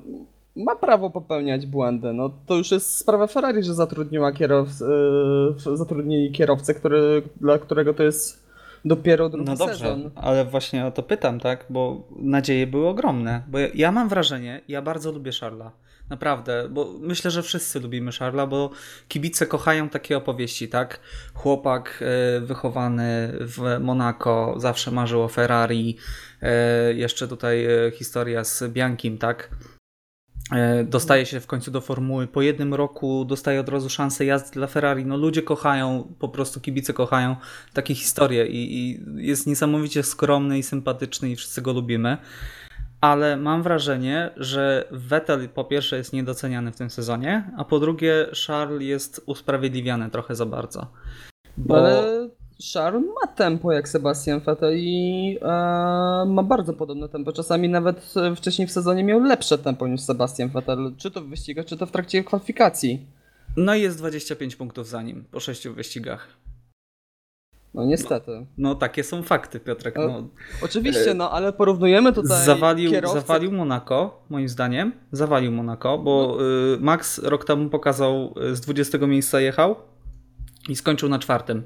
ma 0.57 0.77
prawo 0.77 1.11
popełniać 1.11 1.67
błędy. 1.67 2.13
No 2.13 2.31
to 2.47 2.57
już 2.57 2.71
jest 2.71 2.97
sprawa 2.97 3.27
Ferrari, 3.27 3.63
że 3.63 3.75
zatrudniła 3.75 4.33
kierow, 4.33 4.69
e, 5.67 5.77
zatrudnili 5.77 6.33
kierowcę, 6.33 6.75
który, 6.75 7.23
dla 7.41 7.59
którego 7.59 7.95
to 7.95 8.03
jest 8.03 8.51
dopiero 8.85 9.29
drugi 9.29 9.51
No 9.51 9.57
dobrze, 9.57 9.75
sezon. 9.75 10.11
ale 10.15 10.45
właśnie 10.45 10.87
o 10.87 10.91
to 10.91 11.03
pytam, 11.03 11.41
tak? 11.41 11.65
Bo 11.71 12.03
nadzieje 12.17 12.67
były 12.67 12.89
ogromne. 12.89 13.43
Bo 13.49 13.59
ja, 13.59 13.69
ja 13.75 13.93
mam 13.93 14.09
wrażenie, 14.09 14.61
ja 14.69 14.83
bardzo 14.83 15.13
lubię 15.13 15.31
Charla. 15.41 15.71
Naprawdę, 16.11 16.69
bo 16.71 16.95
myślę, 17.01 17.31
że 17.31 17.43
wszyscy 17.43 17.81
lubimy 17.81 18.13
Charla, 18.13 18.47
bo 18.47 18.71
kibice 19.09 19.47
kochają 19.47 19.89
takie 19.89 20.17
opowieści, 20.17 20.69
tak? 20.69 21.01
Chłopak 21.35 22.05
e, 22.37 22.41
wychowany 22.41 23.33
w 23.41 23.79
Monako, 23.81 24.55
zawsze 24.57 24.91
marzył 24.91 25.23
o 25.23 25.29
Ferrari. 25.29 25.97
E, 26.43 26.95
jeszcze 26.95 27.29
tutaj 27.29 27.65
e, 27.65 27.91
historia 27.91 28.45
z 28.45 28.63
Biankim, 28.73 29.19
tak? 29.19 29.51
Dostaje 30.85 31.27
się 31.27 31.41
w 31.41 31.47
końcu 31.47 31.71
do 31.71 31.81
formuły. 31.81 32.27
Po 32.27 32.43
jednym 32.43 32.75
roku 32.75 33.25
dostaje 33.25 33.61
od 33.61 33.69
razu 33.69 33.89
szansę 33.89 34.25
jazdy 34.25 34.51
dla 34.53 34.67
Ferrari. 34.67 35.05
No 35.07 35.17
ludzie 35.17 35.43
kochają, 35.43 36.15
po 36.19 36.29
prostu 36.29 36.61
kibice 36.61 36.93
kochają 36.93 37.37
takie 37.73 37.95
historie 37.95 38.47
i, 38.47 38.79
i 38.79 39.01
jest 39.17 39.47
niesamowicie 39.47 40.03
skromny 40.03 40.59
i 40.59 40.63
sympatyczny 40.63 41.31
i 41.31 41.37
wszyscy 41.37 41.63
go 41.63 41.73
lubimy. 41.73 42.17
Ale 43.01 43.37
mam 43.37 43.63
wrażenie, 43.63 44.31
że 44.37 44.89
Vettel 44.91 45.49
po 45.49 45.65
pierwsze 45.65 45.97
jest 45.97 46.13
niedoceniany 46.13 46.73
w 46.73 46.77
tym 46.77 46.91
sezonie, 46.91 47.51
a 47.57 47.65
po 47.65 47.81
drugie 47.81 48.27
Charles 48.47 48.83
jest 48.83 49.23
usprawiedliwiany 49.27 50.11
trochę 50.11 50.35
za 50.35 50.47
bardzo. 50.47 50.87
Bo... 51.57 51.77
Ale 51.77 52.29
Charles 52.73 53.05
ma 53.05 53.27
tempo 53.27 53.73
jak 53.73 53.89
Sebastian 53.89 54.41
Vettel 54.41 54.79
i 54.79 55.39
e, 55.43 55.47
ma 56.27 56.43
bardzo 56.43 56.73
podobne 56.73 57.09
tempo. 57.09 57.33
Czasami 57.33 57.69
nawet 57.69 58.15
wcześniej 58.37 58.69
w 58.69 58.73
sezonie 58.73 59.05
miał 59.05 59.21
lepsze 59.21 59.59
tempo 59.59 59.89
niż 59.89 60.01
Sebastian 60.01 60.49
Vettel, 60.49 60.93
czy 60.97 61.11
to 61.11 61.21
w 61.21 61.29
wyścigach, 61.29 61.67
czy 61.67 61.77
to 61.77 61.87
w 61.87 61.91
trakcie 61.91 62.25
kwalifikacji. 62.25 63.07
No 63.57 63.75
i 63.75 63.83
jest 63.83 63.99
25 63.99 64.57
punktów 64.57 64.89
za 64.89 65.03
nim 65.03 65.25
po 65.31 65.41
sześciu 65.41 65.75
wyścigach. 65.75 66.29
No 67.75 67.85
niestety. 67.85 68.47
No 68.59 68.75
takie 68.75 69.05
są 69.05 69.23
fakty, 69.23 69.61
Piotrek. 69.61 69.97
E, 69.97 70.01
No, 70.09 70.29
Oczywiście, 70.63 71.15
no 71.15 71.31
ale 71.31 71.53
porównujemy 71.53 72.13
tutaj 72.13 72.45
zawalił, 72.45 72.91
kierowcę... 72.91 73.21
zawalił 73.21 73.53
Monaco, 73.53 74.23
moim 74.31 74.49
zdaniem. 74.49 74.93
Zawalił 75.13 75.53
Monaco, 75.53 75.99
bo 75.99 76.39
y, 76.75 76.81
Max 76.81 77.19
rok 77.19 77.45
temu 77.45 77.69
pokazał, 77.71 78.35
y, 78.53 78.57
z 78.57 78.61
20 78.61 78.99
miejsca 78.99 79.41
jechał 79.41 79.77
i 80.69 80.77
skończył 80.77 81.09
na 81.09 81.19
czwartym. 81.19 81.63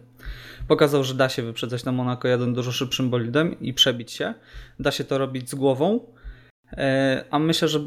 Pokazał, 0.69 1.05
że 1.05 1.15
da 1.15 1.29
się 1.29 1.43
wyprzedzać 1.43 1.85
na 1.85 1.93
Monaco 1.93 2.29
jeden 2.29 2.55
dużo 2.55 2.73
szybszym 2.73 3.11
bolidem 3.11 3.61
i 3.61 3.75
przebić 3.75 4.13
się. 4.13 4.35
Da 4.81 4.91
się 4.91 5.05
to 5.05 5.19
robić 5.19 5.51
z 5.51 5.55
głową. 5.55 6.01
E, 6.73 7.25
A 7.31 7.39
myślę, 7.39 7.69
że 7.69 7.81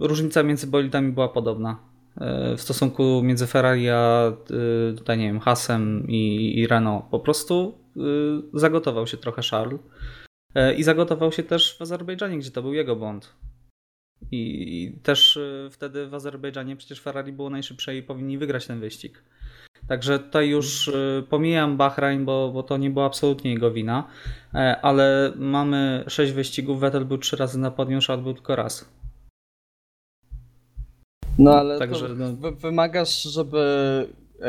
różnica 0.00 0.42
między 0.42 0.66
bolidami 0.66 1.12
była 1.12 1.28
podobna. 1.28 1.91
E, 2.20 2.56
W 2.56 2.60
stosunku 2.60 3.22
między 3.24 3.46
Ferrari 3.46 3.88
a 3.88 4.32
y, 4.90 4.94
tutaj 4.96 5.18
nie 5.18 5.26
wiem, 5.26 5.40
Hasem 5.40 6.06
i, 6.08 6.52
i 6.58 6.66
Renault. 6.66 7.04
Po 7.10 7.20
prostu 7.20 7.78
y, 7.96 8.00
zagotował 8.54 9.06
się 9.06 9.16
trochę 9.16 9.42
Charles. 9.50 9.80
E, 10.54 10.74
I 10.74 10.82
zagotował 10.82 11.32
się 11.32 11.42
też 11.42 11.78
w 11.78 11.82
Azerbejdżanie, 11.82 12.38
gdzie 12.38 12.50
to 12.50 12.62
był 12.62 12.74
jego 12.74 12.96
błąd. 12.96 13.34
I, 14.30 14.98
też 15.02 15.38
wtedy 15.70 16.06
w 16.06 16.14
Azerbejdżanie 16.14 16.76
przecież 16.76 17.00
Ferrari 17.00 17.32
było 17.32 17.50
najszybsze 17.50 17.96
i 17.96 18.02
powinni 18.02 18.38
wygrać 18.38 18.66
ten 18.66 18.80
wyścig. 18.80 19.22
Także 19.88 20.18
tutaj 20.18 20.48
już 20.48 20.90
pomijam 21.28 21.76
Bahrain, 21.76 22.24
bo, 22.24 22.50
bo 22.54 22.62
to 22.62 22.76
nie 22.76 22.90
była 22.90 23.06
absolutnie 23.06 23.52
jego 23.52 23.70
wina, 23.70 24.08
e, 24.54 24.80
ale 24.82 25.32
mamy 25.36 26.04
sześć 26.08 26.32
wyścigów, 26.32 26.80
Vettel 26.80 27.04
był 27.04 27.18
trzy 27.18 27.36
razy 27.36 27.58
na 27.58 27.70
podium, 27.70 28.00
Charles 28.00 28.24
był 28.24 28.34
tylko 28.34 28.56
raz. 28.56 28.92
No 31.38 31.58
ale 31.58 31.78
Także, 31.78 32.08
to 32.08 32.14
no- 32.14 32.32
wy- 32.32 32.52
wymagasz, 32.52 33.22
żeby 33.22 33.58
e, 34.42 34.46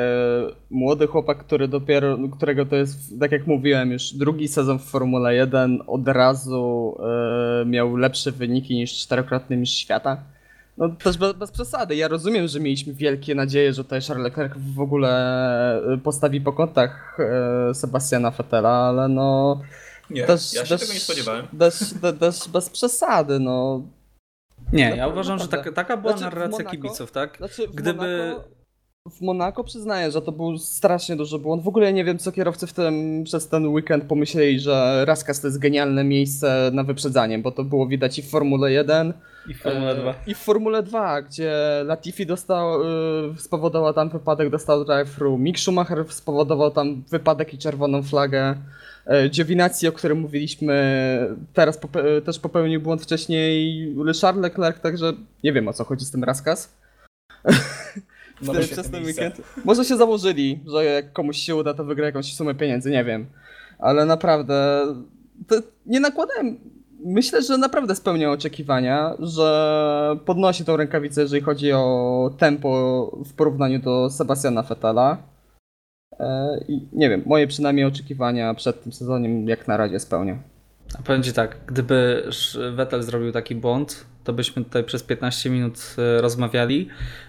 młody 0.70 1.08
chłopak, 1.08 1.38
który 1.38 1.68
dopiero, 1.68 2.18
którego 2.38 2.66
to 2.66 2.76
jest, 2.76 3.20
tak 3.20 3.32
jak 3.32 3.48
mówiłem, 3.48 3.92
już 3.92 4.14
drugi 4.14 4.48
sezon 4.48 4.80
w 4.80 4.84
Formule 4.84 5.36
1 5.36 5.80
od 5.88 6.08
razu 6.08 6.96
e, 7.62 7.66
miał 7.66 7.96
lepsze 7.96 8.32
wyniki 8.32 8.76
niż 8.76 8.94
czterokrotny 8.94 9.58
mistrz 9.58 9.78
świata. 9.78 10.18
No 10.78 10.90
też 10.90 11.18
bez, 11.18 11.34
bez 11.34 11.52
przesady. 11.52 11.96
Ja 11.96 12.08
rozumiem, 12.08 12.48
że 12.48 12.60
mieliśmy 12.60 12.94
wielkie 12.94 13.36
nadzieje, 13.36 13.74
że 13.74 13.84
tutaj 13.84 14.02
Charles 14.02 14.24
Leclerc 14.24 14.54
w 14.76 14.80
ogóle 14.80 15.12
e, 15.94 15.98
postawi 15.98 16.42
po 16.42 16.54
kątach 16.54 17.18
e, 17.70 17.74
Sebastiana 17.74 18.32
Vettela, 18.32 18.70
ale 18.70 19.08
no 19.08 19.62
Nie, 20.10 20.24
też, 20.24 20.54
ja 20.54 20.66
się 20.66 20.70
też, 20.70 20.82
tego 20.82 20.94
nie 20.94 21.00
spodziewałem. 21.00 21.48
Też, 21.60 21.80
też, 22.02 22.20
też 22.20 22.50
bez 22.50 22.70
przesady, 22.70 23.40
no. 23.40 23.82
Nie, 24.74 24.94
ja 24.98 25.08
uważam, 25.08 25.40
że 25.40 25.48
taka, 25.48 25.72
taka 25.72 25.98
była 25.98 26.18
Znaczy, 26.18 26.32
w 26.32 26.36
narracja 26.36 26.66
Monako- 26.66 26.72
kibiców, 26.72 27.12
tak? 27.12 27.38
Znaczy, 27.38 27.68
w 27.68 27.72
Gdyby- 27.76 28.18
Monako, 28.18 28.44
w 29.12 29.22
Monako 29.22 29.64
przyznaję, 29.64 30.12
że 30.12 30.22
to 30.22 30.32
był 30.32 30.58
strasznie 30.58 31.16
duży 31.16 31.40
błąd. 31.40 31.64
W 31.64 31.68
ogóle 31.68 31.86
ja 31.86 31.92
nie 31.92 32.04
wiem, 32.06 32.18
co 32.18 32.32
kierowcy 32.32 32.68
w 32.68 32.74
tym, 32.74 33.24
przez 33.24 33.48
ten 33.48 33.68
weekend 33.68 34.04
pomyśleli, 34.04 34.60
że 34.60 35.06
Raskas 35.06 35.42
to 35.42 35.48
jest 35.48 35.60
genialne 35.60 36.04
miejsce 36.04 36.72
na 36.74 36.84
wyprzedzanie, 36.84 37.40
bo 37.40 37.52
to 37.52 37.64
było 37.64 37.88
widać 37.88 38.20
i 38.20 38.22
w 38.22 38.30
Formule 38.30 38.72
1, 38.72 39.14
I 39.48 39.54
Formule 39.54 39.92
e, 39.92 39.96
2. 39.96 40.14
i 40.28 40.34
w 40.34 40.38
Formule 40.38 40.84
2, 40.84 41.22
gdzie 41.22 41.54
Latifi 41.86 42.26
dostał, 42.26 42.82
e, 42.84 42.86
spowodował 43.38 43.94
tam 43.94 44.10
wypadek, 44.10 44.50
dostał 44.50 44.86
drive-thru. 44.86 45.38
Mick 45.38 45.60
Schumacher 45.60 46.06
spowodował 46.10 46.72
tam 46.72 47.04
wypadek 47.12 47.54
i 47.54 47.58
czerwoną 47.58 48.04
flagę. 48.04 48.56
E, 49.06 49.30
Giovinazzi, 49.30 49.88
o 49.88 49.92
którym 49.92 50.20
mówiliśmy, 50.20 50.76
teraz 51.54 51.82
pope- 51.82 52.22
też 52.22 52.40
popełnił 52.40 52.82
błąd 52.82 53.04
wcześniej 53.04 53.96
Charles 54.22 54.44
Leclerc, 54.44 54.82
także 54.82 55.14
nie 55.44 55.54
wiem 55.54 55.68
o 55.68 55.74
co 55.74 55.84
chodzi 55.84 56.06
z 56.06 56.12
tym 56.12 56.24
Raskas. 56.24 56.76
No 58.42 58.54
przez 58.54 58.92
ten 58.92 59.06
weekend. 59.06 59.42
Może 59.66 59.86
się 59.86 59.98
założyli, 59.98 60.60
że 60.68 60.86
jak 60.86 61.14
komuś 61.14 61.38
się 61.38 61.56
uda, 61.56 61.74
to 61.74 61.86
wygra 61.86 62.06
jakąś 62.06 62.36
sumę 62.36 62.56
pieniędzy, 62.56 62.92
nie 62.92 63.04
wiem. 63.04 63.26
Ale 63.80 64.06
naprawdę 64.06 64.86
to 65.48 65.56
nie 65.86 66.00
nakładałem. 66.00 66.58
Myślę, 67.06 67.42
że 67.42 67.58
naprawdę 67.58 67.96
spełniał 67.96 68.32
oczekiwania, 68.32 69.14
że 69.20 70.18
podnosi 70.26 70.66
tą 70.66 70.78
rękawicę, 70.78 71.22
jeżeli 71.22 71.42
chodzi 71.42 71.72
o 71.72 72.32
tempo 72.38 72.70
w 73.26 73.34
porównaniu 73.34 73.80
do 73.80 74.10
Sebastiana 74.10 74.64
Vettela. 74.64 75.18
E, 76.20 76.60
I 76.68 76.88
nie 76.94 77.10
wiem, 77.10 77.24
moje 77.26 77.48
przynajmniej 77.48 77.86
oczekiwania 77.86 78.54
przed 78.54 78.84
tym 78.84 78.94
sezonem 78.94 79.48
jak 79.48 79.68
na 79.68 79.78
razie 79.78 80.00
spełnia. 80.00 80.38
A 81.00 81.02
powiem 81.02 81.24
Ci 81.24 81.34
tak, 81.34 81.58
gdyby 81.68 82.30
Vettel 82.76 83.04
zrobił 83.04 83.32
taki 83.32 83.56
błąd, 83.56 84.06
to 84.24 84.34
byśmy 84.34 84.64
tutaj 84.64 84.84
przez 84.84 85.04
15 85.04 85.50
minut 85.50 85.96
e, 85.98 86.22
rozmawiali 86.22 86.88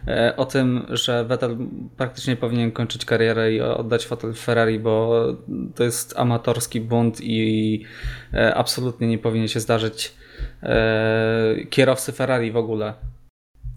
e, 0.09 0.37
o 0.37 0.45
tym, 0.45 0.87
że 0.89 1.24
Vettel 1.24 1.57
praktycznie 1.97 2.37
powinien 2.37 2.72
kończyć 2.72 3.05
karierę 3.05 3.53
i 3.53 3.61
oddać 3.61 4.07
fotel 4.07 4.35
Ferrari, 4.35 4.78
bo 4.78 5.24
to 5.74 5.85
jest 5.85 6.18
amatorski 6.18 6.80
błąd 6.80 7.20
i 7.20 7.85
absolutnie 8.55 9.09
nie 9.09 9.18
powinien 9.18 9.49
się 9.49 9.61
zdarzyć 9.61 10.14
kierowcy 11.70 12.12
Ferrari 12.12 12.53
w 12.53 12.57
ogóle. 12.57 12.95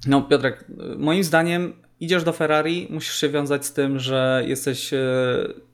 No 0.07 0.21
Piotrek, 0.21 0.65
moim 0.97 1.23
zdaniem 1.23 1.73
idziesz 1.99 2.23
do 2.23 2.33
Ferrari, 2.33 2.87
musisz 2.89 3.15
się 3.15 3.29
wiązać 3.29 3.65
z 3.65 3.73
tym, 3.73 3.99
że 3.99 4.43
jesteś 4.47 4.93
e, 4.93 4.97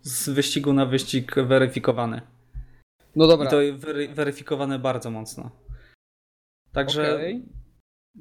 z 0.02 0.30
wyścigu 0.30 0.74
na 0.74 0.86
wyścig 0.86 1.36
weryfikowany. 1.36 2.22
No 3.16 3.28
dobra, 3.28 3.48
I 3.48 3.50
to 3.50 3.78
wery, 3.78 4.08
weryfikowane 4.08 4.80
bardzo 4.80 5.12
mocno. 5.12 5.52
Także 6.72 7.14
okej, 7.16 7.46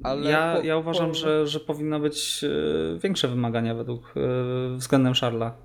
ale 0.03 0.29
ja, 0.31 0.55
po- 0.55 0.61
ja 0.61 0.77
uważam, 0.77 1.07
po- 1.07 1.13
że, 1.15 1.47
że 1.47 1.59
powinno 1.59 1.99
być 1.99 2.43
e, 2.43 2.99
większe 2.99 3.27
wymagania 3.27 3.75
według 3.75 4.13
e, 4.17 4.77
względem 4.77 5.13
Charla. 5.13 5.57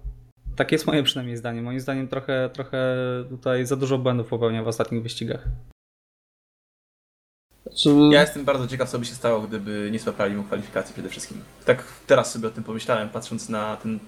Tak 0.57 0.72
jest 0.72 0.86
moje 0.86 1.03
przynajmniej 1.03 1.36
zdanie. 1.36 1.62
Moim 1.62 1.80
zdaniem 1.80 2.09
trochę, 2.09 2.51
trochę 2.53 2.97
tutaj 3.28 3.66
za 3.66 3.76
dużo 3.76 3.99
błędów 3.99 4.28
popełnia 4.28 4.62
w 4.62 4.68
ostatnich 4.68 5.03
wyścigach. 5.03 5.49
Czy... 7.79 7.91
Ja 8.12 8.20
jestem 8.20 8.45
bardzo 8.45 8.66
ciekaw, 8.66 8.91
co 8.91 8.99
by 8.99 9.05
się 9.05 9.14
stało, 9.14 9.41
gdyby 9.41 9.89
nie 9.93 9.99
złapali 9.99 10.35
mu 10.35 10.45
kwalifikacji 10.45 10.93
przede 10.93 11.09
wszystkim. 11.09 11.41
Tak 11.64 11.85
teraz 12.07 12.33
sobie 12.33 12.49
o 12.49 12.51
tym 12.51 12.64
pomyślałem, 12.64 13.09
patrząc 13.09 13.49
na 13.49 13.76
ten... 13.76 13.99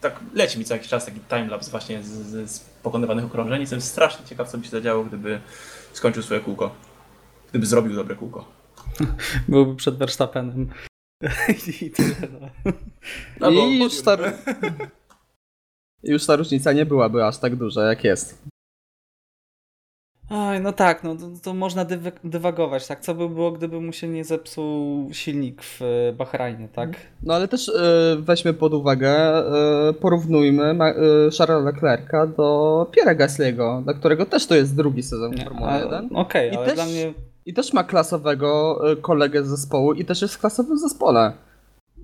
Tak 0.00 0.20
leci 0.34 0.58
mi 0.58 0.64
co 0.64 0.74
jakiś 0.74 0.88
czas 0.88 1.06
taki 1.06 1.20
timelapse 1.20 1.70
właśnie 1.70 2.02
z, 2.02 2.06
z, 2.06 2.50
z 2.50 2.60
pokonywanych 2.60 3.24
okrążeń. 3.24 3.60
Jestem 3.60 3.80
strasznie 3.80 4.26
ciekaw, 4.26 4.48
co 4.48 4.58
by 4.58 4.64
się 4.64 4.70
zadziało, 4.70 5.04
gdyby 5.04 5.40
skończył 5.92 6.22
swoje 6.22 6.40
kółko. 6.40 6.74
Gdyby 7.50 7.66
zrobił 7.66 7.94
dobre 7.94 8.16
kółko. 8.16 8.44
Byłby 9.48 9.76
przed 9.76 9.96
Verstappenem. 9.96 10.70
I 11.82 11.90
tyle. 11.90 12.14
No. 12.32 12.48
Albo 13.46 13.66
I 13.66 13.78
już 13.78 14.02
ta... 14.02 14.16
już 16.02 16.26
ta 16.26 16.36
różnica 16.36 16.72
nie 16.72 16.86
byłaby 16.86 17.24
aż 17.24 17.38
tak 17.38 17.56
duża, 17.56 17.82
jak 17.82 18.04
jest. 18.04 18.42
Oj, 20.30 20.60
no 20.60 20.72
tak, 20.72 21.04
no 21.04 21.16
to, 21.16 21.26
to 21.42 21.54
można 21.54 21.84
dywy, 21.84 22.12
dywagować, 22.24 22.86
tak? 22.86 23.00
Co 23.00 23.14
by 23.14 23.28
było, 23.28 23.52
gdyby 23.52 23.80
mu 23.80 23.92
się 23.92 24.08
nie 24.08 24.24
zepsuł 24.24 25.08
silnik 25.12 25.62
w 25.62 25.82
e, 25.82 26.12
Bahrajnie, 26.12 26.68
tak? 26.68 26.90
No 27.22 27.34
ale 27.34 27.48
też 27.48 27.68
e, 27.68 27.72
weźmy 28.18 28.54
pod 28.54 28.74
uwagę, 28.74 29.10
e, 29.10 29.92
porównujmy 29.92 30.74
ma, 30.74 30.88
e, 30.90 30.94
Charlesa 31.38 31.64
Leclerca 31.64 32.26
do 32.26 32.86
Pierre'a 32.92 33.16
Gasly'ego, 33.16 33.82
dla 33.84 33.94
którego 33.94 34.26
też 34.26 34.46
to 34.46 34.54
jest 34.54 34.76
drugi 34.76 35.02
sezon 35.02 35.30
Nie, 35.34 35.44
Formuły 35.44 35.68
a- 35.70 35.78
1. 35.78 36.08
Okej, 36.16 36.52
I 36.52 36.56
ale 36.56 36.66
też- 36.66 36.74
dla 36.74 36.84
mnie 36.86 37.14
I 37.46 37.54
też 37.54 37.72
ma 37.72 37.84
klasowego 37.84 38.80
kolegę 39.02 39.44
z 39.44 39.46
zespołu 39.46 39.92
i 39.92 40.04
też 40.04 40.22
jest 40.22 40.34
w 40.34 40.38
klasowym 40.38 40.78
zespole. 40.78 41.32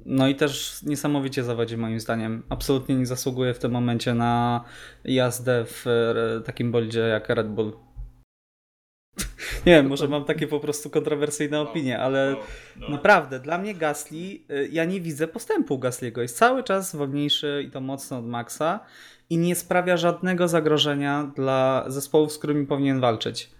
No 0.06 0.28
i 0.28 0.34
też 0.34 0.82
niesamowicie 0.82 1.44
zawodzi 1.44 1.76
moim 1.76 2.00
zdaniem. 2.00 2.42
Absolutnie 2.48 2.94
nie 2.94 3.06
zasługuje 3.06 3.54
w 3.54 3.58
tym 3.58 3.72
momencie 3.72 4.14
na 4.14 4.64
jazdę 5.04 5.64
w 5.66 5.84
takim 6.46 6.72
bolidzie 6.72 7.00
jak 7.00 7.28
Red 7.28 7.48
Bull. 7.48 7.72
Nie 9.66 9.72
wiem, 9.72 9.86
może 9.86 10.08
mam 10.08 10.24
takie 10.24 10.46
po 10.46 10.60
prostu 10.60 10.90
kontrowersyjne 10.90 11.60
opinie, 11.60 11.98
ale 11.98 12.36
No, 12.76 12.88
naprawdę, 12.88 13.40
dla 13.40 13.58
mnie 13.58 13.74
Gasly, 13.74 14.18
y, 14.18 14.68
ja 14.72 14.84
nie 14.84 15.00
widzę 15.00 15.28
postępu 15.28 15.78
Gasly'ego. 15.78 16.20
Jest 16.20 16.36
cały 16.36 16.64
czas 16.64 16.96
wolniejszy 16.96 17.64
i 17.68 17.70
to 17.70 17.80
mocno 17.80 18.18
od 18.18 18.26
Maxa 18.26 18.80
i 19.30 19.38
nie 19.38 19.54
sprawia 19.54 19.96
żadnego 19.96 20.48
zagrożenia 20.48 21.32
dla 21.36 21.84
zespołów, 21.86 22.32
z 22.32 22.38
którymi 22.38 22.66
powinien 22.66 23.00
walczyć. 23.00 23.50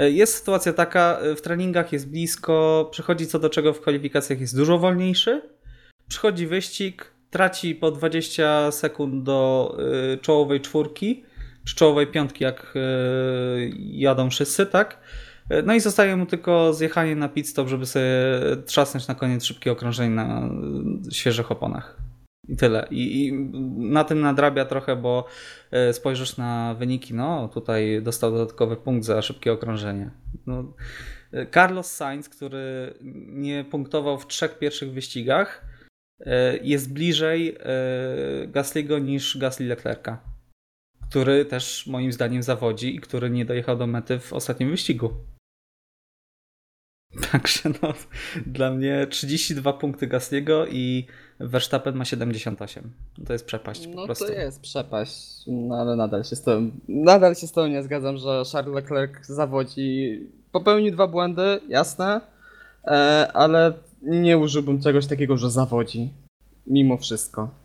Y, 0.00 0.10
Jest 0.10 0.34
sytuacja 0.34 0.72
taka, 0.72 1.18
y, 1.24 1.36
w 1.36 1.42
treningach 1.42 1.92
jest 1.92 2.10
blisko, 2.10 2.88
przychodzi 2.90 3.26
co 3.26 3.38
do 3.38 3.50
czego 3.50 3.72
w 3.72 3.80
kwalifikacjach 3.80 4.40
jest 4.40 4.56
dużo 4.56 4.78
wolniejszy, 4.78 5.42
przychodzi 6.08 6.46
wyścig, 6.46 7.10
traci 7.30 7.74
po 7.74 7.90
20 7.90 8.70
sekund 8.70 9.22
do 9.22 9.76
czołowej 10.22 10.60
czwórki, 10.60 11.24
czy 11.64 11.76
czołowej 11.76 12.06
piątki, 12.06 12.44
jak 12.44 12.72
y, 12.76 13.72
jadą 13.76 14.30
wszyscy, 14.30 14.66
tak? 14.66 14.98
Y, 15.52 15.62
No 15.62 15.74
i 15.74 15.80
zostaje 15.80 16.16
mu 16.16 16.26
tylko 16.26 16.72
zjechanie 16.72 17.16
na 17.16 17.28
pit 17.28 17.48
stop, 17.48 17.68
żeby 17.68 17.86
sobie 17.86 18.06
trzasnąć 18.66 19.08
na 19.08 19.14
koniec 19.14 19.44
szybkie 19.44 19.72
okrążenie 19.72 20.14
na 20.14 20.48
y, 21.08 21.14
świeżych 21.14 21.50
oponach. 21.50 21.96
I 22.48 22.56
tyle. 22.56 22.86
I, 22.90 23.26
I 23.26 23.32
na 23.76 24.04
tym 24.04 24.20
nadrabia 24.20 24.64
trochę, 24.64 24.96
bo 24.96 25.26
spojrzysz 25.92 26.36
na 26.36 26.74
wyniki, 26.78 27.14
no 27.14 27.48
tutaj 27.48 28.02
dostał 28.02 28.32
dodatkowy 28.32 28.76
punkt 28.76 29.04
za 29.06 29.22
szybkie 29.22 29.52
okrążenie. 29.52 30.10
No, 30.46 30.64
Carlos 31.54 31.92
Sainz, 31.92 32.28
który 32.28 32.94
nie 33.26 33.64
punktował 33.64 34.18
w 34.18 34.26
trzech 34.26 34.58
pierwszych 34.58 34.92
wyścigach, 34.92 35.64
jest 36.62 36.92
bliżej 36.92 37.56
Gasly'ego 38.52 39.02
niż 39.02 39.38
Gasly 39.38 39.66
Leclerca, 39.66 40.18
który 41.10 41.44
też 41.44 41.86
moim 41.86 42.12
zdaniem 42.12 42.42
zawodzi 42.42 42.96
i 42.96 43.00
który 43.00 43.30
nie 43.30 43.44
dojechał 43.44 43.76
do 43.76 43.86
mety 43.86 44.18
w 44.18 44.32
ostatnim 44.32 44.70
wyścigu. 44.70 45.10
Także 47.32 47.68
no, 47.82 47.94
dla 48.46 48.70
mnie 48.70 49.06
32 49.10 49.72
punkty 49.72 50.08
Gasly'ego 50.08 50.66
i 50.70 51.06
Verstappen 51.40 51.96
ma 51.96 52.04
78. 52.04 52.92
To 53.26 53.32
jest 53.32 53.46
przepaść 53.46 53.86
po 53.86 53.94
No 53.94 54.04
prostu. 54.04 54.26
to 54.26 54.32
jest 54.32 54.60
przepaść, 54.60 55.44
no 55.46 55.74
ale 55.76 55.96
nadal 55.96 56.24
się 56.24 56.36
z 56.36 56.42
tym, 56.42 56.80
nadal 56.88 57.34
się 57.34 57.46
z 57.46 57.52
tą 57.52 57.66
nie 57.66 57.82
zgadzam, 57.82 58.16
że 58.16 58.42
Charles 58.52 58.74
Leclerc 58.74 59.26
zawodzi, 59.26 60.18
popełnił 60.52 60.92
dwa 60.92 61.06
błędy, 61.06 61.60
jasne, 61.68 62.20
e, 62.84 63.30
ale 63.34 63.72
nie 64.02 64.38
użyłbym 64.38 64.82
czegoś 64.82 65.06
takiego, 65.06 65.36
że 65.36 65.50
zawodzi, 65.50 66.10
mimo 66.66 66.96
wszystko. 66.96 67.59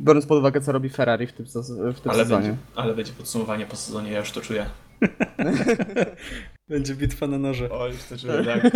Biorąc 0.00 0.26
pod 0.26 0.38
uwagę, 0.38 0.60
co 0.60 0.72
robi 0.72 0.88
Ferrari 0.88 1.26
w 1.26 1.32
tym, 1.32 1.46
w 1.94 2.00
tym 2.00 2.10
ale, 2.10 2.22
sezonie. 2.22 2.48
będzie, 2.48 2.62
ale 2.74 2.94
będzie 2.94 3.12
podsumowanie 3.12 3.66
po 3.66 3.76
sezonie, 3.76 4.12
ja 4.12 4.18
już 4.18 4.32
to 4.32 4.40
czuję. 4.40 4.66
Będzie 6.68 6.94
bitwa 6.94 7.26
na 7.26 7.38
noże. 7.38 7.70
O, 7.70 7.86
już 7.86 8.04
to 8.04 8.18
czuję, 8.18 8.44
tak. 8.44 8.72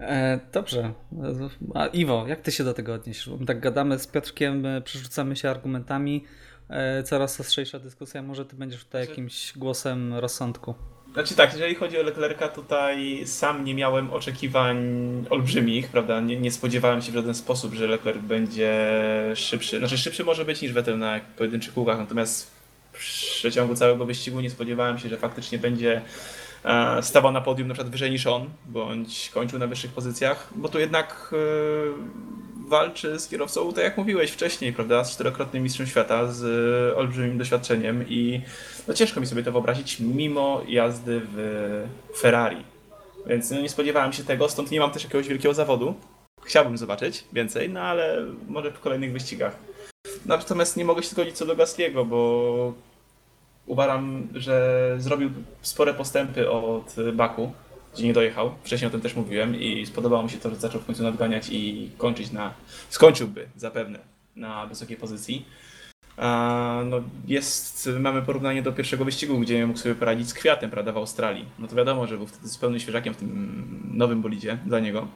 E, 0.00 0.40
dobrze. 0.52 0.92
A 1.74 1.86
Iwo, 1.86 2.24
jak 2.28 2.40
ty 2.40 2.52
się 2.52 2.64
do 2.64 2.74
tego 2.74 2.94
odniesiesz? 2.94 3.30
Bo 3.30 3.44
tak 3.44 3.60
gadamy 3.60 3.98
z 3.98 4.06
Piotrkiem, 4.06 4.66
e, 4.66 4.82
przerzucamy 4.82 5.36
się 5.36 5.50
argumentami. 5.50 6.24
E, 6.68 7.02
coraz 7.02 7.40
ostrzejsza 7.40 7.78
dyskusja. 7.78 8.22
Może 8.22 8.46
ty 8.46 8.56
będziesz 8.56 8.84
tutaj 8.84 9.08
jakimś 9.08 9.58
głosem 9.58 10.14
rozsądku. 10.14 10.74
Znaczy 11.14 11.34
tak, 11.34 11.52
jeżeli 11.52 11.74
chodzi 11.74 11.98
o 11.98 12.02
Leclerca, 12.02 12.48
tutaj 12.48 13.26
sam 13.26 13.64
nie 13.64 13.74
miałem 13.74 14.12
oczekiwań 14.12 14.78
olbrzymich, 15.30 15.88
prawda? 15.88 16.20
Nie, 16.20 16.36
nie 16.36 16.50
spodziewałem 16.50 17.02
się 17.02 17.12
w 17.12 17.14
żaden 17.14 17.34
sposób, 17.34 17.74
że 17.74 17.86
Leclerc 17.86 18.18
będzie 18.18 18.90
szybszy. 19.34 19.78
Znaczy 19.78 19.98
szybszy 19.98 20.24
może 20.24 20.44
być 20.44 20.62
niż 20.62 20.72
Vettel 20.72 20.98
na 20.98 21.20
pojedynczych 21.36 21.74
kółkach, 21.74 21.98
natomiast 21.98 22.50
w 22.92 22.98
przeciągu 23.38 23.74
całego 23.74 24.04
wyścigu 24.04 24.40
nie 24.40 24.50
spodziewałem 24.50 24.98
się, 24.98 25.08
że 25.08 25.16
faktycznie 25.16 25.58
będzie 25.58 26.02
e, 26.64 27.02
stawał 27.02 27.32
na 27.32 27.40
podium 27.40 27.68
na 27.68 27.74
przykład 27.74 27.92
wyżej 27.92 28.10
niż 28.10 28.26
on, 28.26 28.50
bądź 28.66 29.30
kończył 29.34 29.58
na 29.58 29.66
wyższych 29.66 29.92
pozycjach, 29.92 30.50
bo 30.56 30.68
tu 30.68 30.78
jednak 30.78 31.30
e, 31.32 32.53
walczy 32.74 33.18
z 33.18 33.28
kierowcą, 33.28 33.72
tak 33.72 33.84
jak 33.84 33.96
mówiłeś 33.96 34.30
wcześniej, 34.30 34.72
prawda, 34.72 35.04
z 35.04 35.12
czterokrotnym 35.12 35.62
mistrzem 35.62 35.86
świata, 35.86 36.32
z 36.32 36.42
e, 36.44 36.96
olbrzymim 36.96 37.38
doświadczeniem 37.38 38.04
i 38.08 38.40
no 38.88 38.94
ciężko 38.94 39.20
mi 39.20 39.26
sobie 39.26 39.42
to 39.42 39.52
wyobrazić, 39.52 40.00
mimo 40.00 40.62
jazdy 40.68 41.20
w 41.24 41.36
Ferrari. 42.16 42.64
Więc 43.26 43.50
no, 43.50 43.60
nie 43.60 43.68
spodziewałem 43.68 44.12
się 44.12 44.24
tego, 44.24 44.48
stąd 44.48 44.70
nie 44.70 44.80
mam 44.80 44.90
też 44.90 45.04
jakiegoś 45.04 45.28
wielkiego 45.28 45.54
zawodu. 45.54 45.94
Chciałbym 46.42 46.78
zobaczyć 46.78 47.24
więcej, 47.32 47.70
no 47.70 47.80
ale 47.80 48.26
może 48.48 48.70
w 48.70 48.80
kolejnych 48.80 49.12
wyścigach. 49.12 49.56
Natomiast 50.26 50.76
nie 50.76 50.84
mogę 50.84 51.02
się 51.02 51.08
zgodzić 51.08 51.36
co 51.36 51.46
do 51.46 51.56
Gasliego, 51.56 52.04
bo 52.04 52.72
uważam, 53.66 54.28
że 54.34 54.96
zrobił 54.98 55.30
spore 55.62 55.94
postępy 55.94 56.50
od 56.50 56.96
Baku, 57.12 57.52
gdzie 57.94 58.04
nie 58.04 58.12
dojechał. 58.12 58.54
Wcześniej 58.64 58.88
o 58.88 58.90
tym 58.90 59.00
też 59.00 59.16
mówiłem 59.16 59.60
i 59.60 59.86
spodobało 59.86 60.22
mi 60.22 60.30
się 60.30 60.38
to, 60.38 60.50
że 60.50 60.56
zaczął 60.56 60.80
w 60.80 60.86
końcu 60.86 61.02
nadganiać 61.02 61.48
i 61.50 61.90
kończyć 61.98 62.32
na. 62.32 62.54
skończyłby 62.88 63.48
zapewne 63.56 63.98
na 64.36 64.66
wysokiej 64.66 64.96
pozycji. 64.96 65.46
A, 66.16 66.82
no 66.86 67.00
jest, 67.26 67.90
mamy 68.00 68.22
porównanie 68.22 68.62
do 68.62 68.72
pierwszego 68.72 69.04
wyścigu, 69.04 69.38
gdzie 69.38 69.66
mógł 69.66 69.78
sobie 69.78 69.94
poradzić 69.94 70.28
z 70.28 70.34
kwiatem, 70.34 70.70
prawda, 70.70 70.92
w 70.92 70.96
Australii. 70.96 71.44
No 71.58 71.68
to 71.68 71.76
wiadomo, 71.76 72.06
że 72.06 72.16
był 72.16 72.26
wtedy 72.26 72.48
zupełnie 72.48 72.80
świeżakiem 72.80 73.14
w 73.14 73.16
tym 73.16 73.90
nowym 73.94 74.22
bolidzie 74.22 74.58
dla 74.66 74.80
niego. 74.80 75.08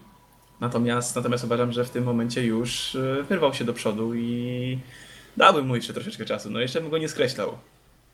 Natomiast, 0.60 1.16
natomiast 1.16 1.44
uważam, 1.44 1.72
że 1.72 1.84
w 1.84 1.90
tym 1.90 2.04
momencie 2.04 2.46
już 2.46 2.94
e, 2.94 3.22
wyrwał 3.22 3.54
się 3.54 3.64
do 3.64 3.72
przodu 3.72 4.14
i 4.14 4.78
dałbym 5.36 5.66
mu 5.66 5.76
jeszcze 5.76 5.92
troszeczkę 5.92 6.24
czasu. 6.24 6.50
No 6.50 6.60
jeszcze 6.60 6.80
bym 6.80 6.90
go 6.90 6.98
nie 6.98 7.08
skreślał. 7.08 7.58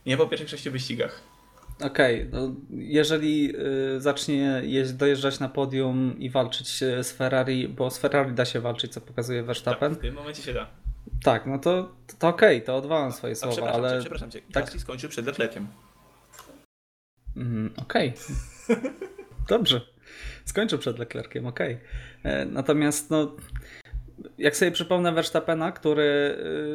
Nie 0.07 0.17
po 0.17 0.27
pierwszych 0.27 0.51
sześciu 0.51 0.71
wyścigach. 0.71 1.34
Okej, 1.83 2.29
no, 2.33 2.55
jeżeli 2.70 3.57
y, 3.97 4.01
zacznie 4.01 4.61
jeźdź, 4.64 4.93
dojeżdżać 4.93 5.41
na 5.41 5.49
podium 5.49 6.14
i 6.18 6.31
walczyć 6.31 6.83
y, 6.83 7.05
z 7.05 7.12
Ferrari, 7.12 7.68
bo 7.68 7.91
z 7.91 7.99
Ferrari 7.99 8.33
da 8.33 8.45
się 8.45 8.61
walczyć, 8.61 8.93
co 8.93 9.01
pokazuje 9.01 9.41
Tak, 9.41 9.47
Verstappen, 9.47 9.95
w 9.95 9.99
tym 9.99 10.14
momencie 10.14 10.43
się 10.43 10.53
da. 10.55 10.66
tak, 11.22 11.47
no 11.47 11.59
to, 11.59 11.95
to 12.18 12.29
okej, 12.29 12.62
to 12.62 12.77
odwalam 12.77 13.12
swoje 13.12 13.33
A 13.33 13.37
słowa, 13.37 13.53
przepraszam 13.53 13.83
cię, 13.83 13.89
ale 13.89 14.01
przepraszam 14.01 14.31
cię. 14.31 14.41
tak. 14.53 14.64
Gasly 14.64 14.81
skończył 14.81 15.11
przed 15.11 15.27
Leclerciem. 15.27 15.66
Mhm, 17.37 17.70
Okej. 17.77 18.12
Dobrze. 19.49 19.81
Skończył 20.45 20.79
przed 20.79 20.99
Leclerciem, 20.99 21.47
okej. 21.47 21.79
E, 22.22 22.45
Natomiast 22.47 23.11
no, 23.11 23.37
jak 24.39 24.57
sobie 24.57 24.70
przypomnę 24.70 25.12
Verstappena, 25.12 25.72
który 25.72 26.03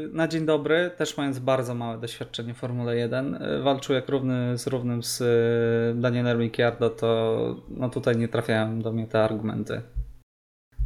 y, 0.07 0.09
na 0.13 0.27
dzień 0.27 0.45
dobry, 0.45 0.91
też 0.97 1.17
mając 1.17 1.39
bardzo 1.39 1.75
małe 1.75 1.97
doświadczenie 1.97 2.53
w 2.53 2.57
Formule 2.57 2.97
1, 2.97 3.35
y, 3.35 3.61
walczył 3.63 3.95
jak 3.95 4.09
równy 4.09 4.57
z 4.57 4.67
równym 4.67 5.03
z 5.03 5.21
y, 5.21 6.01
Danielem 6.01 6.39
Ricciardo, 6.41 6.89
to 6.89 7.55
no 7.69 7.89
tutaj 7.89 8.17
nie 8.17 8.27
trafiają 8.27 8.79
do 8.79 8.91
mnie 8.91 9.07
te 9.07 9.23
argumenty. 9.23 9.81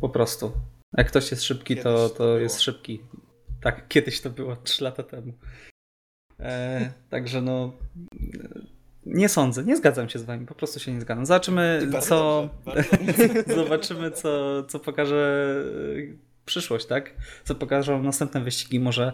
Po 0.01 0.09
prostu. 0.09 0.51
Jak 0.97 1.07
ktoś 1.07 1.31
jest 1.31 1.43
szybki, 1.43 1.75
to, 1.75 1.83
Kiedyś 1.83 2.11
to 2.11 2.17
to 2.17 2.37
jest 2.37 2.61
szybki. 2.61 3.01
Tak, 3.61 3.87
kiedyś 3.93 4.21
to 4.21 4.29
było 4.29 4.55
3 4.55 4.83
lata 4.83 5.03
temu. 5.03 5.33
E, 6.39 6.91
także 7.09 7.41
no. 7.41 7.73
Nie 9.05 9.29
sądzę, 9.29 9.63
nie 9.63 9.77
zgadzam 9.77 10.09
się 10.09 10.19
z 10.19 10.23
wami, 10.23 10.45
po 10.45 10.55
prostu 10.55 10.79
się 10.79 10.93
nie 10.93 11.01
zgadzam. 11.01 11.25
Zobaczymy, 11.25 11.87
Bardzo 11.91 12.07
co. 12.07 12.49
dobrze, 12.65 12.83
bardzo. 13.45 13.55
Zobaczymy, 13.63 14.11
co, 14.11 14.63
co 14.63 14.79
pokaże 14.79 15.55
y, 15.95 16.32
przyszłość, 16.45 16.85
tak? 16.85 17.13
Co 17.43 17.55
pokażą 17.55 18.03
następne 18.03 18.41
wyścigi 18.41 18.79
może. 18.79 19.13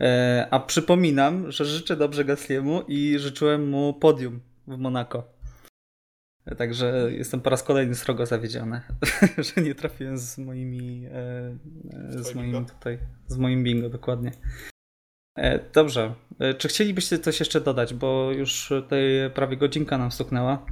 E, 0.00 0.48
A 0.50 0.60
przypominam, 0.60 1.52
że 1.52 1.64
życzę 1.64 1.96
dobrze 1.96 2.24
Gasliemu 2.24 2.82
i 2.88 3.18
życzyłem 3.18 3.68
mu 3.68 3.94
podium 3.94 4.40
w 4.66 4.78
Monako. 4.78 5.38
Także 6.56 7.08
jestem 7.10 7.40
po 7.40 7.50
raz 7.50 7.62
kolejny 7.62 7.94
srogo 7.94 8.26
zawiedziony, 8.26 8.80
że 9.56 9.62
nie 9.62 9.74
trafiłem 9.74 10.18
z 10.18 10.38
moimi 10.38 11.06
e, 11.06 12.22
z 12.22 12.34
moim 12.34 12.66
tutaj, 12.66 12.98
z 13.26 13.36
moim 13.36 13.64
bingo 13.64 13.88
dokładnie. 13.88 14.32
E, 15.36 15.58
Dobrze. 15.72 16.14
Czy 16.58 16.68
chcielibyście 16.68 17.18
coś 17.18 17.40
jeszcze 17.40 17.60
dodać, 17.60 17.94
bo 17.94 18.32
już 18.32 18.68
tutaj 18.68 19.00
prawie 19.34 19.56
godzinka 19.56 19.98
nam 19.98 20.12
stuknęła. 20.12 20.66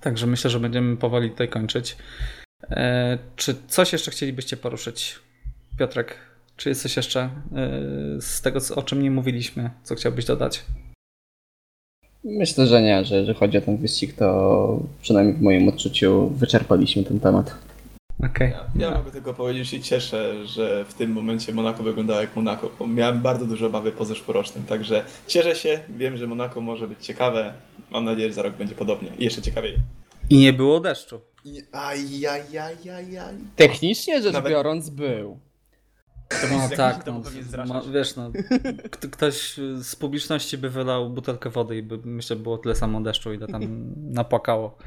Także 0.00 0.26
myślę, 0.26 0.50
że 0.50 0.60
będziemy 0.60 0.96
powoli 0.96 1.30
tutaj 1.30 1.48
kończyć. 1.48 1.96
E, 2.70 3.18
Czy 3.36 3.54
coś 3.68 3.92
jeszcze 3.92 4.10
chcielibyście 4.10 4.56
poruszyć? 4.56 5.18
Piotrek, 5.78 6.16
czy 6.56 6.68
jest 6.68 6.82
coś 6.82 6.96
jeszcze 6.96 7.20
e, 7.20 7.30
z 8.20 8.40
tego, 8.42 8.60
co- 8.60 8.74
o 8.74 8.82
czym 8.82 9.02
nie 9.02 9.10
mówiliśmy, 9.10 9.70
co 9.82 9.94
chciałbyś 9.94 10.24
dodać? 10.24 10.64
Myślę, 12.24 12.66
że 12.66 12.82
nie, 12.82 13.04
że 13.04 13.16
jeżeli 13.16 13.38
chodzi 13.38 13.58
o 13.58 13.60
ten 13.60 13.76
wyścig, 13.76 14.12
to 14.12 14.80
przynajmniej 15.02 15.36
w 15.36 15.42
moim 15.42 15.68
odczuciu 15.68 16.28
wyczerpaliśmy 16.28 17.04
ten 17.04 17.20
temat. 17.20 17.54
Okej. 18.30 18.52
Ja 18.76 18.90
mogę 18.90 19.10
tylko 19.10 19.34
powiedzieć, 19.34 19.64
że 19.64 19.70
się 19.76 19.82
cieszę, 19.82 20.46
że 20.46 20.84
w 20.84 20.94
tym 20.94 21.12
momencie 21.12 21.52
Monako 21.54 21.82
wyglądało 21.82 22.20
jak 22.20 22.36
Monako, 22.36 22.70
bo 22.78 22.86
miałem 22.86 23.22
bardzo 23.22 23.46
duże 23.46 23.66
obawy 23.66 23.92
po 23.92 24.04
zeszłorocznym, 24.04 24.64
także 24.64 25.04
cieszę 25.26 25.54
się, 25.54 25.80
wiem, 25.88 26.16
że 26.16 26.26
Monako 26.26 26.60
może 26.60 26.88
być 26.88 27.04
ciekawe, 27.06 27.52
mam 27.90 28.04
nadzieję, 28.04 28.28
że 28.28 28.34
za 28.34 28.42
rok 28.42 28.56
będzie 28.56 28.74
podobnie 28.74 29.08
i 29.18 29.24
jeszcze 29.24 29.42
ciekawiej. 29.42 29.76
I 30.30 30.38
nie 30.38 30.52
było 30.52 30.80
deszczu. 30.80 31.20
Technicznie 33.56 34.22
rzecz 34.22 34.32
Nawet- 34.32 34.52
biorąc 34.52 34.90
był. 34.90 35.40
No 36.50 36.76
tak, 36.76 37.06
no, 37.06 37.22
ma, 37.66 37.82
wiesz 37.92 38.16
no, 38.16 38.30
kto- 38.90 39.08
ktoś 39.08 39.54
z 39.82 39.96
publiczności 39.96 40.58
by 40.58 40.70
wylał 40.70 41.10
butelkę 41.10 41.50
wody 41.50 41.76
i 41.76 41.82
by 41.82 41.98
myślę 42.04 42.36
było 42.36 42.58
tyle 42.58 42.74
samo 42.74 43.00
deszczu 43.00 43.32
ile 43.32 43.46
tam 43.46 43.62
napłakało 44.20 44.78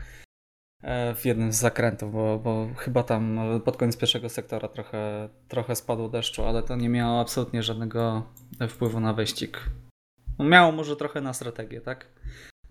e, 0.84 1.16
w 1.16 1.26
jednym 1.26 1.53
z 1.53 1.55
zakrętów, 1.60 2.14
bo, 2.14 2.39
bo 2.39 2.68
chyba 2.78 3.03
tam 3.03 3.39
pod 3.66 3.78
koniec 3.78 3.97
pierwszego 3.97 4.30
sektora 4.30 4.68
trochę, 4.68 5.30
trochę 5.47 5.76
spadło 5.76 6.10
deszczu, 6.10 6.43
ale 6.45 6.64
to 6.64 6.76
nie 6.76 6.89
miało 6.89 7.20
absolutnie 7.20 7.64
żadnego 7.64 8.24
wpływu 8.70 8.99
na 8.99 9.14
wyścig. 9.14 9.70
Miało 10.39 10.72
może 10.72 10.95
trochę 10.95 11.22
na 11.22 11.34
strategię, 11.34 11.82
tak? 11.82 12.07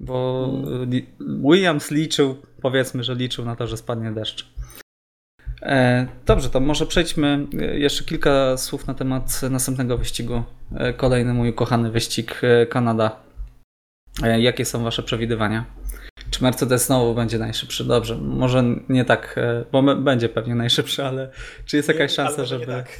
Bo 0.00 0.46
li- 0.86 1.06
Williams 1.20 1.90
liczył, 1.90 2.36
powiedzmy, 2.62 3.04
że 3.04 3.14
liczył 3.14 3.44
na 3.44 3.56
to, 3.56 3.66
że 3.66 3.76
spadnie 3.76 4.12
deszcz. 4.12 4.46
E, 5.62 6.06
Dobrze, 6.26 6.50
to 6.50 6.60
może 6.60 6.86
przejdźmy 6.86 7.46
e, 7.58 7.78
jeszcze 7.78 8.04
kilka 8.04 8.56
słów 8.56 8.86
na 8.86 8.94
temat 8.94 9.40
następnego 9.50 9.98
wyścigu. 9.98 10.42
E, 10.76 10.92
Kolejny 10.92 11.34
mój 11.34 11.50
ukochany 11.50 11.90
wyścig 11.90 12.40
Kanada. 12.70 13.16
Jakie 14.38 14.64
są 14.64 14.84
Wasze 14.84 15.02
przewidywania? 15.02 15.64
Czy 16.30 16.42
Mercedes 16.42 16.86
znowu 16.86 17.14
będzie 17.14 17.38
najszybszy? 17.38 17.84
Dobrze, 17.84 18.16
może 18.16 18.64
nie 18.88 19.04
tak, 19.04 19.34
e, 19.38 19.64
bo 19.72 19.96
będzie 19.96 20.28
pewnie 20.28 20.54
najszybszy, 20.54 21.04
ale 21.04 21.30
czy 21.64 21.76
jest 21.76 21.88
jakaś 21.88 22.10
Nie, 22.10 22.16
szansa, 22.16 22.44
żeby. 22.44 22.66
tak. 22.66 22.86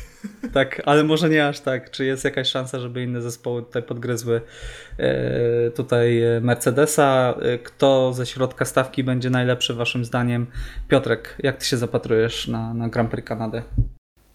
Tak, 0.54 0.82
ale 0.84 1.04
może 1.04 1.28
nie 1.28 1.48
aż 1.48 1.60
tak. 1.60 1.90
Czy 1.90 2.04
jest 2.04 2.24
jakaś 2.24 2.48
szansa, 2.48 2.78
żeby 2.80 3.02
inne 3.02 3.22
zespoły 3.22 3.62
tutaj 3.62 3.82
podgryzły 3.82 4.40
e, 4.98 5.70
tutaj 5.70 6.22
e, 6.22 6.40
Mercedesa? 6.40 7.34
Kto 7.64 8.12
ze 8.12 8.26
środka 8.26 8.64
stawki 8.64 9.04
będzie 9.04 9.30
najlepszy 9.30 9.74
waszym 9.74 10.04
zdaniem? 10.04 10.46
Piotrek, 10.88 11.36
jak 11.42 11.56
ty 11.56 11.64
się 11.64 11.76
zapatrujesz 11.76 12.48
na, 12.48 12.74
na 12.74 12.88
Grand 12.88 13.10
Prix 13.10 13.28
Kanady? 13.28 13.62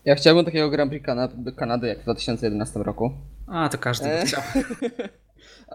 Ja 0.06 0.16
chciałbym 0.16 0.46
takiego 0.46 0.70
Grand 0.70 0.92
Prix 0.92 1.06
Kanady, 1.06 1.52
Kanady 1.52 1.88
jak 1.88 2.00
w 2.00 2.04
2011 2.04 2.80
roku. 2.80 3.12
A, 3.48 3.70
to 3.70 3.78
każdy 3.78 4.10
by 4.10 4.26
chciał. 4.26 4.42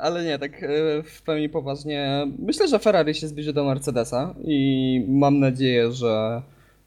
Ale 0.00 0.24
nie, 0.24 0.38
tak 0.38 0.62
e, 0.62 0.66
w 1.02 1.22
pełni 1.22 1.48
poważnie. 1.48 2.26
Myślę, 2.38 2.68
że 2.68 2.78
Ferrari 2.78 3.14
się 3.14 3.28
zbliży 3.28 3.52
do 3.52 3.64
Mercedesa 3.64 4.34
i 4.44 5.04
mam 5.08 5.38
nadzieję, 5.40 5.92
że 5.92 6.42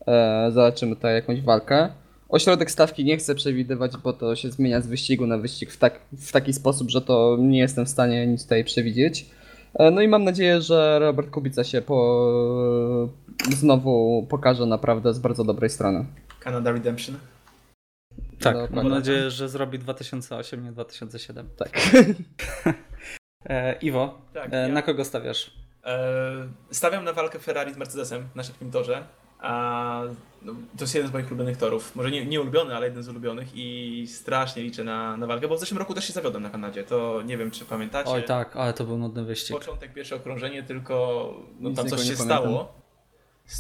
e, 0.08 0.52
zobaczymy 0.52 0.96
tutaj 0.96 1.14
jakąś 1.14 1.42
walkę. 1.42 1.90
Ośrodek 2.30 2.72
stawki 2.72 3.06
nie 3.06 3.18
chcę 3.18 3.36
przewidywać, 3.36 3.92
bo 4.04 4.14
to 4.14 4.36
się 4.36 4.52
zmienia 4.52 4.82
z 4.82 4.88
wyścigu 4.88 5.28
na 5.28 5.38
wyścig 5.38 5.72
w, 5.72 5.78
tak, 5.78 6.00
w 6.14 6.32
taki 6.32 6.54
sposób, 6.54 6.90
że 6.90 7.02
to 7.02 7.38
nie 7.40 7.60
jestem 7.60 7.86
w 7.86 7.90
stanie 7.90 8.28
nic 8.28 8.44
tutaj 8.44 8.64
przewidzieć. 8.64 9.26
E, 9.74 9.92
No 9.92 10.02
i 10.02 10.08
mam 10.08 10.24
nadzieję, 10.24 10.62
że 10.62 11.00
Robert 11.00 11.30
Kubica 11.30 11.64
się 11.64 11.82
po, 11.82 12.28
znowu 13.50 14.26
pokaże 14.30 14.66
naprawdę 14.66 15.14
z 15.14 15.20
bardzo 15.20 15.44
dobrej 15.44 15.70
strony. 15.70 16.06
Canada 16.40 16.72
Redemption. 16.72 17.16
Tak, 18.40 18.56
No, 18.56 18.68
mam 18.72 18.90
nadzieję, 18.90 19.32
że 19.32 19.50
zrobi 19.50 19.80
2008, 19.80 20.64
nie 20.64 20.72
2007. 20.72 21.50
Tak. 21.58 21.70
E, 23.46 23.74
Iwo, 23.82 24.18
Tak, 24.34 24.54
e, 24.54 24.62
ja- 24.62 24.68
na 24.68 24.82
kogo 24.82 25.06
stawiasz? 25.06 25.52
E, 25.86 26.48
Stawiam 26.72 27.04
na 27.04 27.14
walkę 27.14 27.40
Ferrari 27.40 27.74
z 27.74 27.78
Mercedesem 27.78 28.28
na 28.36 28.44
szybkim 28.44 28.72
torze. 28.72 29.04
A 29.40 30.02
no, 30.42 30.54
to 30.78 30.84
jest 30.84 30.96
jeden 30.96 31.10
z 31.10 31.14
moich 31.14 31.28
ulubionych 31.28 31.58
torów. 31.58 31.96
Może 31.96 32.12
nie, 32.12 32.26
nie 32.26 32.42
ulubiony, 32.42 32.76
ale 32.76 32.88
jeden 32.88 33.04
z 33.04 33.10
ulubionych 33.10 33.48
i 33.56 34.06
strasznie 34.08 34.64
liczę 34.64 34.84
na, 34.84 35.18
na 35.18 35.28
walkę, 35.28 35.48
bo 35.48 35.56
w 35.56 35.60
zeszłym 35.60 35.78
roku 35.78 35.94
też 35.94 36.08
się 36.08 36.14
zawiodłem 36.14 36.44
na 36.44 36.50
Kanadzie. 36.50 36.84
To 36.84 37.22
nie 37.26 37.38
wiem, 37.38 37.52
czy 37.52 37.66
pamiętacie. 37.66 38.10
Oj 38.12 38.24
tak, 38.24 38.56
ale 38.56 38.74
to 38.74 38.84
był 38.84 38.98
nudny 38.98 39.24
wyścig. 39.24 39.58
Początek, 39.58 39.94
pierwsze 39.94 40.16
okrążenie, 40.16 40.64
tylko 40.64 41.34
no, 41.60 41.70
Nic 41.70 41.78
tam 41.78 41.88
coś 41.88 42.00
się 42.02 42.06
pamiętam. 42.14 42.26
stało. 42.44 42.74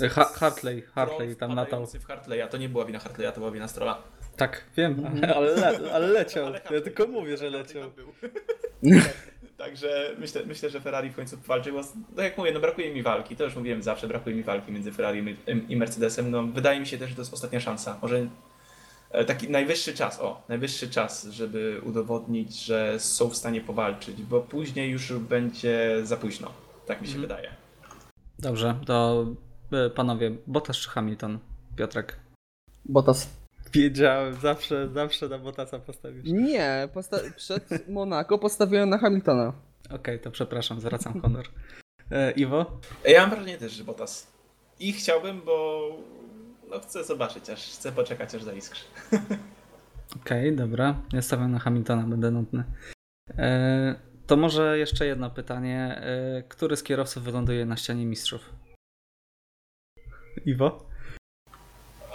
Ha- 0.10 0.26
Hartley, 0.34 0.82
Hartley 0.82 1.36
tam 1.36 1.56
latał. 1.56 1.88
w 1.88 2.06
Hartleya. 2.06 2.48
To 2.50 2.58
nie 2.58 2.70
była 2.70 2.86
wina 2.86 3.00
Hartleya, 3.00 3.32
to 3.34 3.40
była 3.40 3.52
wina 3.52 3.68
Strolla. 3.68 3.98
Tak, 4.38 4.64
wiem, 4.78 5.06
ale, 5.06 5.36
ale, 5.36 5.80
le, 5.80 5.94
ale 5.94 6.08
leciał. 6.08 6.46
Ale 6.46 6.62
Ja 6.72 6.82
tylko 6.82 7.08
mówię, 7.08 7.38
że 7.38 7.50
leciał. 7.50 7.92
Także 9.62 10.16
myślę, 10.20 10.42
myślę, 10.46 10.70
że 10.70 10.82
Ferrari 10.82 11.10
w 11.10 11.16
końcu 11.16 11.38
walczy, 11.38 11.72
bo 11.72 11.84
tak 12.16 12.26
jak 12.26 12.38
mówię, 12.38 12.52
no 12.52 12.60
brakuje 12.60 12.94
mi 12.94 13.04
walki, 13.04 13.36
to 13.36 13.44
już 13.44 13.56
mówiłem 13.56 13.84
zawsze, 13.84 14.08
brakuje 14.08 14.36
mi 14.36 14.44
walki 14.44 14.72
między 14.72 14.92
Ferrari 14.92 15.36
i 15.70 15.76
Mercedesem. 15.76 16.32
No, 16.32 16.44
wydaje 16.44 16.80
mi 16.80 16.88
się 16.88 16.98
też, 16.98 17.10
że 17.10 17.16
to 17.16 17.22
jest 17.22 17.34
ostatnia 17.34 17.60
szansa. 17.60 18.00
Może 18.02 18.28
e, 19.12 19.26
taki 19.26 19.50
najwyższy 19.50 19.94
czas, 19.94 20.20
o, 20.20 20.44
najwyższy 20.50 20.90
czas, 20.90 21.28
żeby 21.28 21.82
udowodnić, 21.84 22.66
że 22.66 23.00
są 23.00 23.30
w 23.30 23.36
stanie 23.36 23.62
powalczyć, 23.62 24.22
bo 24.22 24.42
później 24.42 24.92
już 24.92 25.14
będzie 25.14 26.00
za 26.04 26.18
późno. 26.18 26.52
Tak 26.86 27.02
mi 27.02 27.08
się 27.08 27.16
Mhm. 27.16 27.22
wydaje. 27.30 27.52
Dobrze, 28.40 28.76
to 28.86 29.26
e, 29.72 29.90
panowie, 29.90 30.32
Bottas 30.48 30.78
czy 30.78 30.90
Hamilton? 30.90 31.40
Piotrek. 31.76 32.20
Bottas. 32.86 33.41
Wiedziałem, 33.74 34.34
zawsze, 34.36 34.90
zawsze 34.94 35.30
na 35.30 35.40
Bottasa 35.40 35.80
postawisz. 35.80 36.24
Nie, 36.26 36.90
posta- 36.94 37.34
przed 37.36 37.90
Monaco 37.90 38.38
postawiłem 38.38 38.90
na 38.90 38.98
Hamiltona. 38.98 39.54
Okej, 39.90 40.20
to 40.20 40.32
przepraszam, 40.32 40.80
zwracam 40.80 41.22
honor. 41.22 41.46
E, 42.12 42.32
Iwo? 42.32 42.80
Ja 43.06 43.22
mam 43.22 43.30
wrażenie 43.30 43.58
też, 43.58 43.72
że 43.72 43.84
Bottas. 43.84 44.28
I 44.80 44.94
chciałbym, 44.94 45.42
bo 45.42 45.88
no, 46.70 46.80
chcę 46.80 47.04
zobaczyć, 47.04 47.50
aż 47.50 47.60
chcę 47.74 47.92
poczekać, 47.92 48.36
aż 48.36 48.44
zaiskrzy. 48.44 48.84
Okej, 50.22 50.56
dobra. 50.56 50.96
Ja 51.14 51.22
stawiam 51.22 51.52
na 51.52 51.60
Hamiltona, 51.60 52.04
będę 52.04 52.32
nudny. 52.32 52.64
E, 53.38 53.96
to 54.28 54.38
może 54.38 54.80
jeszcze 54.80 55.06
jedno 55.06 55.30
pytanie. 55.30 56.02
E, 56.04 56.44
który 56.50 56.78
z 56.78 56.84
kierowców 56.84 57.24
wyląduje 57.24 57.66
na 57.66 57.78
ścianie 57.78 58.06
mistrzów? 58.06 58.50
Iwo? 60.46 60.86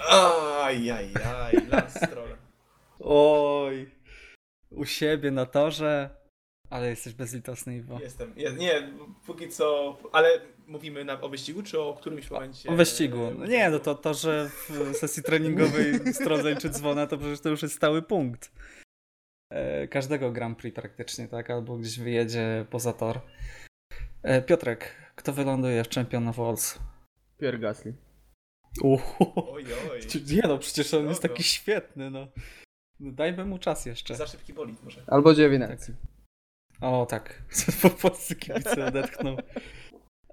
Aj, 0.09 0.46
aj, 0.67 1.13
aj, 1.15 1.53
Lance 1.71 2.07
Stroll. 2.07 2.29
Oj, 2.99 3.91
u 4.71 4.85
siebie 4.85 5.31
na 5.31 5.45
torze, 5.45 6.09
ale 6.69 6.89
jesteś 6.89 7.13
bezlitosny, 7.13 7.75
Iwo. 7.77 7.99
Jestem. 7.99 8.33
Je, 8.35 8.53
nie, 8.53 8.89
póki 9.25 9.49
co. 9.49 9.97
Ale 10.11 10.41
mówimy 10.67 11.05
na, 11.05 11.21
o 11.21 11.29
wyścigu, 11.29 11.63
czy 11.63 11.79
o 11.79 11.93
którymś 11.93 12.31
momencie? 12.31 12.69
O 12.69 12.75
wyścigu. 12.75 13.31
No 13.37 13.45
nie, 13.45 13.69
no 13.69 13.79
to 13.79 13.95
to, 13.95 14.13
że 14.13 14.49
w 14.69 14.95
sesji 14.95 15.23
treningowej 15.23 15.99
strodzeń 16.21 16.57
czy 16.57 16.69
dzwona, 16.69 17.07
to 17.07 17.17
przecież 17.17 17.39
to 17.39 17.49
już 17.49 17.61
jest 17.61 17.75
stały 17.75 18.01
punkt. 18.01 18.51
E, 19.51 19.87
Każdego 19.87 20.31
Grand 20.31 20.57
Prix 20.57 20.75
praktycznie, 20.75 21.27
tak? 21.27 21.49
Albo 21.49 21.77
gdzieś 21.77 21.99
wyjedzie 21.99 22.65
poza 22.69 22.93
tor. 22.93 23.19
E, 24.23 24.41
Piotrek, 24.41 24.95
kto 25.15 25.33
wyląduje 25.33 25.83
w 25.83 25.89
Champion 25.89 26.27
of 26.27 26.37
Walls? 26.37 26.79
Pierre 27.37 27.59
Gasly. 27.59 27.93
Oj, 28.83 29.65
oj. 29.91 29.99
Nie 30.35 30.41
no, 30.41 30.57
przecież 30.57 30.93
on 30.93 31.07
jest 31.09 31.21
taki 31.21 31.43
świetny, 31.43 32.09
no. 32.11 32.27
No 32.99 33.11
Dajmy 33.11 33.45
mu 33.45 33.59
czas 33.59 33.85
jeszcze. 33.85 34.15
Za 34.15 34.27
szybki 34.27 34.53
bolid 34.53 34.83
może. 34.83 35.01
Albo 35.07 35.33
Giovinazzi. 35.33 35.91
O 36.81 37.05
tak, 37.09 37.41
po 37.81 37.89
polscy 37.89 38.35
kibice 38.35 38.85
odetchnął. 38.85 39.37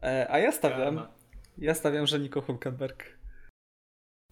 E, 0.03 0.27
A 0.31 0.39
ja 0.39 0.53
stawiam, 0.53 0.97
Karma. 0.97 1.13
ja 1.59 1.75
stawiam, 1.75 2.07
że 2.07 2.19
Nico 2.19 2.41
Hulkenberg. 2.41 3.05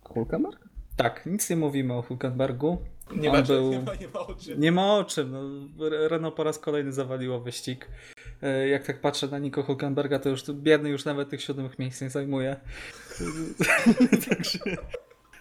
Hulkenberg? 0.05 0.69
Tak, 0.97 1.27
nic 1.27 1.51
nie 1.51 1.57
mówimy 1.57 1.95
o 1.95 2.03
Hulkenbergu. 2.03 2.79
Nie 3.17 3.33
ma, 3.33 3.43
był- 3.43 3.71
nie, 3.71 3.81
ma, 3.81 3.95
nie 3.95 4.09
ma 4.09 4.21
o 4.21 4.35
czym. 4.35 4.61
Nie 4.61 4.73
ma 4.73 4.95
o 4.97 5.05
czym. 5.05 5.31
No, 5.33 5.89
Renault 6.09 6.35
po 6.35 6.45
raz 6.45 6.59
kolejny 6.59 6.93
zawaliło 6.93 7.41
wyścig. 7.41 7.89
E, 8.43 8.69
Jak 8.69 8.87
tak 8.87 9.01
patrzę 9.01 9.29
na 9.29 9.39
Nico 9.39 9.63
Hulkenberga, 9.63 10.19
to 10.19 10.29
już 10.29 10.53
biedny 10.53 10.89
już 10.89 11.05
nawet 11.05 11.29
tych 11.29 11.43
siódmych 11.43 11.79
miejsc 11.79 12.01
nie 12.01 12.11
zajmuje. 12.11 12.57
Także 14.29 14.59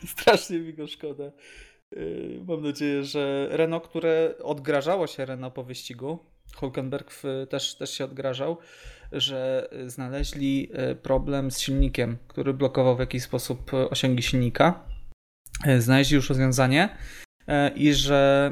strasznie 0.07 0.59
mi 0.59 0.73
go 0.73 0.87
szkoda. 0.87 1.23
E, 1.23 1.31
Mam 2.47 2.61
nadzieję, 2.63 3.03
że 3.03 3.47
Renault, 3.51 3.87
które 3.87 4.33
odgrażało 4.43 5.07
się 5.07 5.25
Renault 5.25 5.53
po 5.53 5.63
wyścigu, 5.63 6.19
Hulkenberg 6.55 7.13
też, 7.49 7.75
też 7.75 7.93
się 7.93 8.05
odgrażał, 8.05 8.57
że 9.11 9.69
znaleźli 9.85 10.69
e, 10.73 10.95
problem 10.95 11.51
z 11.51 11.59
silnikiem, 11.59 12.17
który 12.27 12.53
blokował 12.53 12.95
w 12.95 12.99
jakiś 12.99 13.23
sposób 13.23 13.71
osiągi 13.73 14.23
silnika. 14.23 14.85
Znaleźli 15.79 16.15
już 16.15 16.29
rozwiązanie 16.29 16.97
i 17.75 17.93
że 17.93 18.51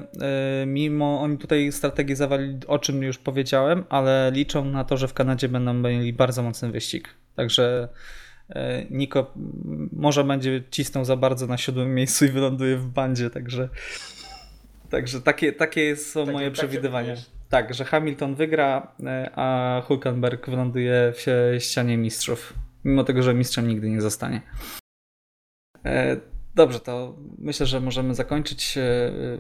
e, 0.61 0.65
mimo 0.65 1.21
oni 1.21 1.37
tutaj 1.37 1.71
strategię 1.71 2.15
zawalili, 2.15 2.59
o 2.67 2.79
czym 2.79 3.03
już 3.03 3.17
powiedziałem, 3.17 3.83
ale 3.89 4.31
liczą 4.33 4.65
na 4.65 4.83
to, 4.83 4.97
że 4.97 5.07
w 5.07 5.13
Kanadzie 5.13 5.49
będą 5.49 5.73
mieli 5.73 6.13
bardzo 6.13 6.43
mocny 6.43 6.71
wyścig. 6.71 7.09
Także 7.35 7.89
e, 8.49 8.85
Niko 8.89 9.33
może 9.93 10.23
będzie 10.23 10.63
cisnął 10.71 11.05
za 11.05 11.15
bardzo 11.15 11.47
na 11.47 11.57
siódmym 11.57 11.95
miejscu 11.95 12.25
i 12.25 12.29
wyląduje 12.29 12.77
w 12.77 12.87
bandzie, 12.87 13.29
także 13.29 13.69
Także 14.89 15.21
takie, 15.21 15.53
takie 15.53 15.95
są 15.95 16.19
Takie- 16.19 16.31
moje 16.31 16.51
przewidywania. 16.51 17.15
tak, 17.49 17.73
że 17.73 17.85
Hamilton 17.85 18.35
wygra, 18.35 18.91
e, 19.05 19.31
a 19.35 19.81
Hulkenberg 19.85 20.49
wyląduje 20.49 21.13
w 21.15 21.25
ścianie 21.59 21.97
mistrzów. 21.97 22.53
Mimo 22.83 23.03
tego, 23.03 23.23
że 23.23 23.33
mistrzem 23.33 23.67
nigdy 23.67 23.89
nie 23.89 24.01
zostanie. 24.01 24.41
E, 26.53 26.55
dobrze, 26.55 26.79
to 26.79 27.15
myślę, 27.37 27.65
że 27.65 27.79
możemy 27.79 28.15
zakończyć 28.15 28.77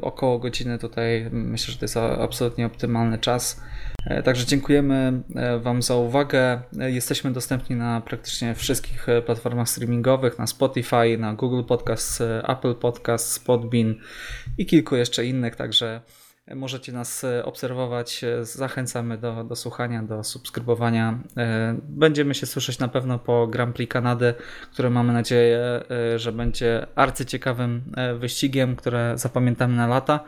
około 0.01 0.39
godziny 0.39 0.79
tutaj. 0.79 1.29
Myślę, 1.31 1.71
że 1.71 1.79
to 1.79 1.85
jest 1.85 1.97
absolutnie 1.97 2.65
optymalny 2.65 3.17
czas. 3.17 3.61
Także 4.23 4.45
dziękujemy 4.45 5.23
Wam 5.61 5.81
za 5.81 5.95
uwagę. 5.95 6.61
Jesteśmy 6.73 7.31
dostępni 7.31 7.75
na 7.75 8.01
praktycznie 8.01 8.55
wszystkich 8.55 9.07
platformach 9.25 9.69
streamingowych, 9.69 10.39
na 10.39 10.47
Spotify, 10.47 11.17
na 11.19 11.33
Google 11.33 11.63
Podcast, 11.63 12.23
Apple 12.47 12.75
Podcast, 12.75 13.31
Spotbean 13.31 13.95
i 14.57 14.65
kilku 14.65 14.95
jeszcze 14.95 15.25
innych, 15.25 15.55
także 15.55 16.01
Możecie 16.55 16.91
nas 16.91 17.23
e, 17.23 17.45
obserwować. 17.45 18.23
E, 18.23 18.45
zachęcamy 18.45 19.17
do, 19.17 19.43
do 19.43 19.55
słuchania, 19.55 20.03
do 20.03 20.23
subskrybowania. 20.23 21.19
E, 21.37 21.77
będziemy 21.83 22.35
się 22.35 22.45
słyszeć 22.45 22.79
na 22.79 22.87
pewno 22.87 23.19
po 23.19 23.47
Grand 23.47 23.75
Prix 23.75 23.93
Kanady, 23.93 24.33
które 24.71 24.89
mamy 24.89 25.13
nadzieję, 25.13 25.83
że 26.15 26.31
będzie 26.31 26.87
arcyciekawym 26.95 27.81
wyścigiem, 28.19 28.75
które 28.75 29.17
zapamiętamy 29.17 29.75
na 29.75 29.87
lata. 29.87 30.19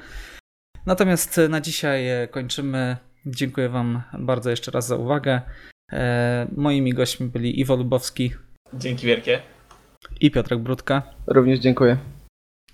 Natomiast 0.85 1.41
na 1.49 1.61
dzisiaj 1.61 2.03
kończymy. 2.31 2.97
Dziękuję 3.25 3.69
Wam 3.69 4.01
bardzo 4.19 4.49
jeszcze 4.49 4.71
raz 4.71 4.87
za 4.87 4.95
uwagę. 4.95 5.41
Moimi 6.55 6.93
gośćmi 6.93 7.27
byli 7.27 7.59
Iwo 7.59 7.75
Lubowski. 7.75 8.31
Dzięki 8.73 9.07
wielkie. 9.07 9.41
I 10.19 10.31
Piotrek 10.31 10.59
Brudka. 10.59 11.03
Również 11.27 11.59
dziękuję. 11.59 11.97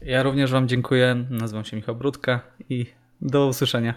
Ja 0.02 0.24
również 0.24 0.52
Wam 0.52 0.68
dziękuję. 0.68 1.26
Nazywam 1.30 1.66
się 1.66 1.78
Michał 1.78 1.96
Brudka 1.96 2.42
i 2.70 2.86
do 3.22 3.48
usłyszenia. 3.48 3.94